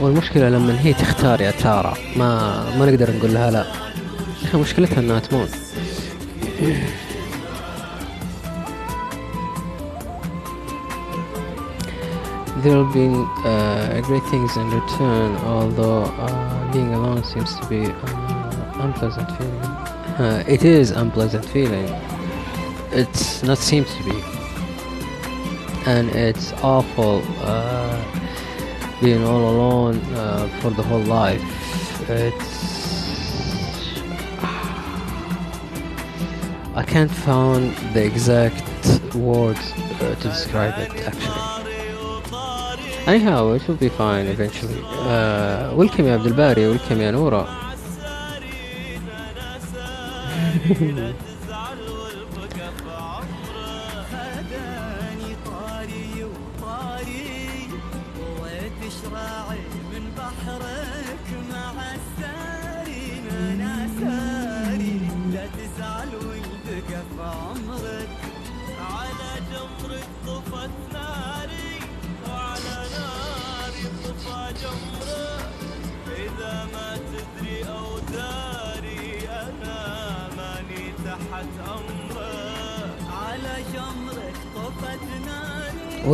والمشكلة 0.07 0.49
لما 0.49 0.81
هي 0.81 0.93
تختار 0.93 1.41
يا 1.41 1.51
تارا 1.51 1.95
ما 2.17 2.65
ما 2.79 2.87
نقدر 2.87 3.17
نقول 3.17 3.35
لها 3.35 3.51
لا 3.51 3.67
يا 4.55 4.59
مشكلتها 4.59 4.99
إنها 4.99 5.19
تموت 5.19 5.49
There 12.63 12.79
will 12.79 12.93
be 12.93 13.09
uh, 13.45 14.01
great 14.01 14.25
things 14.33 14.57
in 14.57 14.67
return, 14.71 15.37
although 15.55 16.05
uh, 16.05 16.73
being 16.73 16.95
alone 16.95 17.23
seems 17.23 17.55
to 17.59 17.67
be 17.67 17.83
uh, 17.87 18.85
unpleasant 18.85 19.29
feeling. 19.37 19.63
Uh, 20.23 20.43
it 20.49 20.65
is 20.65 20.91
unpleasant 20.91 21.45
feeling. 21.45 21.89
It's 22.93 23.43
not 23.43 23.59
seems 23.59 23.89
to 23.97 24.03
be, 24.11 24.19
and 25.87 26.09
it's 26.11 26.53
awful. 26.75 27.23
Uh, 27.41 28.26
being 29.02 29.24
all 29.24 29.44
alone 29.54 29.96
uh, 30.16 30.48
for 30.60 30.70
the 30.72 30.84
whole 30.84 31.06
life. 31.22 31.44
It's 32.10 32.62
I 36.74 36.84
can't 36.84 37.12
find 37.12 37.76
the 37.94 38.04
exact 38.06 38.64
words 39.14 39.74
uh, 39.74 40.16
to 40.22 40.28
describe 40.28 40.76
it 40.80 40.92
actually. 41.10 41.42
Anyhow, 43.08 43.52
it 43.54 43.68
will 43.68 43.76
be 43.76 43.90
fine 43.90 44.28
eventually. 44.28 44.82
Uh, 44.86 45.74
welcome 45.76 46.06
يا 46.06 46.14
عبد 46.14 46.26
الباري 46.26 46.78
welcome 46.78 47.00
يا 47.00 47.12
نورة. 47.12 47.48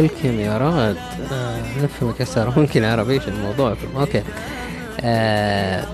welcome 0.03 0.24
يا 0.24 0.59
رغد. 0.59 0.97
آه 1.33 1.83
نفهمك 1.85 2.20
يا 2.20 2.24
سارة 2.24 2.59
ممكن 2.61 2.85
عربي 2.85 3.12
إيش 3.12 3.29
الموضوع 3.29 3.74
في 3.74 3.87
أوكي. 3.97 4.23
آه 5.01 5.85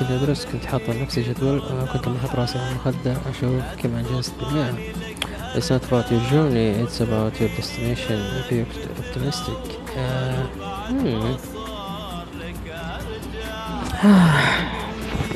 كنت 0.00 0.10
أدرس 0.10 0.46
كنت 0.52 0.64
حاط 0.66 0.80
لنفسي 0.88 1.22
جدول 1.22 1.58
آه، 1.58 1.84
كنت 1.92 2.08
محط 2.08 2.34
راسي 2.34 2.58
على 2.58 2.68
المخدة 2.70 3.12
أشوف 3.30 3.62
كم 3.82 3.94
أنجزت 3.96 4.32
بالمئة 4.40 4.74
It's 5.52 5.68
not 5.68 5.82
about 5.88 6.08
your 6.12 6.22
journey, 6.30 6.68
it's 6.84 7.00
about 7.00 7.32
your 7.40 7.48
destination. 7.58 8.18
Be 8.48 8.58
optimistic. 9.02 9.62
Uh, 9.96 10.42
hmm. 10.86 11.34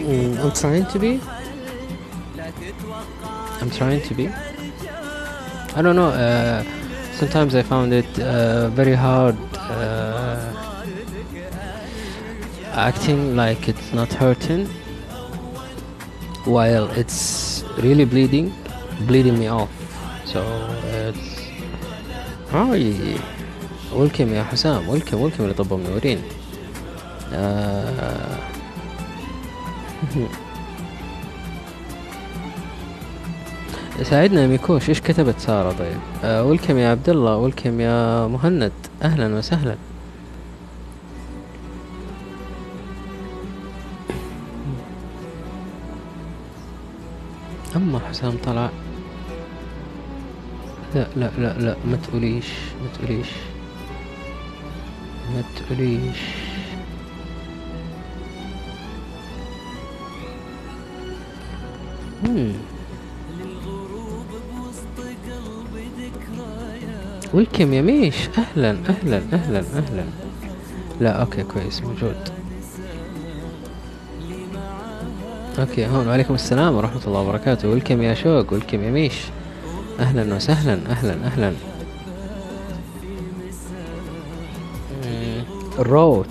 Mm, 0.07 0.39
I'm 0.45 0.53
trying 0.53 0.87
to 0.93 0.99
be. 1.01 1.34
I'm 3.62 3.70
trying 3.70 4.02
to 4.02 4.14
be. 4.14 4.28
I 5.78 5.82
don't 5.82 5.96
know. 5.96 6.10
Uh, 6.10 6.64
sometimes 7.14 7.56
I 7.56 7.64
found 7.64 7.94
it 7.94 8.20
uh, 8.20 8.70
very 8.70 8.96
hard 8.96 9.38
uh, 9.56 10.54
acting 12.74 13.36
like 13.36 13.68
it's 13.68 13.94
not 13.94 14.12
hurting 14.14 14.66
while 16.46 16.88
it's 16.92 17.64
really 17.78 18.06
bleeding, 18.06 18.54
bleeding 19.08 19.38
me 19.38 19.48
off. 19.48 19.70
So 20.26 20.42
it's 20.94 21.40
هاي 22.54 23.16
welcome 23.92 24.20
يا 24.34 24.44
حسام 24.44 25.00
welcome 25.00 25.20
welcome 25.22 25.42
لطب 25.42 25.74
منورين 25.74 26.22
آه 27.34 28.38
ساعدنا 34.03 34.47
ميكوش 34.47 34.89
إيش 34.89 35.01
كتبت 35.01 35.39
سارة 35.39 35.73
طيب؟ 35.73 35.97
آه 36.25 36.45
ولكم 36.45 36.79
يا 36.79 36.89
عبد 36.89 37.09
الله 37.09 37.37
ولكم 37.37 37.81
يا 37.81 38.27
مهند. 38.27 38.73
أهلا 39.03 39.35
وسهلا. 39.35 39.77
اما 47.77 47.99
حسام 47.99 48.37
طلع. 48.45 48.71
لا 50.95 51.07
لا 51.17 51.31
لا 51.39 51.59
لا 51.59 51.77
ما 51.87 51.97
تقوليش 51.97 52.47
ما 52.83 52.89
تقوليش 52.95 53.29
ما 55.35 55.43
تقوليش. 55.57 56.19
Hmm. 62.25 62.74
welcome 67.35 67.73
يا 67.73 67.83
ميش. 67.83 68.15
أهلا 68.39 68.71
أهلا 68.71 69.23
أهلا 69.33 69.59
أهلا. 69.59 70.05
لا 71.01 71.11
okay 71.11 71.43
كويس 71.43 71.83
موجود. 71.83 72.17
okay 75.59 75.87
هون 75.87 76.09
وعليكم 76.09 76.35
السلام 76.35 76.75
ورحمة 76.75 77.01
الله 77.07 77.21
وبركاته. 77.21 77.69
welcome 77.69 78.03
يا 78.03 78.15
شوق 78.15 78.53
welcome 78.53 78.85
يا 78.85 78.91
ميش. 78.91 79.15
أهلا 80.01 80.35
وسهلا 80.35 80.79
أهلا 80.91 81.17
أهلا. 81.27 81.53
روت 85.79 86.27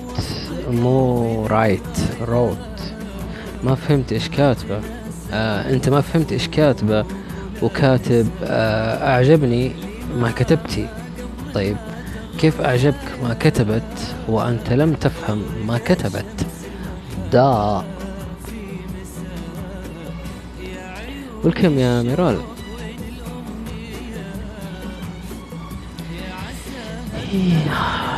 مو 0.69 1.45
رايت 1.45 1.97
روت 2.21 2.57
ما 3.63 3.75
فهمت 3.75 4.13
إيش 4.13 4.29
كاتبة. 4.29 4.81
آه 5.33 5.73
أنت 5.73 5.89
ما 5.89 6.01
فهمت 6.01 6.31
إيش 6.31 6.47
كاتبة. 6.47 7.05
وكاتب 7.61 8.27
آه 8.43 9.07
أعجبني. 9.07 9.92
ما 10.15 10.31
كتبتي. 10.31 10.87
طيب 11.53 11.77
كيف 12.39 12.61
أعجبك 12.61 13.19
ما 13.23 13.33
كتبت 13.33 14.15
وأنت 14.27 14.73
لم 14.73 14.93
تفهم 14.93 15.43
ما 15.67 15.77
كتبت؟ 15.77 16.45
دا. 17.31 17.83
ولكم 21.43 21.79
يا 21.79 22.01
ميرال. 22.01 22.39
مم، 27.33 28.12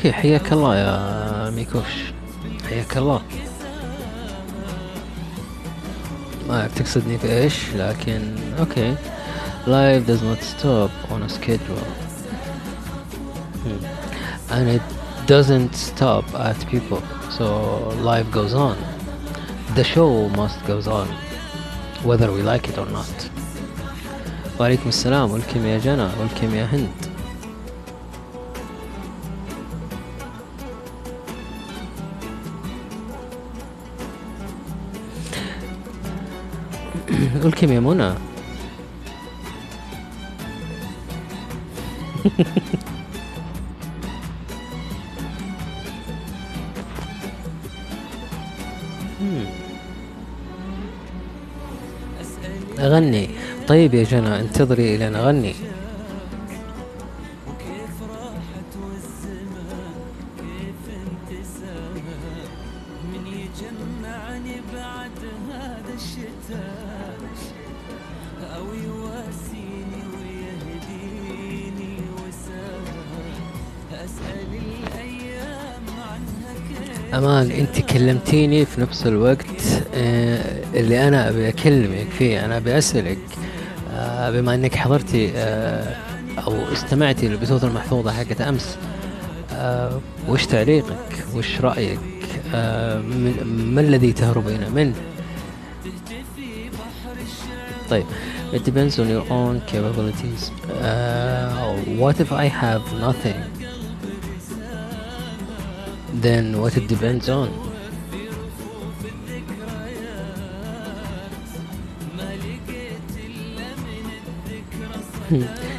اوكي 0.00 0.12
حياك 0.12 0.52
الله 0.52 0.76
يا 0.76 1.50
ميكوش 1.50 2.12
حياك 2.68 2.96
الله 2.96 3.22
ما 6.48 6.60
أعرف 6.60 6.78
تقصدني 6.78 7.18
في 7.18 7.32
ايش 7.32 7.54
لكن 7.74 8.34
اوكي 8.58 8.94
life 9.66 10.06
does 10.08 10.22
not 10.22 10.42
stop 10.42 10.90
on 11.12 11.22
a 11.22 11.28
schedule 11.28 11.86
Hmm. 13.66 13.84
and 14.56 14.68
it 14.76 14.82
doesn't 15.26 15.74
stop 15.74 16.24
at 16.48 16.58
people 16.72 17.02
so 17.38 17.46
life 18.10 18.28
goes 18.38 18.54
on 18.54 18.76
the 19.74 19.82
show 19.94 20.10
must 20.40 20.58
goes 20.70 20.86
on 20.86 21.08
whether 22.08 22.28
we 22.36 22.42
like 22.52 22.68
it 22.68 22.78
or 22.78 22.86
not 22.98 23.16
وعليكم 24.60 24.88
السلام 24.88 25.30
والكم 25.30 25.66
يا 25.66 25.78
جنى 25.78 26.08
والكم 26.20 26.54
يا 26.54 26.64
هند 26.64 27.09
والكم 37.43 37.71
يا 37.71 37.79
منى. 37.79 38.13
أغني. 52.79 53.29
طيب 53.67 53.93
يا 53.93 54.03
جنى 54.03 54.39
انتظري 54.39 54.97
لين 54.97 55.15
أغني. 55.15 55.55
أنت 77.61 77.79
كلمتيني 77.79 78.65
في 78.65 78.81
نفس 78.81 79.07
الوقت 79.07 79.83
آه، 79.95 80.63
اللي 80.73 81.07
أنا 81.07 81.29
أبي 81.29 81.49
أكلمك 81.49 82.07
فيه 82.17 82.45
أنا 82.45 82.57
أبي 82.57 82.77
أسألك 82.77 83.17
آه، 83.93 84.31
بما 84.31 84.55
أنك 84.55 84.75
حضرتي 84.75 85.31
آه، 85.35 85.95
أو 86.47 86.73
استمعتي 86.73 87.27
للبثوث 87.27 87.63
المحفوظة 87.63 88.11
حقت 88.13 88.41
آه، 89.53 90.01
وش 90.27 90.45
تعليقك؟ 90.45 91.25
وش 91.35 91.61
من- 93.01 93.71
ما 93.75 93.81
الذي 93.81 94.13
تهربين 94.13 94.71
منه؟ 94.75 94.93
طيب 97.89 98.05
it 98.53 98.59
depends 98.69 98.95
on 98.97 99.07
your 99.15 99.25
own 99.31 99.55
capabilities. 99.71 100.41
uh, 100.83 102.01
what 102.01 102.15
if 102.25 102.31
I 102.31 102.47
have 102.63 102.83
nothing? 103.07 103.39
Then 106.21 106.61
what 106.61 106.77
it 106.77 106.87
depends 106.87 107.29
on 107.29 107.49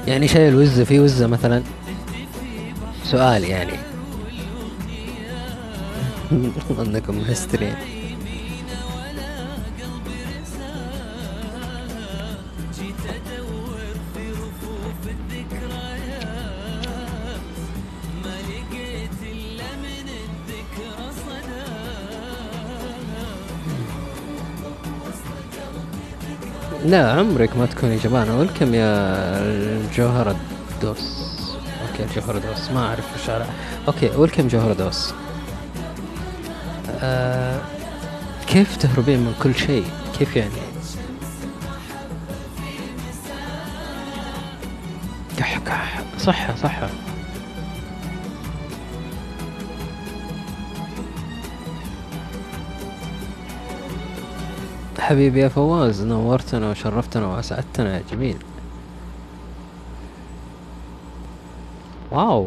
يعني 0.06 0.28
شايل 0.28 0.54
وزة 0.54 0.84
في 0.84 1.00
وزة 1.00 1.26
مثلا؟ 1.26 1.62
سؤال 3.04 3.44
يعني. 3.44 3.72
انكم 6.80 7.14
مهسترين 7.14 7.74
لا 26.92 27.12
عمرك 27.12 27.56
ما 27.56 27.66
تكوني 27.66 27.96
جبانة 27.96 28.38
welcome 28.38 28.74
يا 28.74 28.88
الجوهرة 29.42 30.36
دوس. 30.82 31.22
okay 31.88 32.04
الجوهرة 32.04 32.38
دوس 32.38 32.70
ما 32.70 32.86
أعرف 32.86 33.04
وش 33.14 33.30
okay 33.88 34.16
welcome 34.16 34.48
جوهرة 34.48 34.72
دوس. 34.72 35.14
آه 37.00 37.60
كيف 38.46 38.76
تهربين 38.76 39.18
من 39.18 39.34
كل 39.42 39.54
شيء؟ 39.54 39.86
كيف 40.18 40.36
يعني؟ 40.36 40.50
صحة 46.18 46.54
صحة. 46.62 46.88
حبيبي 55.02 55.40
يا 55.40 55.48
فواز 55.48 56.02
نورتنا 56.02 56.70
وشرفتنا 56.70 57.26
واسعدتنا 57.26 57.96
يا 57.96 58.02
جميل 58.12 58.36
واو 62.12 62.46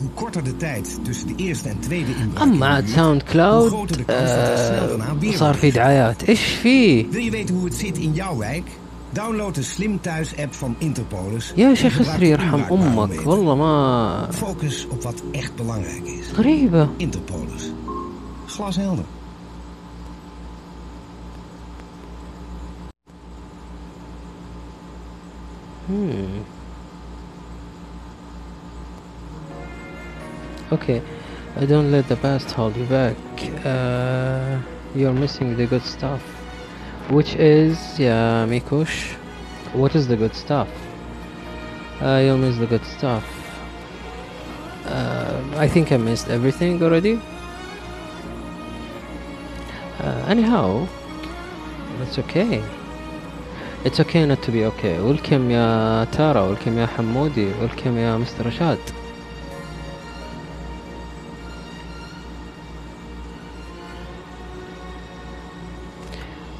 Hoe 0.00 0.14
korter 0.14 0.44
de 0.44 0.56
tijd 0.56 0.98
tussen 1.04 1.26
de 1.26 1.34
eerste 1.36 1.68
en 1.68 1.78
tweede 1.80 2.10
inbraak 2.10 2.42
اما 2.42 2.66
عاد 2.66 2.86
ساوند 2.86 3.22
hoe 3.22 3.32
كلاود 3.32 3.70
groter 3.70 3.96
de 3.96 4.04
kans 4.04 4.30
dat 4.30 4.48
er 4.48 4.58
snel 4.58 5.34
آه 5.34 5.36
صار 5.36 5.54
في 5.54 5.70
دعايات 5.70 6.22
إيش 6.28 6.40
فيه 6.40 7.06
Wil 7.10 7.22
je 7.22 7.30
weten 7.30 7.54
hoe 7.54 7.64
het 7.64 7.74
zit 7.74 7.98
in 7.98 8.14
jouw 8.14 8.36
wijk? 8.38 8.64
Download 9.12 9.54
de 9.54 9.62
Slim 9.62 10.00
Thuis 10.00 10.36
app 10.36 10.54
van 10.54 10.76
Interpolis. 10.78 11.52
يا 11.56 11.74
شيخ 11.74 12.00
اسري 12.00 12.30
يرحم. 12.30 12.60
أمك 12.72 13.26
والله 13.26 13.54
ما 13.54 14.28
Focus 14.32 14.86
op 14.90 15.02
wat 15.02 15.22
echt 15.32 15.56
belangrijk 15.56 16.02
is. 16.04 16.32
غريبة 16.36 16.88
Interpolis. 16.96 17.72
Glashelder. 18.46 19.04
Hmm. 25.90 26.42
Okay, 30.70 31.02
I 31.56 31.66
don't 31.66 31.90
let 31.90 32.06
the 32.06 32.14
past 32.14 32.52
hold 32.52 32.76
you 32.76 32.84
back. 32.84 33.16
Uh, 33.66 34.60
you're 34.94 35.12
missing 35.12 35.56
the 35.56 35.66
good 35.66 35.82
stuff. 35.82 36.22
Which 37.10 37.34
is, 37.34 37.98
yeah, 37.98 38.46
Mikush. 38.46 39.14
What 39.72 39.96
is 39.96 40.06
the 40.06 40.16
good 40.16 40.32
stuff? 40.36 40.68
Uh, 42.00 42.22
you'll 42.24 42.38
miss 42.38 42.56
the 42.56 42.68
good 42.68 42.84
stuff. 42.84 43.24
Uh, 44.86 45.42
I 45.56 45.66
think 45.66 45.90
I 45.90 45.96
missed 45.96 46.28
everything 46.28 46.80
already. 46.84 47.20
Uh, 49.98 50.24
anyhow, 50.28 50.86
that's 51.98 52.16
okay. 52.20 52.62
It's 53.82 53.98
okay 53.98 54.26
not 54.26 54.42
to 54.42 54.50
be 54.52 54.64
okay. 54.64 54.98
Welcome 54.98 55.50
يا 55.50 56.04
تارا 56.12 56.54
welcome 56.54 56.78
يا 56.78 56.86
حمودي 56.86 57.52
welcome 57.52 57.96
يا 57.96 58.16
مستر 58.16 58.46
رشاد 58.46 58.78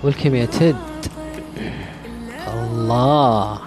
welcome 0.05 0.35
يا 0.35 0.47
تد 0.47 0.77
الله 2.49 3.59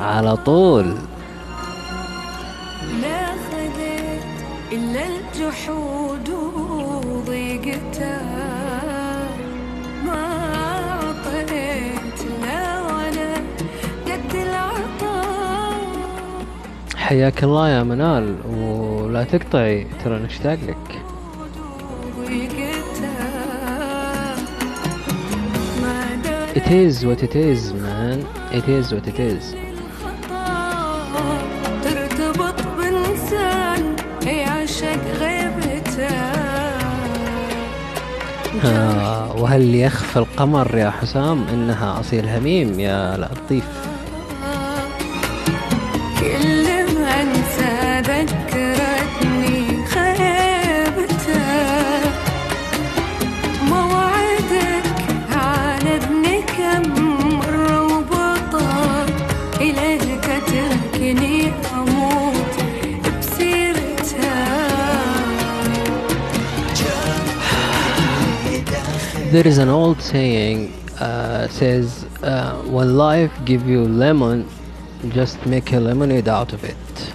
على 0.00 0.36
طول 0.36 0.84
ما 3.02 3.36
خذيت 3.50 4.22
إلا 4.72 5.06
الجحود. 5.06 6.28
حياك 17.04 17.44
الله 17.44 17.68
يا 17.68 17.82
منال 17.82 18.36
ولا 18.46 19.24
تقطعي 19.24 19.86
ترى 20.04 20.18
نشتاق 20.18 20.58
لك. 20.68 21.00
It 26.56 26.68
is 26.70 27.04
what 27.04 27.22
it 27.22 27.34
is 27.36 27.72
man. 27.74 28.18
It 28.58 28.66
is 28.68 28.86
what 28.94 29.06
it 29.12 29.18
is. 29.18 29.44
خطا 30.04 31.38
ترتبط 31.84 32.58
بإنسان 32.78 33.96
يعشق 34.26 35.02
غيبته 35.20 36.08
آه 38.64 39.36
وهل 39.36 39.74
يخفى 39.74 40.16
القمر 40.16 40.78
يا 40.78 40.90
حسام؟ 40.90 41.44
إنها 41.52 42.00
أصيل 42.00 42.28
هميم 42.28 42.80
يا 42.80 43.16
لطيف. 43.16 43.83
There 69.34 69.48
is 69.48 69.58
an 69.58 69.68
old 69.68 70.00
saying 70.00 70.72
uh, 71.00 71.48
says 71.48 72.04
uh, 72.22 72.62
when 72.62 72.96
life 72.96 73.32
give 73.44 73.66
you 73.66 73.82
lemon 73.82 74.48
just 75.08 75.44
make 75.44 75.72
a 75.72 75.80
lemonade 75.80 76.28
out 76.28 76.52
of 76.52 76.62
it. 76.62 77.14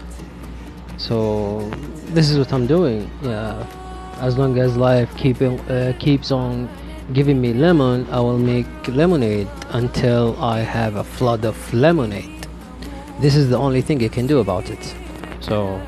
So 0.98 1.70
this 2.08 2.30
is 2.30 2.38
what 2.38 2.52
I'm 2.52 2.68
doing 2.68 3.10
yeah. 3.22 3.66
As 4.20 4.38
long 4.38 4.58
as 4.58 4.76
life 4.76 5.10
keeping 5.16 5.62
uh, 5.62 5.94
keeps 5.98 6.30
on 6.30 6.68
giving 7.14 7.40
me 7.40 7.54
lemon 7.54 8.06
I 8.12 8.20
will 8.20 8.38
make 8.38 8.68
lemonade 8.90 9.48
until 9.70 10.36
I 10.44 10.60
have 10.60 10.98
a 10.98 11.06
flood 11.06 11.46
of 11.46 11.74
lemonade. 11.74 12.48
This 13.22 13.38
is 13.38 13.50
the 13.50 13.58
only 13.58 13.80
thing 13.80 14.02
you 14.02 14.10
can 14.10 14.28
do 14.28 14.40
about 14.40 14.70
it. 14.70 14.94
So 15.40 15.82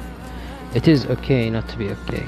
it 0.74 0.88
is 0.88 1.06
okay 1.08 1.50
not 1.50 1.68
to 1.68 1.78
be 1.78 1.90
okay 1.90 2.24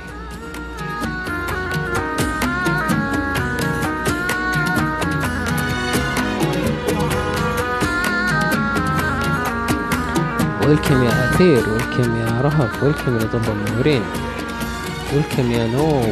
ويلكم 10.68 11.03
يا 11.03 11.30
أثير 11.30 11.69
ويلكم 11.69 12.15
يا 12.15 12.41
رهف 12.41 12.84
ويلكم 12.84 13.18
يا 13.18 13.23
طب 13.34 13.41
المنورين 13.49 14.02
ويلكم 15.14 15.52
يا 15.52 15.68
نو 15.68 16.03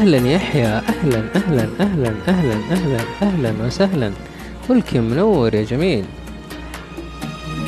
أهلا 0.00 0.28
يحيى 0.28 0.66
أهلا 0.66 1.24
أهلا 1.36 1.68
أهلا 1.80 2.14
أهلا 2.28 2.54
أهلا 2.72 3.00
أهلا 3.22 3.52
وسهلا 3.66 4.12
ويلكم 4.68 5.02
منور 5.02 5.54
يا 5.54 5.62
جميل 5.64 6.04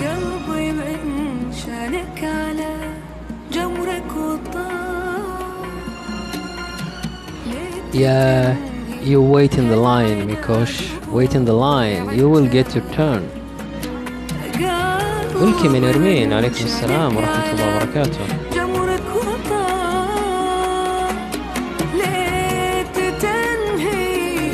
قلبي 0.00 0.72
من 0.72 1.52
شانك 1.66 2.24
على 2.24 2.70
جمرك 3.52 4.10
وطار 4.16 4.72
Yeah, 7.92 8.56
you 9.04 9.20
wait 9.20 9.59
in 9.59 9.68
the 9.68 9.76
line, 9.76 10.26
Mikosh. 10.30 10.74
Wait 11.12 11.34
in 11.34 11.44
the 11.44 11.52
line. 11.52 12.16
You 12.18 12.30
will 12.30 12.48
get 12.48 12.74
your 12.74 12.84
turn. 12.96 13.22
ولكم 15.40 15.72
من 15.72 15.84
إرمين 15.84 16.32
عليكم 16.32 16.64
السلام 16.64 17.16
ورحمة 17.16 17.52
الله 17.52 17.76
وبركاته 17.76 18.51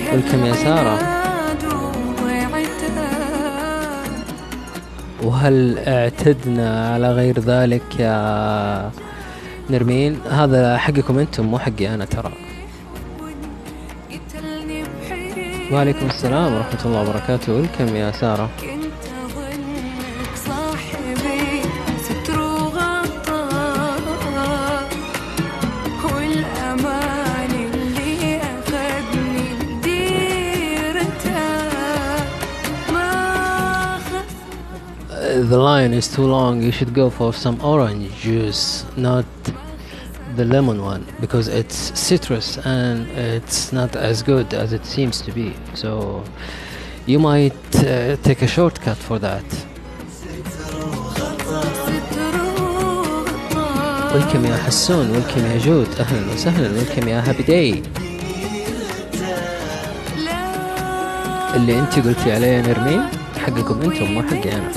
يا 0.09 0.55
سارة. 0.55 0.99
وهل 5.23 5.79
اعتدنا 5.79 6.95
على 6.95 7.13
غير 7.13 7.41
ذلك 7.41 8.01
يا 8.01 8.91
نرمين؟ 9.71 10.21
هذا 10.31 10.77
حقكم 10.79 11.19
أنتم 11.19 11.47
مو 11.47 11.59
حقي 11.59 11.95
أنا 11.95 12.05
ترى. 12.05 12.33
وعليكم 15.73 16.07
السلام 16.07 16.55
ورحمة 16.55 16.81
الله 16.85 17.01
وبركاته. 17.01 17.53
ولكم 17.53 17.97
يا 17.97 18.11
سارة. 18.11 18.51
The 35.48 35.58
line 35.58 35.94
is 35.94 36.08
too 36.14 36.26
long. 36.28 36.62
You 36.62 36.72
should 36.72 36.94
go 36.94 37.10
for 37.10 37.32
some 37.34 37.58
orange 37.64 38.12
juice, 38.20 38.86
not 38.98 39.26
the 40.36 40.44
lemon 40.44 40.82
one, 40.84 41.06
because 41.22 41.48
it's 41.48 41.78
citrus 41.98 42.58
and 42.66 43.08
it's 43.18 43.72
not 43.72 43.96
as 43.96 44.22
good 44.22 44.54
as 44.54 44.74
it 44.74 44.86
seems 44.86 45.22
to 45.22 45.32
be. 45.32 45.56
So 45.76 46.24
you 47.06 47.20
might 47.20 47.54
uh, 47.78 48.18
take 48.18 48.42
a 48.42 48.48
shortcut 48.48 48.98
for 48.98 49.18
that. 49.20 49.46
Welcome 54.14 54.46
يا 54.46 54.58
حسون 54.58 55.14
welcome 55.14 55.38
يا 55.38 55.58
جود 55.58 55.88
أهلا 56.00 56.34
وسهلا 56.34 56.82
welcome 56.82 57.08
يا 57.08 57.30
هابي 57.30 57.44
داي 57.44 57.84
اللي 61.56 61.80
انت 61.80 62.00
قلتي 62.00 62.32
عليه 62.32 62.48
يا 62.48 62.62
نرمين 62.62 63.02
حقكم 63.38 63.82
انتم 63.82 64.12
مو 64.14 64.24
حقي 64.24 64.52
انا 64.52 64.72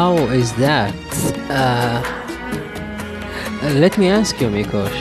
How 0.00 0.16
is 0.32 0.52
that? 0.54 0.94
Uh, 1.50 2.02
let 3.74 3.96
me 3.98 4.08
ask 4.08 4.40
you, 4.40 4.48
Mikosh. 4.48 5.00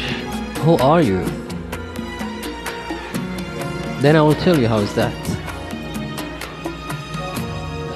Who 0.63 0.77
are 0.77 1.01
you? 1.01 1.23
Then 4.01 4.15
I 4.15 4.21
will 4.21 4.35
tell 4.35 4.57
you 4.59 4.67
how 4.67 4.79
is 4.79 4.93
that. 4.95 5.13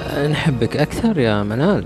Uh, 0.10 0.28
نحبك 0.28 0.78
أكثر 0.78 1.18
يا 1.20 1.44
منال. 1.44 1.86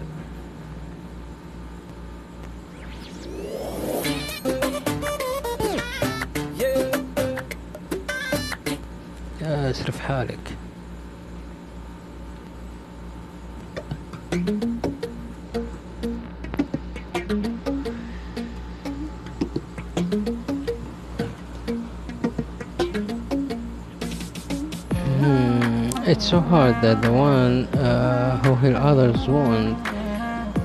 That 26.83 27.03
the 27.03 27.13
one 27.13 27.65
uh, 27.75 28.39
who 28.43 28.55
heal 28.57 28.77
others 28.77 29.27
want 29.29 29.77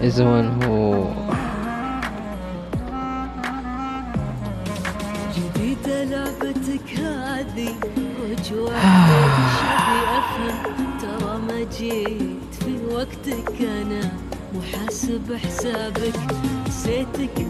is 0.01 0.15
the 0.17 0.25
one 0.25 0.49
who 0.61 1.05
جديدة 5.35 6.03
لعبتك 6.03 6.99
هذه 6.99 7.75
وجوه 8.21 8.79
شبي 9.59 9.99
افهم 10.19 10.99
ترى 11.01 11.37
ما 11.47 11.59
جيت 11.77 12.53
في 12.63 12.77
وقتك 12.93 13.61
أنا 13.61 14.11
محاسب 14.53 15.35
حسابك 15.35 16.19
نسيتك 16.67 17.47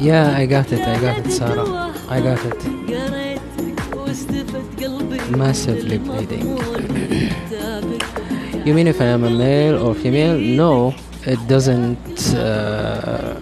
Yeah, 0.00 0.36
I 0.36 0.46
got 0.46 0.72
it, 0.72 0.80
I 0.80 1.00
got 1.00 1.18
it, 1.18 1.30
Sarah. 1.32 1.94
I 2.08 2.20
got 2.20 2.44
it. 2.50 2.60
قريتك 2.88 3.96
واستفد 3.96 4.84
قلبي 4.84 5.18
Massively 5.36 5.98
من 5.98 6.04
bleeding. 6.06 6.44
مضمون 6.44 7.28
كتابك. 7.50 8.66
You 8.66 8.74
mean 8.74 8.86
if 8.88 9.00
I 9.00 9.04
am 9.16 9.24
a 9.24 9.30
male 9.30 9.76
or 9.84 9.94
female? 9.94 10.36
No, 10.38 10.94
it 11.24 11.38
doesn't. 11.48 12.34
Uh, 12.34 13.34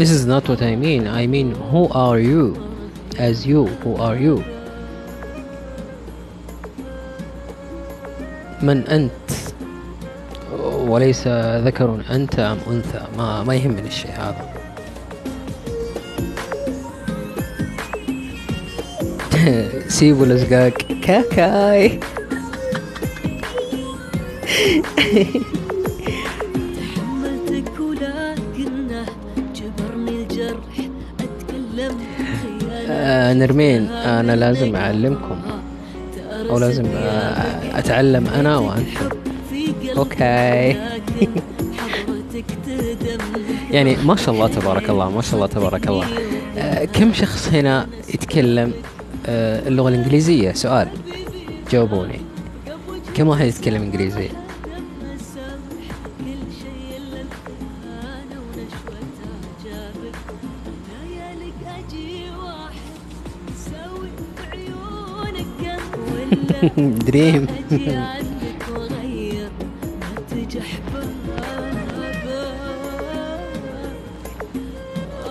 this 0.00 0.10
is 0.10 0.24
not 0.26 0.48
what 0.48 0.62
I 0.62 0.74
mean. 0.76 1.06
I 1.06 1.26
mean, 1.26 1.48
who 1.70 1.88
are 1.90 2.18
you? 2.18 2.44
As 3.18 3.46
you, 3.46 3.66
who 3.82 3.96
are 3.96 4.16
you? 4.16 4.42
من 8.62 8.88
أنت؟ 8.88 9.45
وليس 10.63 11.27
ذكر 11.65 11.99
أنت 12.11 12.39
أم 12.39 12.57
أنثى. 12.71 13.01
ما 13.17 13.43
ما 13.43 13.55
يهمني 13.55 13.87
الشيء 13.87 14.11
هذا. 14.11 14.53
سيبوا 19.87 20.25
الأزقاق 20.25 20.73
كاكاي 21.03 21.99
آه 32.89 33.33
نرمين 33.33 33.89
أنا 33.91 34.35
لازم 34.35 34.75
أعلمكم. 34.75 35.41
أو 36.49 36.57
لازم 36.59 36.85
آه 36.85 37.79
أتعلم 37.79 38.27
أنا 38.27 38.57
وأنتم. 38.57 39.16
تهدم 40.03 40.77
يعني 43.75 43.95
ما 43.95 44.15
شاء 44.15 44.35
الله 44.35 44.47
تبارك 44.47 44.89
الله 44.89 45.09
ما 45.09 45.21
شاء 45.21 45.35
الله 45.35 45.47
تبارك 45.47 45.87
الله. 45.87 46.07
آه 46.57 46.85
كم 46.85 47.13
شخص 47.13 47.47
هنا 47.47 47.87
يتكلم 48.13 48.73
آه 49.25 49.67
اللغة 49.67 49.89
الإنجليزية؟ 49.89 50.51
سؤال. 50.51 50.87
جاوبوني. 51.71 52.19
كم 53.15 53.27
واحد 53.27 53.45
يتكلم 53.45 53.81
إنجليزي؟ 53.81 54.29
سامح 67.85 68.36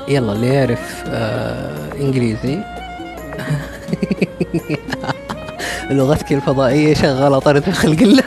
يلا 0.09 0.33
اللي 0.33 0.47
يعرف 0.47 1.05
آه 1.07 1.93
إنجليزي. 2.01 2.59
لغتك 5.91 6.33
الفضائية 6.33 6.95
شغالة 6.95 7.39
طارت 7.39 7.71
خلق 7.71 8.03
الله. 8.03 8.23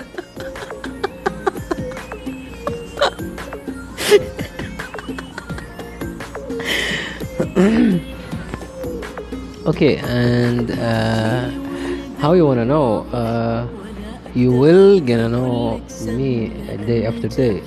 أوكي 9.68 10.00
اند 10.00 10.72
هاو 12.22 12.34
يو 12.34 12.50
ونا 12.52 12.64
نو 12.64 13.04
يو 14.36 14.62
ويل 14.62 15.06
جونا 15.06 15.28
نو 15.28 15.80
مي 16.06 16.52
داي 16.88 17.10
افتر 17.10 17.28
داي 17.28 17.62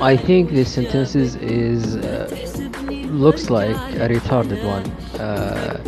I 0.00 0.16
think 0.16 0.50
this 0.50 0.72
sentences 0.72 1.34
is 1.36 1.96
uh, 1.96 2.28
looks 3.10 3.50
like 3.50 3.76
a 3.96 4.08
retarded 4.08 4.64
one. 4.64 4.86
Uh, 5.20 5.82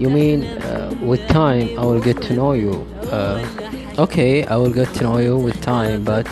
you 0.00 0.10
mean 0.10 0.42
uh, 0.42 0.92
with 1.00 1.26
time 1.28 1.78
I 1.78 1.84
will 1.84 2.00
get 2.00 2.20
to 2.22 2.34
know 2.34 2.54
you? 2.54 2.84
Uh, 3.02 3.46
okay, 3.98 4.44
I 4.46 4.56
will 4.56 4.72
get 4.72 4.92
to 4.94 5.04
know 5.04 5.18
you 5.18 5.36
with 5.38 5.60
time, 5.62 6.02
but 6.02 6.26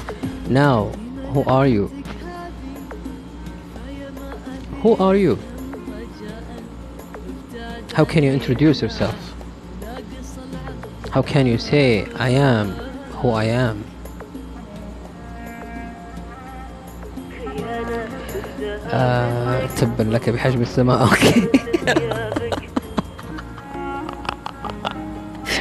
now 0.49 0.87
who 1.33 1.45
are 1.45 1.69
you? 1.69 1.87
Who 4.83 4.97
are 4.97 5.15
you? 5.15 5.39
How 7.95 8.05
can 8.05 8.25
you 8.25 8.33
introduce 8.33 8.83
yourself? 8.83 9.17
How 11.13 11.23
can 11.23 11.47
you 11.47 11.59
say 11.59 12.07
I 12.17 12.31
am 12.31 12.71
who 13.21 13.31
I 13.31 13.45
am? 13.45 13.90
تبا 19.77 20.03
لك 20.03 20.31
بحجم 20.31 20.61
السماء 20.61 21.03
أوكي 21.03 21.49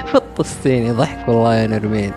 فطستيني 0.06 0.92
ضحك 0.92 1.28
والله 1.30 1.56
يا 1.56 1.68
نرمين 1.68 2.12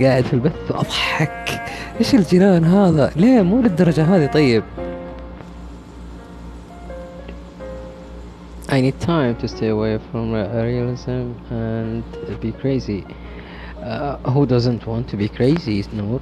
قاعد 0.00 0.24
في 0.24 0.32
البث 0.32 0.70
اضحك 0.70 1.62
إيش 2.00 2.14
الجنان 2.14 2.64
هذا 2.64 3.12
ليه 3.16 3.42
مو 3.42 3.60
للدرجة 3.60 4.04
هذه 4.16 4.26
طيب 4.26 4.62
I 8.68 8.80
need 8.80 8.98
time 9.00 9.34
to 9.42 9.46
stay 9.48 9.68
away 9.68 9.96
from 10.10 10.32
re- 10.32 10.50
realism 10.70 11.24
and 11.52 12.02
be 12.40 12.50
crazy. 12.50 13.06
Uh, 13.80 14.16
who 14.34 14.44
doesn't 14.44 14.84
want 14.86 15.08
to 15.10 15.16
be 15.16 15.28
crazy, 15.28 15.84
نور؟ 15.94 16.20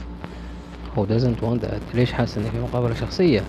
Who 0.95 1.07
doesn't 1.07 1.41
want 1.43 1.61
that? 1.63 1.81
ليش 1.95 2.13
حاسس 2.13 2.39
إنك 2.39 2.51
في 2.51 2.59
مقابلة 2.59 2.95
شخصية؟ 2.95 3.43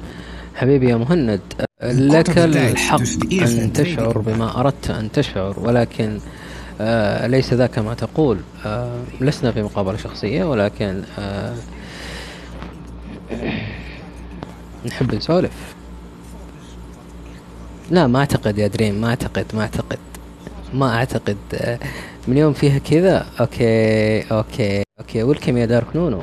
حبيبي 0.56 0.90
يا 0.90 0.96
مهند 0.96 1.42
لك 1.84 2.38
الحق 2.38 3.02
أن 3.34 3.74
تشعر 3.74 4.18
بما 4.18 4.60
أردت 4.60 4.90
أن 4.90 5.12
تشعر 5.12 5.60
ولكن 5.60 6.20
آه 6.82 7.28
ليس 7.28 7.54
ذاك 7.54 7.80
ما 7.80 7.94
تقول. 7.94 8.38
آه 8.66 9.02
لسنا 9.22 9.52
في 9.52 9.64
مقابلة 9.64 9.98
شخصية 9.98 10.44
ولكن 10.44 11.04
آه 11.20 11.56
نحب 14.86 15.16
نسولف. 15.16 15.76
لا 17.92 18.08
ما 18.08 18.20
أعتقد 18.20 18.58
يا 18.58 18.68
دريم 18.68 19.02
ما 19.02 19.10
أعتقد 19.10 19.46
ما 19.54 19.62
أعتقد 19.62 20.00
ما 20.74 20.96
أعتقد. 20.96 21.38
آه 21.54 21.80
من 22.28 22.38
يوم 22.38 22.54
فيها 22.54 22.78
كذا 22.80 23.26
okay 23.40 24.22
okay 24.22 24.84
okay. 25.00 25.24
welcome 25.24 25.58
يا 25.58 25.66
دارك 25.66 25.96
نونو. 25.96 26.22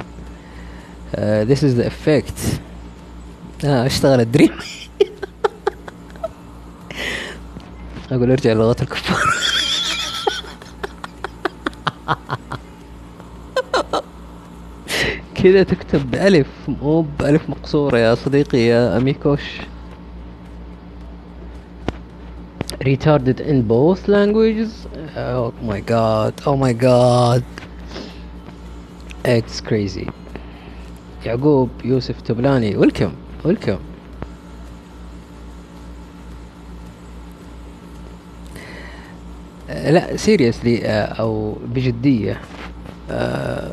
this 1.48 1.62
is 1.62 1.74
the 1.76 1.86
effect. 1.86 2.38
آه 3.64 3.86
اشتغل 3.86 4.20
الدريم 4.20 4.50
أقول 8.12 8.30
ارجع 8.30 8.52
لغة 8.52 8.76
الكفار. 8.82 9.34
كذا 15.34 15.62
تكتب 15.62 16.10
بألف 16.10 16.46
مو 16.68 17.00
بألف 17.00 17.50
مقصورة 17.50 17.98
يا 17.98 18.14
صديقي 18.14 18.58
يا 18.58 18.96
أميكوش. 18.96 19.40
Retarded 22.84 23.40
in 23.40 23.62
both 23.62 24.08
languages. 24.08 24.86
Oh 25.16 25.52
my 25.62 25.80
god 25.80 26.32
oh 26.46 26.56
my 26.56 26.72
god. 26.72 27.42
It's 29.24 29.60
crazy. 29.60 30.10
يعقوب 31.26 31.70
يوسف 31.84 32.20
تبلاني 32.20 32.76
ويلكم 32.76 33.12
ويلكم 33.44 33.78
آه، 39.70 39.90
لا 39.90 40.16
سيريسلي 40.16 40.86
أو 40.88 41.56
بجدية 41.74 42.40
آه، 43.10 43.70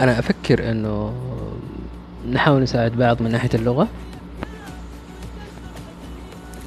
أنا 0.00 0.18
أفكر 0.18 0.70
إنه 0.70 1.12
نحاول 2.32 2.62
نساعد 2.62 2.92
بعض 2.92 3.22
من 3.22 3.30
ناحية 3.30 3.50
اللغة. 3.54 3.88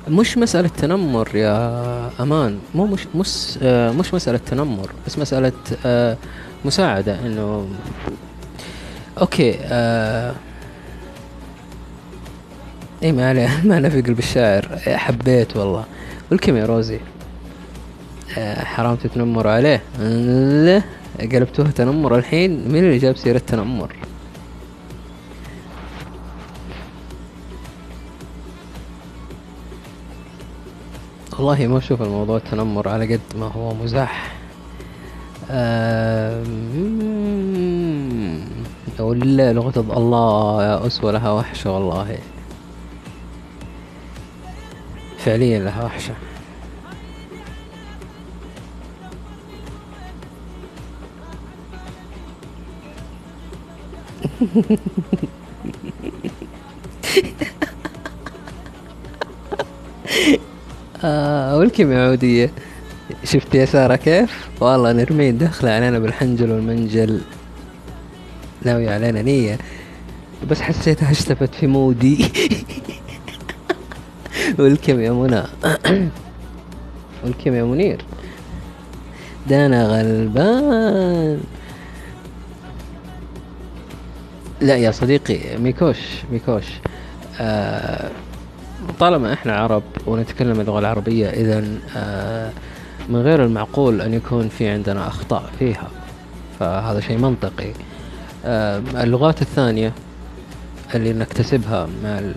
مش 0.09 0.37
مسألة 0.37 0.67
تنمر 0.67 1.35
يا 1.35 2.11
أمان 2.23 2.59
مو 2.75 2.85
مش 2.85 3.07
مش 3.15 3.59
آه، 3.63 3.91
مش 3.91 4.13
مسألة 4.13 4.37
تنمر 4.37 4.89
بس 5.07 5.19
مسألة 5.19 5.51
آه، 5.85 6.17
مساعدة 6.65 7.19
إنه 7.25 7.67
أوكي 9.21 9.59
إيه 13.03 13.11
ما 13.11 13.29
عليه 13.29 13.49
ما 13.67 13.77
أنا 13.77 13.89
في 13.89 14.01
قلب 14.01 14.19
الشاعر. 14.19 14.79
إيه، 14.87 14.95
حبيت 14.97 15.57
والله. 15.57 15.85
والكم 16.31 16.57
يا 16.57 16.65
روزي؟ 16.65 16.99
آه، 18.37 18.63
حرام 18.63 18.95
تتنمر 18.95 19.47
عليه. 19.47 19.81
لا 20.65 20.81
قلبتوها 21.21 21.71
تنمر 21.71 22.15
الحين. 22.17 22.71
مين 22.71 22.83
اللي 22.83 22.97
جاب 22.97 23.17
سيرة 23.17 23.37
تنمر؟ 23.47 23.95
والله 31.39 31.67
ما 31.67 31.77
أشوف 31.77 32.01
الموضوع 32.01 32.39
تنمر 32.39 32.89
على 32.89 33.13
قد 33.13 33.19
ما 33.35 33.45
هو 33.45 33.73
مزاح. 33.73 34.31
ولا 38.99 39.53
لغة 39.53 39.79
الله 39.97 40.63
يا 40.63 40.87
أسوة 40.87 41.11
لها 41.11 41.31
وحشة 41.31 41.71
والله. 41.71 42.17
فعليا 45.25 45.59
لها 45.59 45.83
وحشة. 45.83 46.13
آه 61.03 61.51
يا 61.91 62.07
عودية 62.07 62.51
شفت 63.23 63.55
يا 63.55 63.65
سارة 63.65 63.95
كيف؟ 63.95 64.49
والله 64.59 64.91
نرمين 64.91 65.37
داخلة 65.37 65.69
علينا 65.71 65.99
بالحنجل 65.99 66.51
والمنجل. 66.51 67.21
ناوي 68.61 68.89
علينا 68.89 69.21
نية 69.21 69.57
بس 70.49 70.61
حسيتها 70.61 71.11
اشتفت 71.11 71.55
في 71.55 71.67
mood 71.67 72.06
ي. 72.06 72.25
welcome 74.59 74.99
يا 74.99 75.11
منى. 75.11 75.43
welcome 77.23 77.53
يا 77.55 77.63
منير. 77.63 78.05
ده 79.49 79.65
أنا 79.65 79.85
غلبان. 79.87 81.41
لا 84.61 84.75
يا 84.75 84.91
صديقي 84.91 85.57
ميكوش 85.57 85.97
ميكوش. 86.31 86.65
آه 87.39 88.09
طالما 88.99 89.33
إحنا 89.33 89.53
عرب 89.55 89.83
ونتكلم 90.07 90.59
اللغة 90.59 90.79
العربية 90.79 91.27
اذا 91.27 91.63
آه 91.97 92.51
من 93.09 93.15
غير 93.21 93.43
المعقول 93.45 94.01
أن 94.01 94.13
يكون 94.13 94.49
في 94.49 94.69
عندنا 94.69 95.07
أخطاء 95.07 95.43
فيها. 95.59 95.87
فهذا 96.59 96.99
شيء 96.99 97.17
منطقي. 97.17 97.71
آه 98.45 98.81
اللغات 98.95 99.41
الثانية 99.41 99.93
اللي 100.95 101.13
نكتسبها 101.13 101.87
مع 102.03 102.19
ال- 102.19 102.35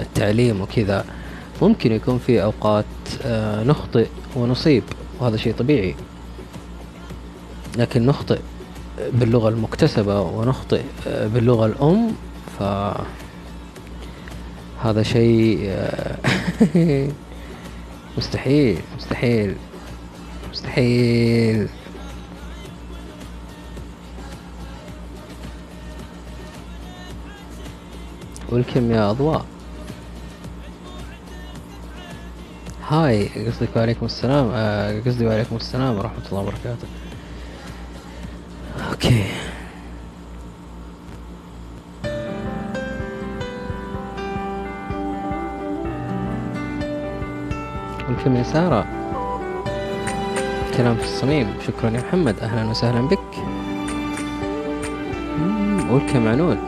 التعليم 0.00 0.60
وكذا 0.60 1.04
ممكن 1.62 1.92
يكون 1.92 2.18
في 2.18 2.42
أوقات 2.42 2.84
آه 3.22 3.64
نخطئ 3.64 4.06
ونصيب 4.36 4.82
وهذا 5.20 5.36
شيء 5.36 5.54
طبيعي. 5.54 5.94
لكن 7.78 8.06
نخطئ 8.06 8.38
باللغة 9.12 9.48
المكتسبة 9.48 10.20
ونخطئ 10.20 10.82
آه، 11.06 11.26
باللغة 11.26 11.66
الأم 11.66 12.12
ف 12.58 12.62
هذا 14.82 15.02
شيء 15.02 15.60
آه، 15.64 16.16
مستحيل 18.18 18.78
مستحيل 18.96 19.56
مستحيل. 20.50 21.68
والكم 28.48 28.90
يا 28.90 29.10
أضواء؟ 29.10 29.44
هاي 32.88 33.28
قصدك 33.46 33.68
وعليكم 33.76 34.06
السلام. 34.06 34.50
آه، 34.54 35.00
قصدي 35.06 35.26
وعليكم 35.26 35.56
السلام 35.56 35.98
ورحمة 35.98 36.26
الله 36.28 36.40
وبركاته. 36.40 36.88
أوكي. 38.90 39.24
يا 48.26 48.42
سارة. 48.42 48.86
كلام 50.76 50.96
في 50.96 51.04
الصميم. 51.04 51.54
شكرا 51.66 51.90
يا 51.90 52.00
محمد. 52.00 52.40
أهلا 52.40 52.70
وسهلا 52.70 53.00
بك. 53.00 53.18
welcome 55.90 56.28
عنود. 56.28 56.58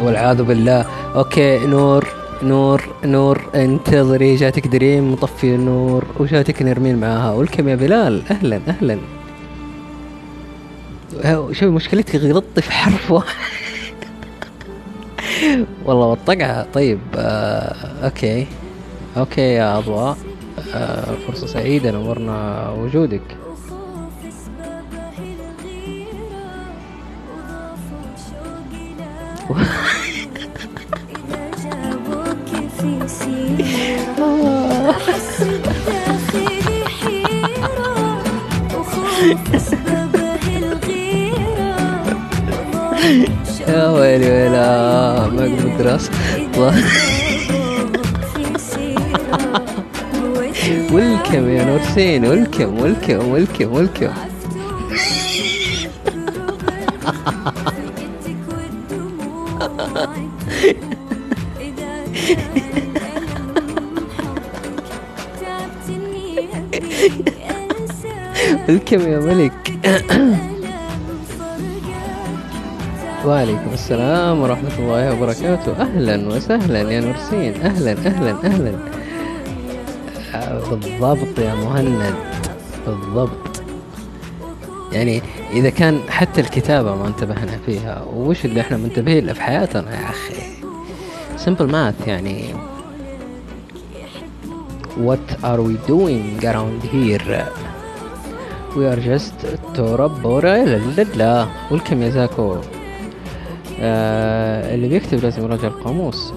والعياذ 0.00 0.42
بالله. 0.42 0.86
okay 1.14 1.66
نور. 1.66 2.23
نور 2.44 2.88
نور 3.04 3.50
انتظري 3.54 4.36
جاتك 4.36 4.66
دريم 4.66 5.12
مطفي 5.12 5.54
النور 5.54 6.04
وجاتك 6.20 6.62
نرمين 6.62 7.00
معاها. 7.00 7.32
welcome 7.32 7.68
يا 7.68 7.74
بلال؟ 7.74 8.22
أهلا 8.30 8.60
أهلا. 8.68 8.98
شوفي 11.52 11.66
مشكلتك 11.66 12.16
غلطتي 12.16 12.62
في 12.62 12.72
حرف 12.72 13.10
واحد. 13.10 13.36
والله 15.86 16.06
والطقعة 16.06 16.66
طيب 16.74 16.98
آه 17.16 18.04
okay. 18.04 18.46
okay 19.16 19.40
يا 19.40 19.78
اضواء 19.78 20.16
آه 20.74 21.14
فرصة 21.26 21.46
سعيدة 21.46 21.90
نورنا 21.90 22.68
وجودك. 22.70 23.22
أحس 34.90 35.42
بداخلي 35.42 36.84
حيرة 37.00 38.22
الغيرة 40.56 41.74
يا 43.68 43.90
ويلي 43.90 44.30
ويلا 44.30 45.26
ما 45.26 45.44
الدراسة 45.44 46.10
الله. 46.36 46.74
ولكم 50.92 51.48
يا 51.48 51.64
نورسين 51.64 52.26
ولكم 52.26 52.80
ولكم 52.80 53.28
ولكم 53.28 53.72
ولكم 53.72 54.12
ولكم 68.68 69.00
يا 69.00 69.18
ملك. 69.18 69.52
وعليكم 73.26 73.70
السلام 73.72 74.40
ورحمة 74.40 74.78
الله 74.78 75.12
وبركاته. 75.12 75.72
أهلا 75.72 76.28
وسهلا 76.28 76.80
يا 76.92 77.00
نورسين 77.00 77.62
أهلا 77.62 77.92
أهلا 77.92 78.30
أهلا. 78.44 78.72
بالضبط 80.70 81.38
يا 81.38 81.54
مهند. 81.54 82.14
بالضبط. 82.86 83.62
يعني 84.92 85.22
إذا 85.52 85.70
كان 85.70 86.00
حتى 86.08 86.40
الكتابة 86.40 86.96
ما 86.96 87.06
انتبهنا 87.08 87.58
فيها 87.66 88.04
وش 88.14 88.44
اللي 88.44 88.60
إحنا 88.60 88.76
منتبهين 88.76 89.26
له 89.26 89.32
في 89.32 89.42
حياتنا 89.42 90.00
يا 90.00 90.10
أخي؟ 90.10 90.63
Simple 91.44 91.68
math 91.68 92.06
يعني. 92.08 92.54
What 94.96 95.26
are 95.42 95.60
we 95.60 95.76
doing 95.86 96.44
around 96.44 96.82
here? 96.82 97.48
We 98.76 98.86
are 98.86 99.00
just 99.00 99.34
توربورا 99.74 100.64
لا 101.14 101.46
والكم 101.70 102.02
يا 102.02 102.10
زاكو؟ 102.10 102.56
آه 103.80 104.74
اللي 104.74 104.88
بيكتب 104.88 105.22
لازم 105.22 105.42
يراجع 105.42 105.68
القاموس. 105.68 106.32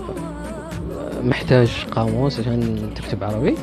محتاج 1.24 1.86
قاموس 1.92 2.40
عشان 2.40 2.90
تكتب 2.96 3.24
عربي؟ 3.24 3.58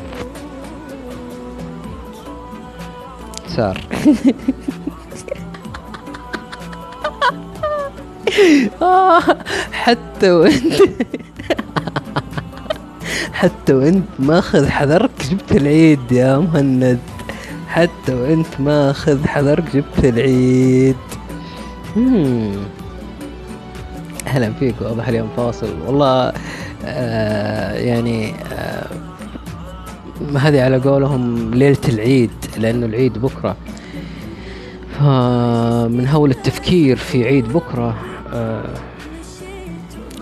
سار. 3.49 3.81
آه 8.83 9.21
حتى 9.73 10.31
وانت. 10.31 10.83
حتى 13.45 13.75
وانت 13.75 14.05
ماخذ 14.19 14.69
حذرك 14.69 15.11
جبت 15.31 15.53
العيد 15.53 16.13
يا 16.13 16.39
مهند. 16.39 16.99
حتى 17.69 18.15
وانت 18.15 18.47
ماخذ 18.61 19.27
حذرك 19.27 19.65
جبت 19.75 20.05
العيد. 20.05 20.97
أهلا 24.27 24.53
فيك 24.53 24.75
واضح 24.81 25.09
اليوم 25.09 25.29
فاصل. 25.37 25.69
والله 25.87 26.33
آه 26.85 27.73
يعني 27.73 28.35
آه 28.53 28.87
هذه 30.39 30.65
على 30.65 30.77
قولهم 30.77 31.55
ليلة 31.55 31.79
العيد 31.89 32.31
لأنه 32.59 32.87
العيد 32.87 33.19
بكرة. 33.19 33.57
فمن 34.99 36.09
هول 36.09 36.31
التفكير 36.31 36.97
في 36.97 37.25
عيد 37.25 37.53
بكرة 37.53 37.97
آه 38.33 38.65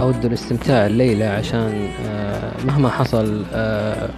أود 0.00 0.24
الاستمتاع 0.24 0.86
الليلة 0.86 1.26
عشان 1.26 1.88
آه 2.06 2.52
مهما 2.66 2.88
حصل 2.88 3.44
آه 3.52 4.08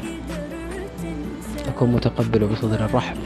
أكون 1.69 1.93
متقبل 1.93 2.47
بصدر 2.47 2.85
الرحب. 2.85 3.17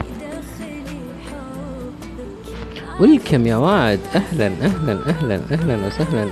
ولكم 2.99 3.47
يا 3.47 3.55
وعد. 3.55 3.99
أهلا 4.15 4.47
أهلا 4.47 4.99
أهلا 5.09 5.41
أهلا 5.51 5.87
وسهلا. 5.87 6.27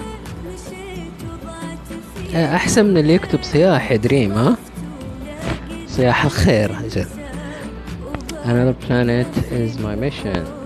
آه، 2.36 2.56
أحسن 2.56 2.86
من 2.86 2.98
اللي 2.98 3.14
يكتب 3.14 3.44
صياح 3.44 3.92
يا 3.92 3.98
دريم 3.98 4.32
ها؟ 4.32 4.58
صياح 5.88 6.26
الخير 6.26 6.72
أجل 6.86 7.06
Another 8.46 8.76
planet 8.88 9.32
is 9.52 9.78
my 9.80 9.96
mission. 10.06 10.57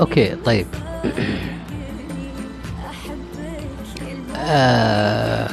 أوكي 0.00 0.34
طيب. 0.44 0.66
آه 4.36 5.48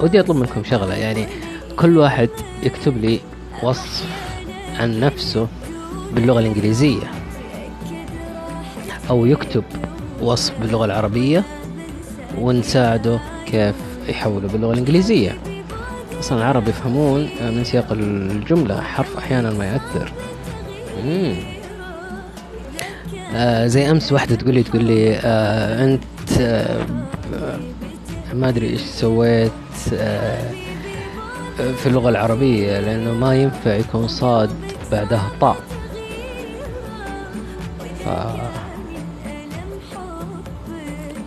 ودي 0.00 0.20
أطلب 0.20 0.36
منكم 0.36 0.64
شغلة 0.64 0.94
يعني 0.94 1.26
كل 1.76 1.98
واحد 1.98 2.28
يكتب 2.62 2.96
لي 2.98 3.20
وصف 3.62 4.04
عن 4.78 5.00
نفسه 5.00 5.48
باللغة 6.12 6.40
الإنجليزية 6.40 7.10
أو 9.10 9.26
يكتب 9.26 9.64
وصف 10.22 10.58
باللغة 10.60 10.84
العربية 10.84 11.44
ونساعده 12.38 13.18
كيف 13.46 13.74
يحوله 14.08 14.48
باللغة 14.48 14.72
الإنجليزية. 14.72 15.38
أصلا 16.20 16.38
العرب 16.38 16.68
يفهمون 16.68 17.28
من 17.40 17.64
سياق 17.64 17.92
الجملة 17.92 18.80
حرف 18.80 19.16
أحيانا 19.16 19.50
ما 19.50 19.64
ياثر 19.66 20.12
مم. 21.04 21.34
آه 23.34 23.66
زي 23.66 23.90
أمس 23.90 24.12
واحدة 24.12 24.34
تقول 24.36 24.54
لي 24.54 24.62
تقول 24.62 24.84
لي 24.84 25.16
آه 25.16 25.84
أنت 25.84 26.40
آه 26.40 26.86
ما 28.34 28.48
أدري 28.48 28.68
إيش 28.70 28.80
سويت 28.80 29.52
آه 29.94 30.50
في 31.56 31.86
اللغة 31.86 32.08
العربية 32.08 32.80
لأنه 32.80 33.12
ما 33.14 33.34
ينفع 33.36 33.74
يكون 33.74 34.08
صاد 34.08 34.50
بعدها 34.92 35.30
طاء. 35.40 35.56
ف... 38.04 38.08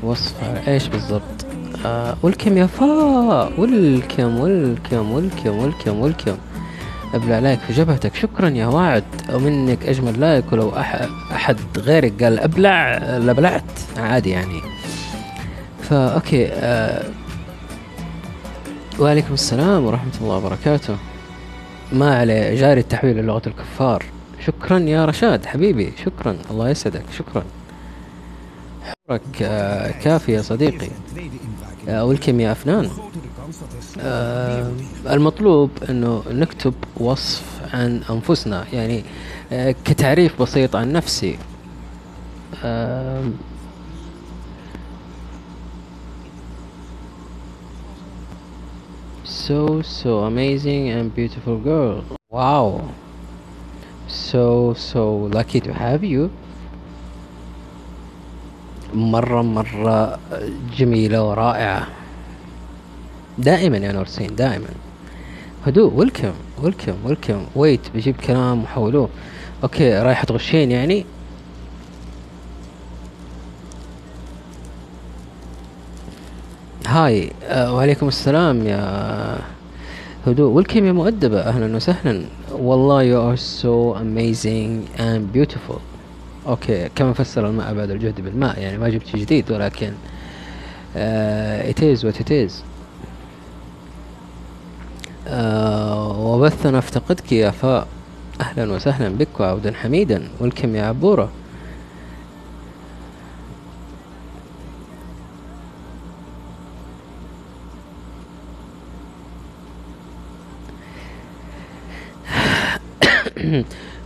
وصف 0.04 0.34
إيش 0.68 0.88
بالضبط؟ 0.88 1.22
آه 1.86 2.16
ولكم 2.24 2.58
يا 2.58 2.66
فا 2.66 2.86
ولكم 3.58 4.40
ولكم 4.40 5.12
ولكم 5.12 5.58
ولكم 5.60 6.00
ولكم 6.00 6.38
ابلع 7.14 7.40
like 7.40 7.60
في 7.60 7.74
جبهتك. 7.74 8.16
شكرا 8.16 8.50
يا 8.50 8.68
وعد 8.68 9.04
ومنك 9.34 9.86
أجمل 9.86 10.20
like 10.20 10.52
ولو 10.52 10.74
أحد 11.32 11.58
غيرك. 11.78 12.24
قال 12.24 12.40
أبلع 12.40 12.98
لبلعت 13.18 13.64
عادي 13.98 14.30
يعني. 14.30 14.62
فا 15.82 16.14
okay 16.14 16.48
آه 16.48 17.04
وعليكم 19.00 19.34
السلام 19.34 19.86
ورحمة 19.86 20.12
الله 20.22 20.36
وبركاته. 20.36 20.98
ما 21.92 22.20
عليه 22.20 22.56
جاري 22.56 22.80
التحويل 22.80 23.18
للغة 23.18 23.42
الكفار. 23.48 24.06
شكرا 24.46 24.80
يا 24.80 25.06
رشاد 25.06 25.46
حبيبي. 25.46 25.94
شكرا. 26.06 26.38
الله 26.52 26.70
يسعدك. 26.70 27.04
شكرا. 27.18 27.44
حورك 29.08 29.42
آه 29.42 29.92
كافي 29.92 30.32
يا 30.32 30.42
صديقي. 30.42 30.88
آه 31.90 32.06
welcome 32.06 32.40
يا 32.40 32.52
أفنان. 32.52 32.90
آه 34.00 34.72
المطلوب 35.10 35.70
إنه 35.90 36.24
نكتب 36.32 36.74
وصف 36.98 37.44
عن 37.74 38.02
أنفسنا 38.10 38.66
يعني 38.74 39.04
آه 39.52 39.76
كتعريف 39.86 40.42
بسيط 40.42 40.76
عن 40.76 40.92
نفسي. 40.92 41.38
آه 42.64 43.24
so 49.26 49.82
so 49.82 50.10
amazing 50.32 50.90
and 50.90 51.16
beautiful 51.16 51.58
girl. 51.58 52.04
Wow. 52.32 52.82
So 54.08 54.74
so 54.74 55.30
lucky 55.38 55.60
to 55.62 55.74
have 55.74 56.04
you. 56.04 56.30
مرة 58.94 59.42
مرة 59.42 60.20
جميلة 60.78 61.24
ورائعة. 61.24 61.88
دائما 63.40 63.78
يا 63.78 63.92
نورسين 63.92 64.36
دائما. 64.36 64.68
هدوء 65.66 65.94
welcome 65.94 66.34
welcome 66.62 66.94
welcome 67.06 67.46
wait 67.56 67.80
بجيب 67.96 68.16
كلام 68.16 68.64
وحولوه. 68.64 69.10
okay 69.64 69.94
رايحة 69.94 70.24
تغشين 70.24 70.72
يعني؟ 70.72 71.06
hi 76.88 77.32
آه 77.44 77.74
وعليكم 77.74 78.08
السلام 78.08 78.68
يا 78.68 79.38
هدوء. 80.28 80.52
welcome 80.52 80.86
يا 80.86 80.92
مؤدبة. 80.92 81.40
أهلا 81.40 81.76
وسهلا. 81.76 82.26
والله 82.52 83.12
you 83.12 83.18
are 83.18 83.38
so 83.38 83.96
amazing 83.96 85.00
and 85.00 85.38
beautiful. 85.38 85.80
أوكي 86.48 86.90
كما 86.96 87.14
فسر 87.14 87.48
الماء 87.48 87.74
بعد 87.74 87.92
الجهد 87.92 88.22
بالماء؟ 88.22 88.60
يعني 88.60 88.78
ما 88.78 88.90
جبت 88.90 89.08
شيء 89.08 89.20
جديد 89.20 89.52
ولكن 89.52 89.92
it 91.70 91.80
is 91.82 92.04
what 92.04 92.20
it 92.20 92.32
is. 92.32 92.69
آه 95.28 96.20
وبثنا 96.20 96.80
افتقدك 96.80 97.32
يا 97.32 97.52
فاء. 97.52 97.88
أهلا 98.42 98.72
وسهلا 98.74 99.10
بك 99.10 99.40
وعودا 99.40 99.74
حميدا. 99.74 100.28
ولكم 100.40 100.76
يا 100.76 100.84
عبورة. 100.84 101.30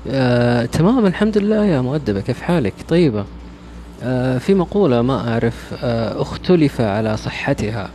آه، 0.08 0.66
تمام 0.66 1.06
الحمد 1.06 1.38
لله 1.38 1.66
يا 1.66 1.82
مؤدبة. 1.82 2.22
كيف 2.22 2.42
حالك؟ 2.42 2.74
طيبة. 2.90 3.26
آه، 4.04 4.38
في 4.38 4.54
مقولة 4.54 5.02
ما 5.02 5.34
أعرف 5.34 5.74
آه، 5.84 6.22
اختلف 6.22 6.82
على 6.82 7.18
صحتها. 7.18 7.90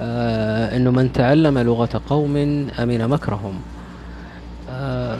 آه، 0.00 0.76
إنه 0.76 0.90
من 0.90 1.12
تعلم 1.12 1.58
لغة 1.58 2.02
قوم 2.08 2.36
أمن 2.78 3.08
مكرهم. 3.08 3.60
آه، 4.70 5.18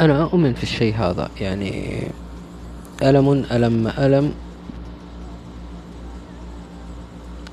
أنا 0.00 0.22
أؤمن 0.22 0.54
في 0.54 0.62
الشيء 0.62 0.94
هذا 0.94 1.28
يعني 1.40 2.02
ألم 3.02 3.44
ألم 3.52 3.86
ألم. 3.98 4.32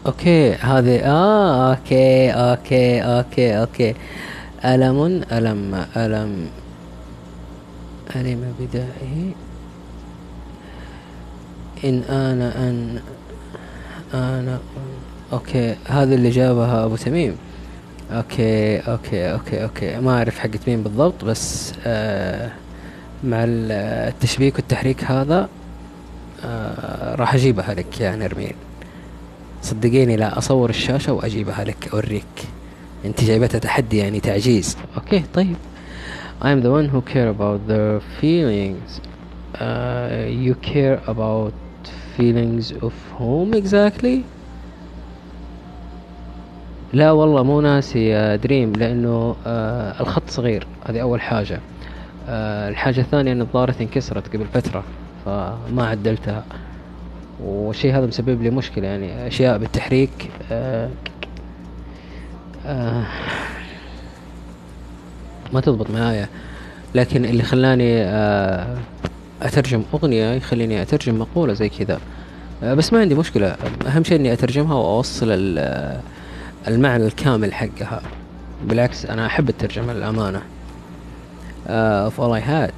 okay 0.06 0.54
هذه 0.54 1.00
آه 1.06 1.70
okay 1.74 2.32
okay 2.32 3.02
okay 3.02 3.60
okay. 3.60 3.96
ألم 4.66 5.24
ألم 5.32 5.86
ألم. 5.98 6.48
ألم 8.16 8.54
بدائه. 8.60 9.32
إن 11.86 12.02
أنا 12.10 12.70
أن 12.70 13.00
أنا 14.14 14.60
okay 15.34 15.76
هذا 15.88 16.16
اللي 16.16 16.30
جابها 16.30 16.86
أبو 16.86 16.96
تميم. 16.96 17.36
okay 18.12 18.78
okay 18.80 19.32
okay 19.34 19.64
okay. 19.64 20.00
ما 20.00 20.18
أعرف 20.18 20.40
حقت 20.40 20.60
مين 20.68 20.84
بالضبط 20.84 21.26
بس 21.26 21.74
آه 21.86 22.52
مع 23.24 23.44
ال- 23.44 23.72
التشبيك 24.14 24.56
والتحريك 24.56 25.04
هذا 25.04 25.50
آه 26.46 27.16
راح 27.16 27.34
أجيبها 27.34 27.74
لك 27.74 28.02
يا 28.02 28.16
نرمين. 28.16 28.54
صدقيني 29.62 30.16
لا 30.16 30.38
أصور 30.38 30.70
الشاشة 30.70 31.14
وأجيبها 31.14 31.64
لك 31.64 31.90
أوريك. 31.94 32.48
أنت 33.06 33.24
جايبتها 33.24 33.60
تحدي 33.60 33.98
يعني 33.98 34.20
تعجيز. 34.20 34.78
okay 34.98 35.24
طيب. 35.34 35.56
I'm 36.42 36.62
the 36.62 36.70
one 36.70 36.90
who 36.94 37.02
care 37.14 37.30
about 37.30 37.60
their 37.72 38.02
feelings. 38.22 39.00
Uh, 39.56 40.28
you 40.46 40.54
care 40.72 41.00
about 41.08 41.54
feelings 42.18 42.84
of 42.84 42.94
whom 43.20 43.54
exactly. 43.54 44.18
لا 46.94 47.12
والله 47.12 47.44
مو 47.44 47.62
ناسي 47.62 48.06
يا 48.08 48.36
دريم 48.36 48.74
لأنه 48.74 49.36
آه 49.48 50.02
الخط 50.02 50.30
صغير. 50.30 50.68
هذه 50.86 51.02
أول 51.02 51.22
حاجة. 51.22 51.60
آه 52.30 52.70
الحاجة 52.70 53.00
الثانية 53.02 53.32
إن 53.32 53.40
نظارتي 53.40 53.84
انكسرت 53.84 54.36
قبل 54.36 54.46
فترة 54.54 54.84
فما 55.26 55.88
عدلتها. 55.88 56.44
والشيء 57.44 57.98
هذا 57.98 58.06
مسبب 58.06 58.42
لي 58.42 58.50
مشكلة 58.50 58.88
يعني 58.88 59.28
أشياء 59.28 59.58
بالتحريك 59.58 60.32
آه 60.52 60.90
آه 62.66 63.06
ما 65.54 65.62
تضبط 65.62 65.92
معايا. 65.92 66.28
لكن 66.96 67.26
اللي 67.26 67.44
خلاني 67.44 68.04
آه 68.04 68.78
أترجم 69.42 69.84
أغنية 69.94 70.34
يخليني 70.34 70.82
أترجم 70.82 71.20
مقولة 71.20 71.54
زي 71.54 71.70
كذا 71.70 72.00
آه 72.64 72.74
بس 72.74 72.94
ما 72.94 73.00
عندي 73.00 73.16
مشكلة 73.16 73.56
أهم 73.88 74.04
شيء 74.04 74.18
إني 74.20 74.34
أترجمها 74.34 74.76
وأوصل 74.76 75.26
ال- 75.30 76.00
المعنى 76.68 77.06
الكامل 77.06 77.54
حقها 77.54 78.02
بالعكس 78.66 79.06
أنا 79.06 79.26
أحب 79.26 79.50
الترجمة 79.50 79.94
للأمانة 79.94 80.42
uh, 81.68 82.10
of 82.10 82.20
all 82.20 82.32
I 82.34 82.40
had. 82.40 82.74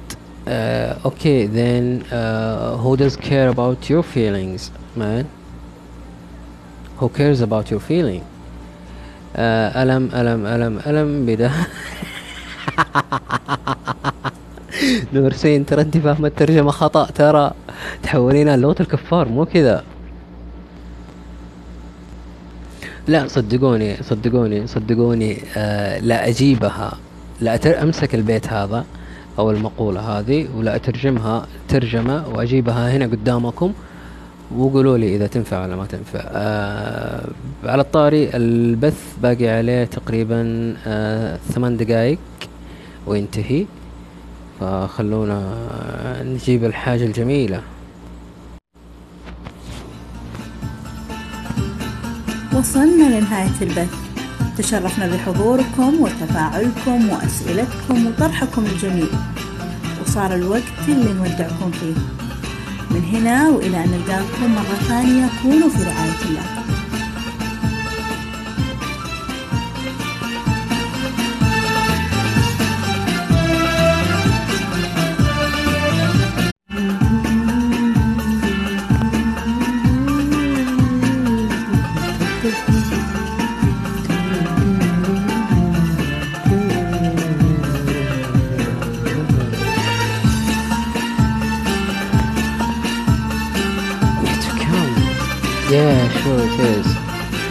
Okay, 1.04 1.46
then 1.46 2.02
uh, 2.10 2.76
who 2.78 2.96
does 2.96 3.16
care 3.16 3.48
about 3.48 3.90
your 3.90 4.02
feelings, 4.02 4.70
man? 4.96 5.24
Who 6.96 7.08
cares 7.10 7.40
about 7.42 7.70
your 7.70 7.80
feeling? 7.80 8.22
Uh, 9.36 9.72
ألم 9.76 10.10
ألم 10.14 10.46
ألم 10.46 10.78
ألم 10.86 11.26
بدا 11.26 11.50
نورسين 15.14 15.66
ترى 15.66 15.82
أنت 15.82 15.98
فاهمة 15.98 16.28
الترجمة 16.28 16.70
خطأ 16.70 17.06
ترى 17.06 17.50
تحولينها 18.02 18.56
لغة 18.56 18.76
الكفار 18.80 19.28
مو 19.28 19.44
كذا. 19.44 19.84
لا 23.08 23.28
صدقوني 23.28 23.96
صدقوني 24.02 24.66
صدقوني 24.66 25.38
آه 25.56 25.98
لا 25.98 26.28
أجيبها 26.28 26.92
لا 27.40 27.54
أتر 27.54 27.82
أمسك 27.82 28.14
البيت 28.14 28.46
هذا 28.48 28.84
أو 29.38 29.50
المقولة 29.50 30.00
هذه 30.00 30.48
ولا 30.56 30.76
أترجمها 30.76 31.46
ترجمة 31.68 32.28
وأجيبها 32.28 32.96
هنا 32.96 33.04
قدامكم 33.06 33.72
وقولوا 34.56 34.98
لي 34.98 35.16
إذا 35.16 35.26
تنفع 35.26 35.62
ولا 35.64 35.76
ما 35.76 35.86
تنفع. 35.86 36.20
آه 36.24 37.28
على 37.64 37.82
الطاري 37.82 38.30
البث 38.34 39.16
باقي 39.22 39.48
عليه 39.48 39.84
تقريبا 39.84 40.74
آه 40.86 41.38
ثمان 41.52 41.76
دقائق 41.76 42.18
وينتهي. 43.06 43.66
فخلونا 44.60 46.22
نجيب 46.22 46.64
الحاجة 46.64 47.04
الجميلة. 47.04 47.62
وصلنا 52.52 53.18
لنهاية 53.18 53.62
البث. 53.62 53.94
تشرفنا 54.58 55.06
بحضوركم 55.14 56.00
وتفاعلكم 56.00 57.08
وأسئلتكم 57.08 58.06
وطرحكم 58.06 58.64
الجميل. 58.64 59.10
وصار 60.02 60.34
الوقت 60.34 60.88
اللي 60.88 61.12
نودعكم 61.12 61.70
فيه. 61.70 61.94
من 62.90 63.04
هنا 63.12 63.48
وإلى 63.48 63.84
أن 63.84 63.90
نلقاكم 63.90 64.54
مرة 64.54 64.78
ثانية 64.88 65.28
كونوا 65.42 65.68
في 65.68 65.82
رعاية 65.82 66.20
الله. 66.28 66.77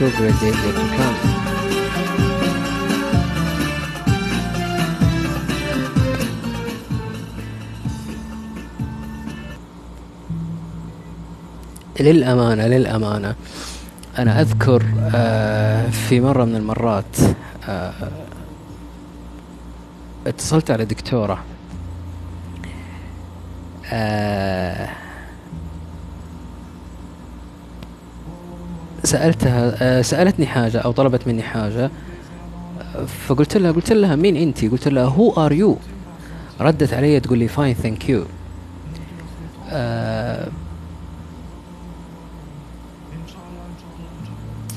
Sure, 0.07 0.15
great 0.15 0.41
yet 0.41 0.53
to 0.53 0.85
come. 0.95 1.17
للأمانة 11.99 12.67
للأمانة 12.67 13.35
أنا 14.17 14.41
أذكر 14.41 14.83
آه، 15.15 15.89
في 15.89 16.21
مرة 16.21 16.45
من 16.45 16.55
المرات 16.55 17.17
آه، 17.69 17.93
اتصلت 20.27 20.71
على 20.71 20.85
دكتورة 20.85 21.43
آه، 23.91 24.89
سألتها 29.07 29.75
آه، 29.81 30.01
سألتني 30.01 30.45
حاجة 30.45 30.77
أو 30.77 30.91
طلبت 30.91 31.27
مني 31.27 31.43
حاجة 31.43 31.91
آه، 32.95 33.05
فقلت 33.05 33.57
لها 33.57 33.71
قلت 33.71 33.91
لها 33.91 34.15
مين 34.15 34.35
أنت؟ 34.35 34.65
قلت 34.65 34.87
لها 34.87 35.03
who 35.03 35.31
are 35.45 35.51
you؟ 35.51 35.77
ردت 36.61 36.93
علي 36.93 37.19
تقول 37.19 37.37
لي 37.37 37.47
fine 37.47 37.73
thank 37.73 38.09
you 38.09 38.23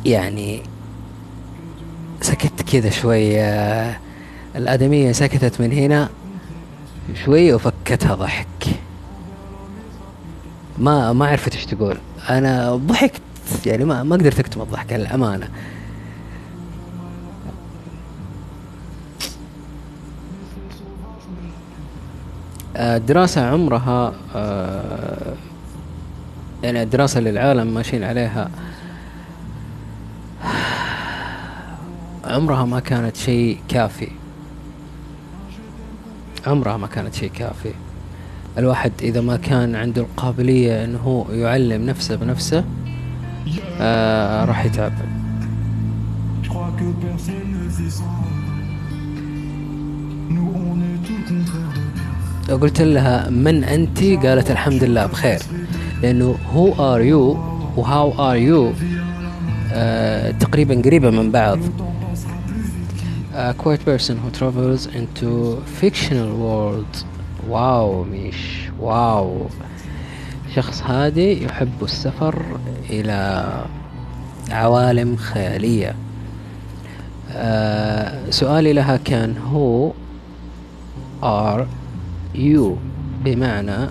يعني 0.05 0.63
سكت 2.21 2.63
كذا 2.73 2.91
شوية 2.91 4.01
الآدمية 4.57 5.13
سكتت 5.13 5.61
من 5.61 5.73
هنا 5.73 6.09
شوية 7.25 7.55
وفكتها 7.55 8.15
ضحك 8.15 8.47
ما 10.79 11.13
ما 11.13 11.27
عرفت 11.27 11.55
إيش 11.55 11.67
تقول 11.67 11.97
أنا 12.29 12.77
ضحكت 12.77 13.23
يعني 13.67 13.85
ما 13.85 14.03
ما 14.03 14.17
قدرت 14.17 14.41
اكتم 14.41 14.61
الضحك 14.61 14.93
للأمانة. 14.93 15.49
آه، 22.77 22.97
الدراسة 22.97 23.47
عمرها 23.47 24.15
آه، 24.35 25.35
يعني 26.63 26.83
الدراسة 26.83 27.19
اللي 27.19 27.31
العالم 27.31 27.75
ماشيين 27.75 28.05
عليها 28.05 28.51
عمرها 32.25 32.65
ما 32.65 32.81
كانت 32.81 33.17
شيء 33.17 33.59
كافي. 33.69 34.09
عمرها 36.47 36.77
ما 36.77 36.87
كانت 36.87 37.15
شيء 37.15 37.31
كافي. 37.31 37.73
الواحد 38.59 38.93
إذا 39.03 39.21
ما 39.21 39.37
كان 39.37 39.75
عنده 39.75 40.03
القابلية 40.03 40.97
هو 40.97 41.33
يعلم 41.33 41.87
نفسه 41.87 42.17
بنفسه 42.17 42.65
آه، 43.81 44.45
راح 44.45 44.65
يتعب. 44.65 44.93
قلت 52.61 52.81
لها 52.83 53.31
من 53.31 53.65
أنت؟ 53.65 54.03
قالت 54.03 54.51
الحمد 54.51 54.85
لله 54.85 55.07
بخير. 55.07 55.39
لأنه 56.03 56.37
who 56.53 56.95
are 56.95 57.01
you 57.01 57.39
و 57.77 58.31
how 58.31 58.34
are 58.34 58.37
you 58.37 58.73
تقريبا 60.41 60.83
قريبة 60.85 61.11
من 61.11 61.31
بعض. 61.31 61.59
آه، 63.35 63.53
A 63.53 63.55
quiet 63.55 63.81
person 63.87 64.15
who 64.23 64.31
travels 64.39 64.87
into 64.87 65.57
fictional 65.83 66.33
world. 66.43 67.05
واو 67.49 68.05
ميش 68.05 68.37
واو. 68.81 69.47
wow. 69.49 69.70
شخص 70.55 70.83
هادي 70.83 71.45
يحب 71.45 71.83
السفر 71.83 72.45
إلى 72.91 73.51
عوالم 74.51 75.17
خيالية. 75.17 75.95
آه 77.33 78.31
سؤالي 78.31 78.73
لها 78.73 78.97
كان 78.97 79.37
هو 79.39 79.93
are 81.23 81.65
you 82.35 82.77
بمعنى 83.25 83.91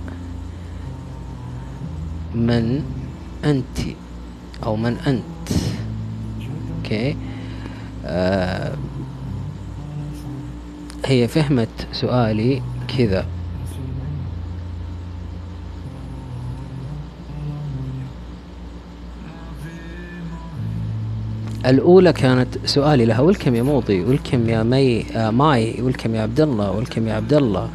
من 2.36 2.84
أنت 3.46 3.80
أو 4.64 4.76
من 4.76 4.98
أنت 5.08 5.60
أوكي 6.78 7.18
آه 8.06 8.74
هي 11.06 11.28
فهمت 11.28 11.88
سؤالي 11.92 12.62
كذا. 12.98 13.26
الأولى 21.66 22.14
كانت 22.14 22.48
سؤالي 22.66 23.06
لها 23.06 23.20
ولكم 23.20 23.56
يا 23.56 23.64
موضي 23.64 24.02
ولكم 24.02 24.50
يا 24.50 24.64
مي 24.64 25.06
آه 25.16 25.30
ماي؟ 25.30 25.82
ولكم 25.82 26.16
يا 26.16 26.22
عبد 26.22 26.42
الله 26.42 26.72
ولكم 26.72 27.08
يا 27.08 27.14
عبد 27.14 27.34
الله 27.34 27.70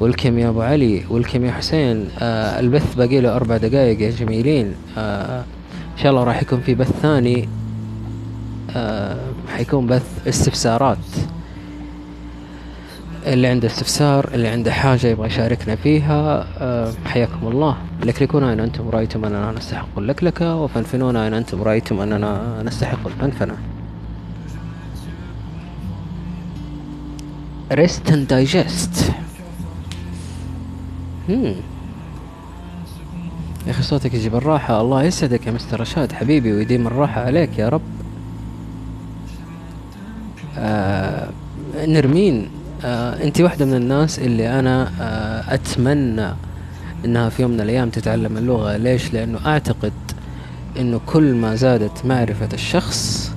ولكم 0.00 0.38
يا 0.38 0.48
أبو 0.48 0.62
علي؟ 0.62 1.02
ولكم 1.10 1.44
يا 1.44 1.52
حسين؟ 1.52 2.08
آه 2.18 2.60
البث 2.60 2.94
باقي 2.94 3.20
له 3.20 3.36
أربع 3.36 3.56
دقائق 3.56 4.00
يا 4.00 4.10
جميلين. 4.10 4.74
آه 4.98 5.40
إن 5.92 6.02
شاء 6.02 6.12
الله 6.12 6.24
راح 6.24 6.42
يكون 6.42 6.60
في 6.60 6.74
بث 6.74 6.90
ثاني. 7.02 7.48
آه 8.76 9.16
حيكون 9.48 9.86
بث 9.86 10.28
استفسارات. 10.28 10.98
اللي 13.26 13.46
عنده 13.46 13.68
استفسار 13.68 14.28
اللي 14.34 14.48
عنده 14.48 14.72
حاجة 14.72 15.06
يبغى 15.06 15.26
يشاركنا 15.26 15.76
فيها 15.76 16.46
آه، 16.58 16.92
حياكم 17.06 17.46
الله. 17.48 17.76
لكلكونا 18.04 18.52
إن 18.52 18.60
أنتم 18.60 18.88
رأيتم 18.88 19.24
أننا 19.24 19.52
نستحق 19.52 19.98
اللكلكة 19.98 20.54
وفنفنونا 20.56 21.26
إن 21.28 21.34
أنتم 21.34 21.62
رأيتم 21.62 22.00
أننا 22.00 22.62
نستحق 22.62 23.06
الفنفنة. 23.06 23.54
Rest 27.72 28.10
and 28.10 28.28
digest. 28.32 29.02
هم. 31.28 31.54
يا 33.66 33.70
أخي 33.70 33.82
صوتك 33.82 34.14
يجيب 34.14 34.34
الراحة 34.34 34.80
الله 34.80 35.02
يسعدك 35.02 35.46
يا 35.46 35.52
مستر 35.52 35.80
رشاد 35.80 36.12
حبيبي 36.12 36.52
ويديم 36.52 36.86
الراحة 36.86 37.20
عليك 37.20 37.58
يا 37.58 37.68
رب. 37.68 37.82
آه 40.58 41.28
نرمين. 41.86 42.48
آه 42.84 43.24
انت 43.24 43.40
واحدة 43.40 43.64
من 43.66 43.74
الناس 43.74 44.18
اللي 44.18 44.58
أنا 44.58 44.90
آه 45.00 45.54
أتمنى 45.54 46.28
إنها 47.04 47.28
في 47.28 47.42
يوم 47.42 47.50
من 47.50 47.60
الأيام 47.60 47.90
تتعلم 47.90 48.36
اللغة. 48.36 48.76
ليش؟ 48.76 49.12
لأنه 49.12 49.38
أعتقد 49.46 49.92
إنه 50.78 51.00
كل 51.06 51.34
ما 51.34 51.54
زادت 51.54 52.06
معرفة 52.06 52.48
الشخص 52.52 53.32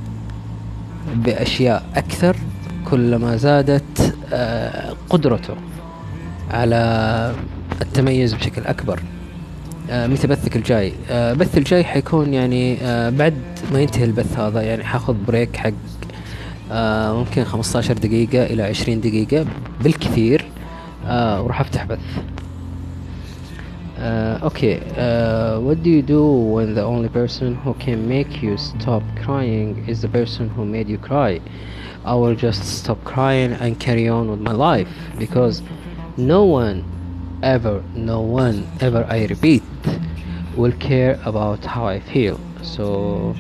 بأشياء 1.16 1.84
أكثر 1.96 2.36
كلما 2.86 3.36
زادت 3.36 4.16
آه 4.34 4.94
قدرته 5.10 5.54
على 6.52 7.34
التميز 7.82 8.34
بشكل 8.34 8.62
أكبر. 8.66 9.00
آه 9.90 10.08
متى 10.08 10.28
بثك 10.28 10.56
الجاي. 10.56 10.94
آه 11.10 11.34
بث 11.34 11.58
الجاي 11.58 11.84
حيكون 11.84 12.34
يعني 12.34 12.78
آه 12.82 13.10
بعد 13.10 13.34
ما 13.74 13.80
ينتهي 13.82 14.04
البث 14.04 14.40
هذا 14.40 14.62
يعني 14.62 14.84
حأخذ 14.84 15.16
بريك 15.28 15.56
حق 15.56 15.72
آه 16.73 17.19
ممكن 17.19 17.45
15 17.45 17.95
دقيقة 17.95 18.45
إلى 18.45 18.63
20 18.63 19.01
دقيقة 19.01 19.47
بالكثير 19.83 20.45
آه 21.07 21.43
وراح 21.43 21.61
أفتح 21.61 21.85
بث 21.85 21.99
Uh, 23.99 24.39
okay, 24.43 24.81
uh, 24.97 25.61
what 25.61 25.81
do 25.85 25.91
you 25.91 26.03
do 26.03 26.25
when 26.55 26.75
the 26.75 26.83
only 26.83 27.09
person 27.09 27.55
who 27.55 27.73
can 27.75 28.09
make 28.09 28.43
you 28.43 28.57
stop 28.57 29.03
crying 29.25 29.85
is 29.87 30.03
the 30.03 30.09
person 30.09 30.49
who 30.49 30.65
made 30.65 30.89
you 30.89 30.99
cry? 30.99 31.41
I 32.05 32.17
will 32.17 32.35
just 32.35 32.65
stop 32.65 32.99
crying 33.05 33.53
and 33.53 33.79
carry 33.79 34.09
on 34.09 34.29
with 34.29 34.41
my 34.41 34.51
life 34.51 34.89
because 35.21 35.63
no 36.17 36.43
one 36.45 36.83
ever, 37.45 37.81
no 37.95 38.21
one 38.23 38.67
ever, 38.81 39.07
I 39.09 39.27
repeat, 39.27 39.63
will 40.57 40.73
care 40.73 41.21
about 41.25 41.65
how 41.65 41.87
I 41.87 42.01
feel. 42.01 42.41
So 42.63 43.37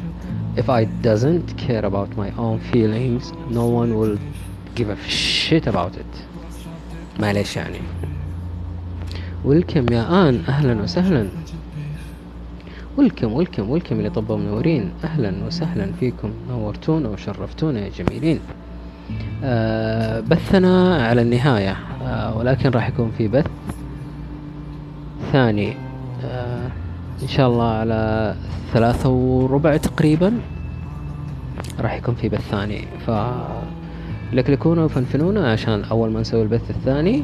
if 0.57 0.69
I 0.69 0.85
doesn't 1.09 1.47
care 1.57 1.85
about 1.85 2.09
my 2.17 2.29
own 2.45 2.59
feelings, 2.71 3.23
no 3.49 3.65
one 3.81 3.91
will 3.99 4.17
give 4.75 4.89
a 4.89 4.97
shit 5.07 5.67
about 5.67 5.93
it. 5.97 6.11
معليش 7.19 7.55
يعني. 7.57 7.79
ويلكم 9.45 9.85
يا 9.91 10.29
آن 10.29 10.43
أهلا 10.47 10.81
وسهلا. 10.81 11.27
ويلكم 12.97 13.33
ويلكم 13.33 13.69
ويلكم 13.69 13.95
اللي 13.97 14.09
طبوا 14.09 14.37
منورين 14.37 14.91
أهلا 15.03 15.33
وسهلا 15.47 15.91
فيكم 15.99 16.29
نورتونا 16.49 17.09
وشرفتونا 17.09 17.79
يا 17.79 17.89
جميلين. 17.89 18.39
آه 19.43 20.19
بثنا 20.19 21.05
على 21.07 21.21
النهاية 21.21 21.77
آه 22.01 22.37
ولكن 22.37 22.69
راح 22.69 22.87
يكون 22.87 23.11
في 23.17 23.27
بث 23.27 23.45
ثاني 25.31 25.73
آه 26.23 26.69
إن 27.21 27.27
شاء 27.27 27.49
الله 27.49 27.71
على 27.71 28.35
ثلاثة 28.73 29.09
وربع 29.09 29.77
تقريبا 29.77 30.39
راح 31.79 31.93
يكون 31.93 32.15
في 32.15 32.29
بث 32.29 32.49
ثاني. 32.51 32.87
ف 33.07 33.11
لكلكونا 34.33 34.83
وفنفنونا 34.83 35.51
عشان 35.51 35.83
أول 35.83 36.11
ما 36.11 36.21
نسوي 36.21 36.41
البث 36.41 36.69
الثاني. 36.69 37.23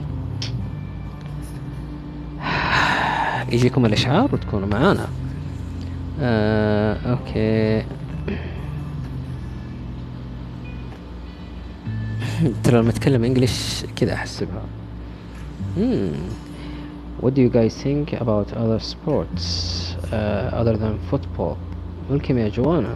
يجيكم 3.52 3.86
الإشعار 3.86 4.30
وتكونوا 4.34 4.68
معانا. 4.68 5.08
آه، 6.22 6.98
أوكي. 7.12 7.86
ترى 12.64 12.80
لما 12.82 12.90
أتكلم 12.90 13.24
إنجليش 13.24 13.86
كذا 13.96 14.14
أحسبها. 14.14 14.62
Hmm. 15.78 16.43
What 17.24 17.36
do 17.36 17.42
you 17.42 17.48
guys 17.48 17.74
think 17.82 18.12
about 18.12 18.52
other 18.52 18.80
sports 18.82 19.96
uh, 20.12 20.50
other 20.52 20.76
than 20.76 21.00
football? 21.10 21.58
Welcome 22.10 22.38
يا 22.38 22.50
جوانا. 22.50 22.96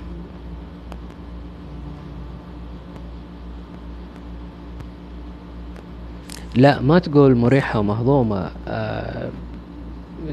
لا 6.55 6.81
ما 6.81 6.99
تقول 6.99 7.35
مريحة 7.35 7.79
ومهضومة 7.79 8.51
آه 8.67 9.29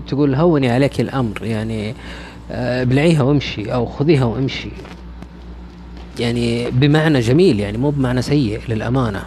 تقول 0.06 0.34
هوني 0.34 0.70
عليك 0.70 1.00
الأمر 1.00 1.42
يعني 1.42 1.94
آه 2.50 2.82
ابلعيها 2.82 3.22
وامشي 3.22 3.74
أو 3.74 3.86
خذيها 3.86 4.24
وامشي 4.24 4.70
يعني 6.18 6.70
بمعنى 6.70 7.20
جميل 7.20 7.60
يعني 7.60 7.78
مو 7.78 7.90
بمعنى 7.90 8.22
سيء 8.22 8.60
للأمانة 8.68 9.22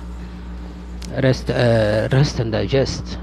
rest 1.18 1.50
uh, 1.50 2.10
rest 2.12 2.40
and 2.40 2.52
digest 2.52 3.18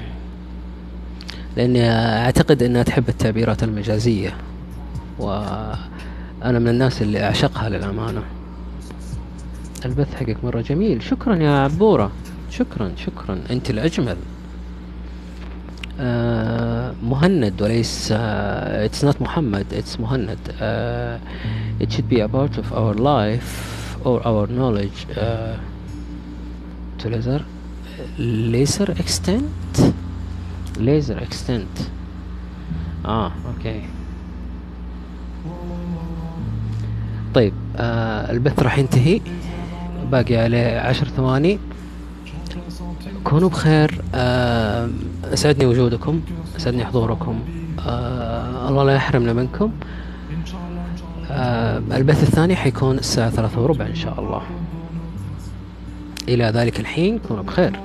لاني 1.58 1.90
أعتقد 1.92 2.64
أنها 2.64 2.84
تحب 2.84 3.10
التعبيرات 3.10 3.64
المجازية 3.64 4.34
وأنا 5.20 5.80
من 6.60 6.68
الناس 6.68 7.02
اللي 7.02 7.24
أعشقها 7.24 7.70
للأمانة. 7.70 8.24
البث 9.86 10.16
حقك 10.16 10.38
مرة 10.44 10.62
جميل. 10.62 11.04
شكرا 11.04 11.36
يا 11.36 11.50
عبوره 11.52 12.12
شكرا 12.52 12.92
شكرا. 12.98 13.42
أنت 13.52 13.70
الأجمل. 13.70 14.18
آه 16.00 16.94
مهند 17.04 17.62
وليس 17.62 18.14
uh, 18.14 18.16
it's 18.90 19.04
not 19.08 19.22
محمد 19.22 19.66
it's 19.72 20.00
مهند. 20.00 20.38
uh, 20.48 21.84
it 21.84 21.92
should 21.92 22.10
be 22.10 22.20
a 22.20 22.28
part 22.28 22.58
of 22.58 22.74
our 22.74 22.94
life 22.94 23.98
or 24.06 24.28
our 24.28 24.48
knowledge. 24.48 25.08
laser 27.06 27.42
laser 28.20 28.90
extent? 28.90 29.94
Laser 30.78 31.20
extent. 31.20 31.76
آه 33.06 33.32
أوكي 33.48 33.82
طيب 37.34 37.54
آه 37.78 38.32
البث 38.32 38.60
راح 38.60 38.78
ينتهي. 38.78 39.22
باقي 40.12 40.38
عليه 40.38 40.80
عشر 40.80 41.08
ثواني. 41.08 41.60
كونوا 43.24 43.50
بخير. 43.50 44.02
آه 44.16 44.90
أسعدني 45.24 45.66
وجودكم 45.66 46.22
أسعدني 46.58 46.86
حضوركم. 46.86 47.40
آه 47.80 48.70
الله 48.70 48.84
لا 48.84 48.96
يحرمنا 48.96 49.34
منكم. 49.34 49.72
آه 51.32 51.78
البث 51.78 52.24
الثاني 52.24 52.56
حيكون 52.56 52.98
الساعة 52.98 53.30
ثلاثة 53.30 53.62
وربع 53.62 53.86
إن 53.86 53.96
شاء 53.96 54.20
الله. 54.20 54.42
إلى 56.28 56.44
ذلك 56.44 56.80
الحين 56.80 57.20
كونوا 57.20 57.44
بخير. 57.44 57.80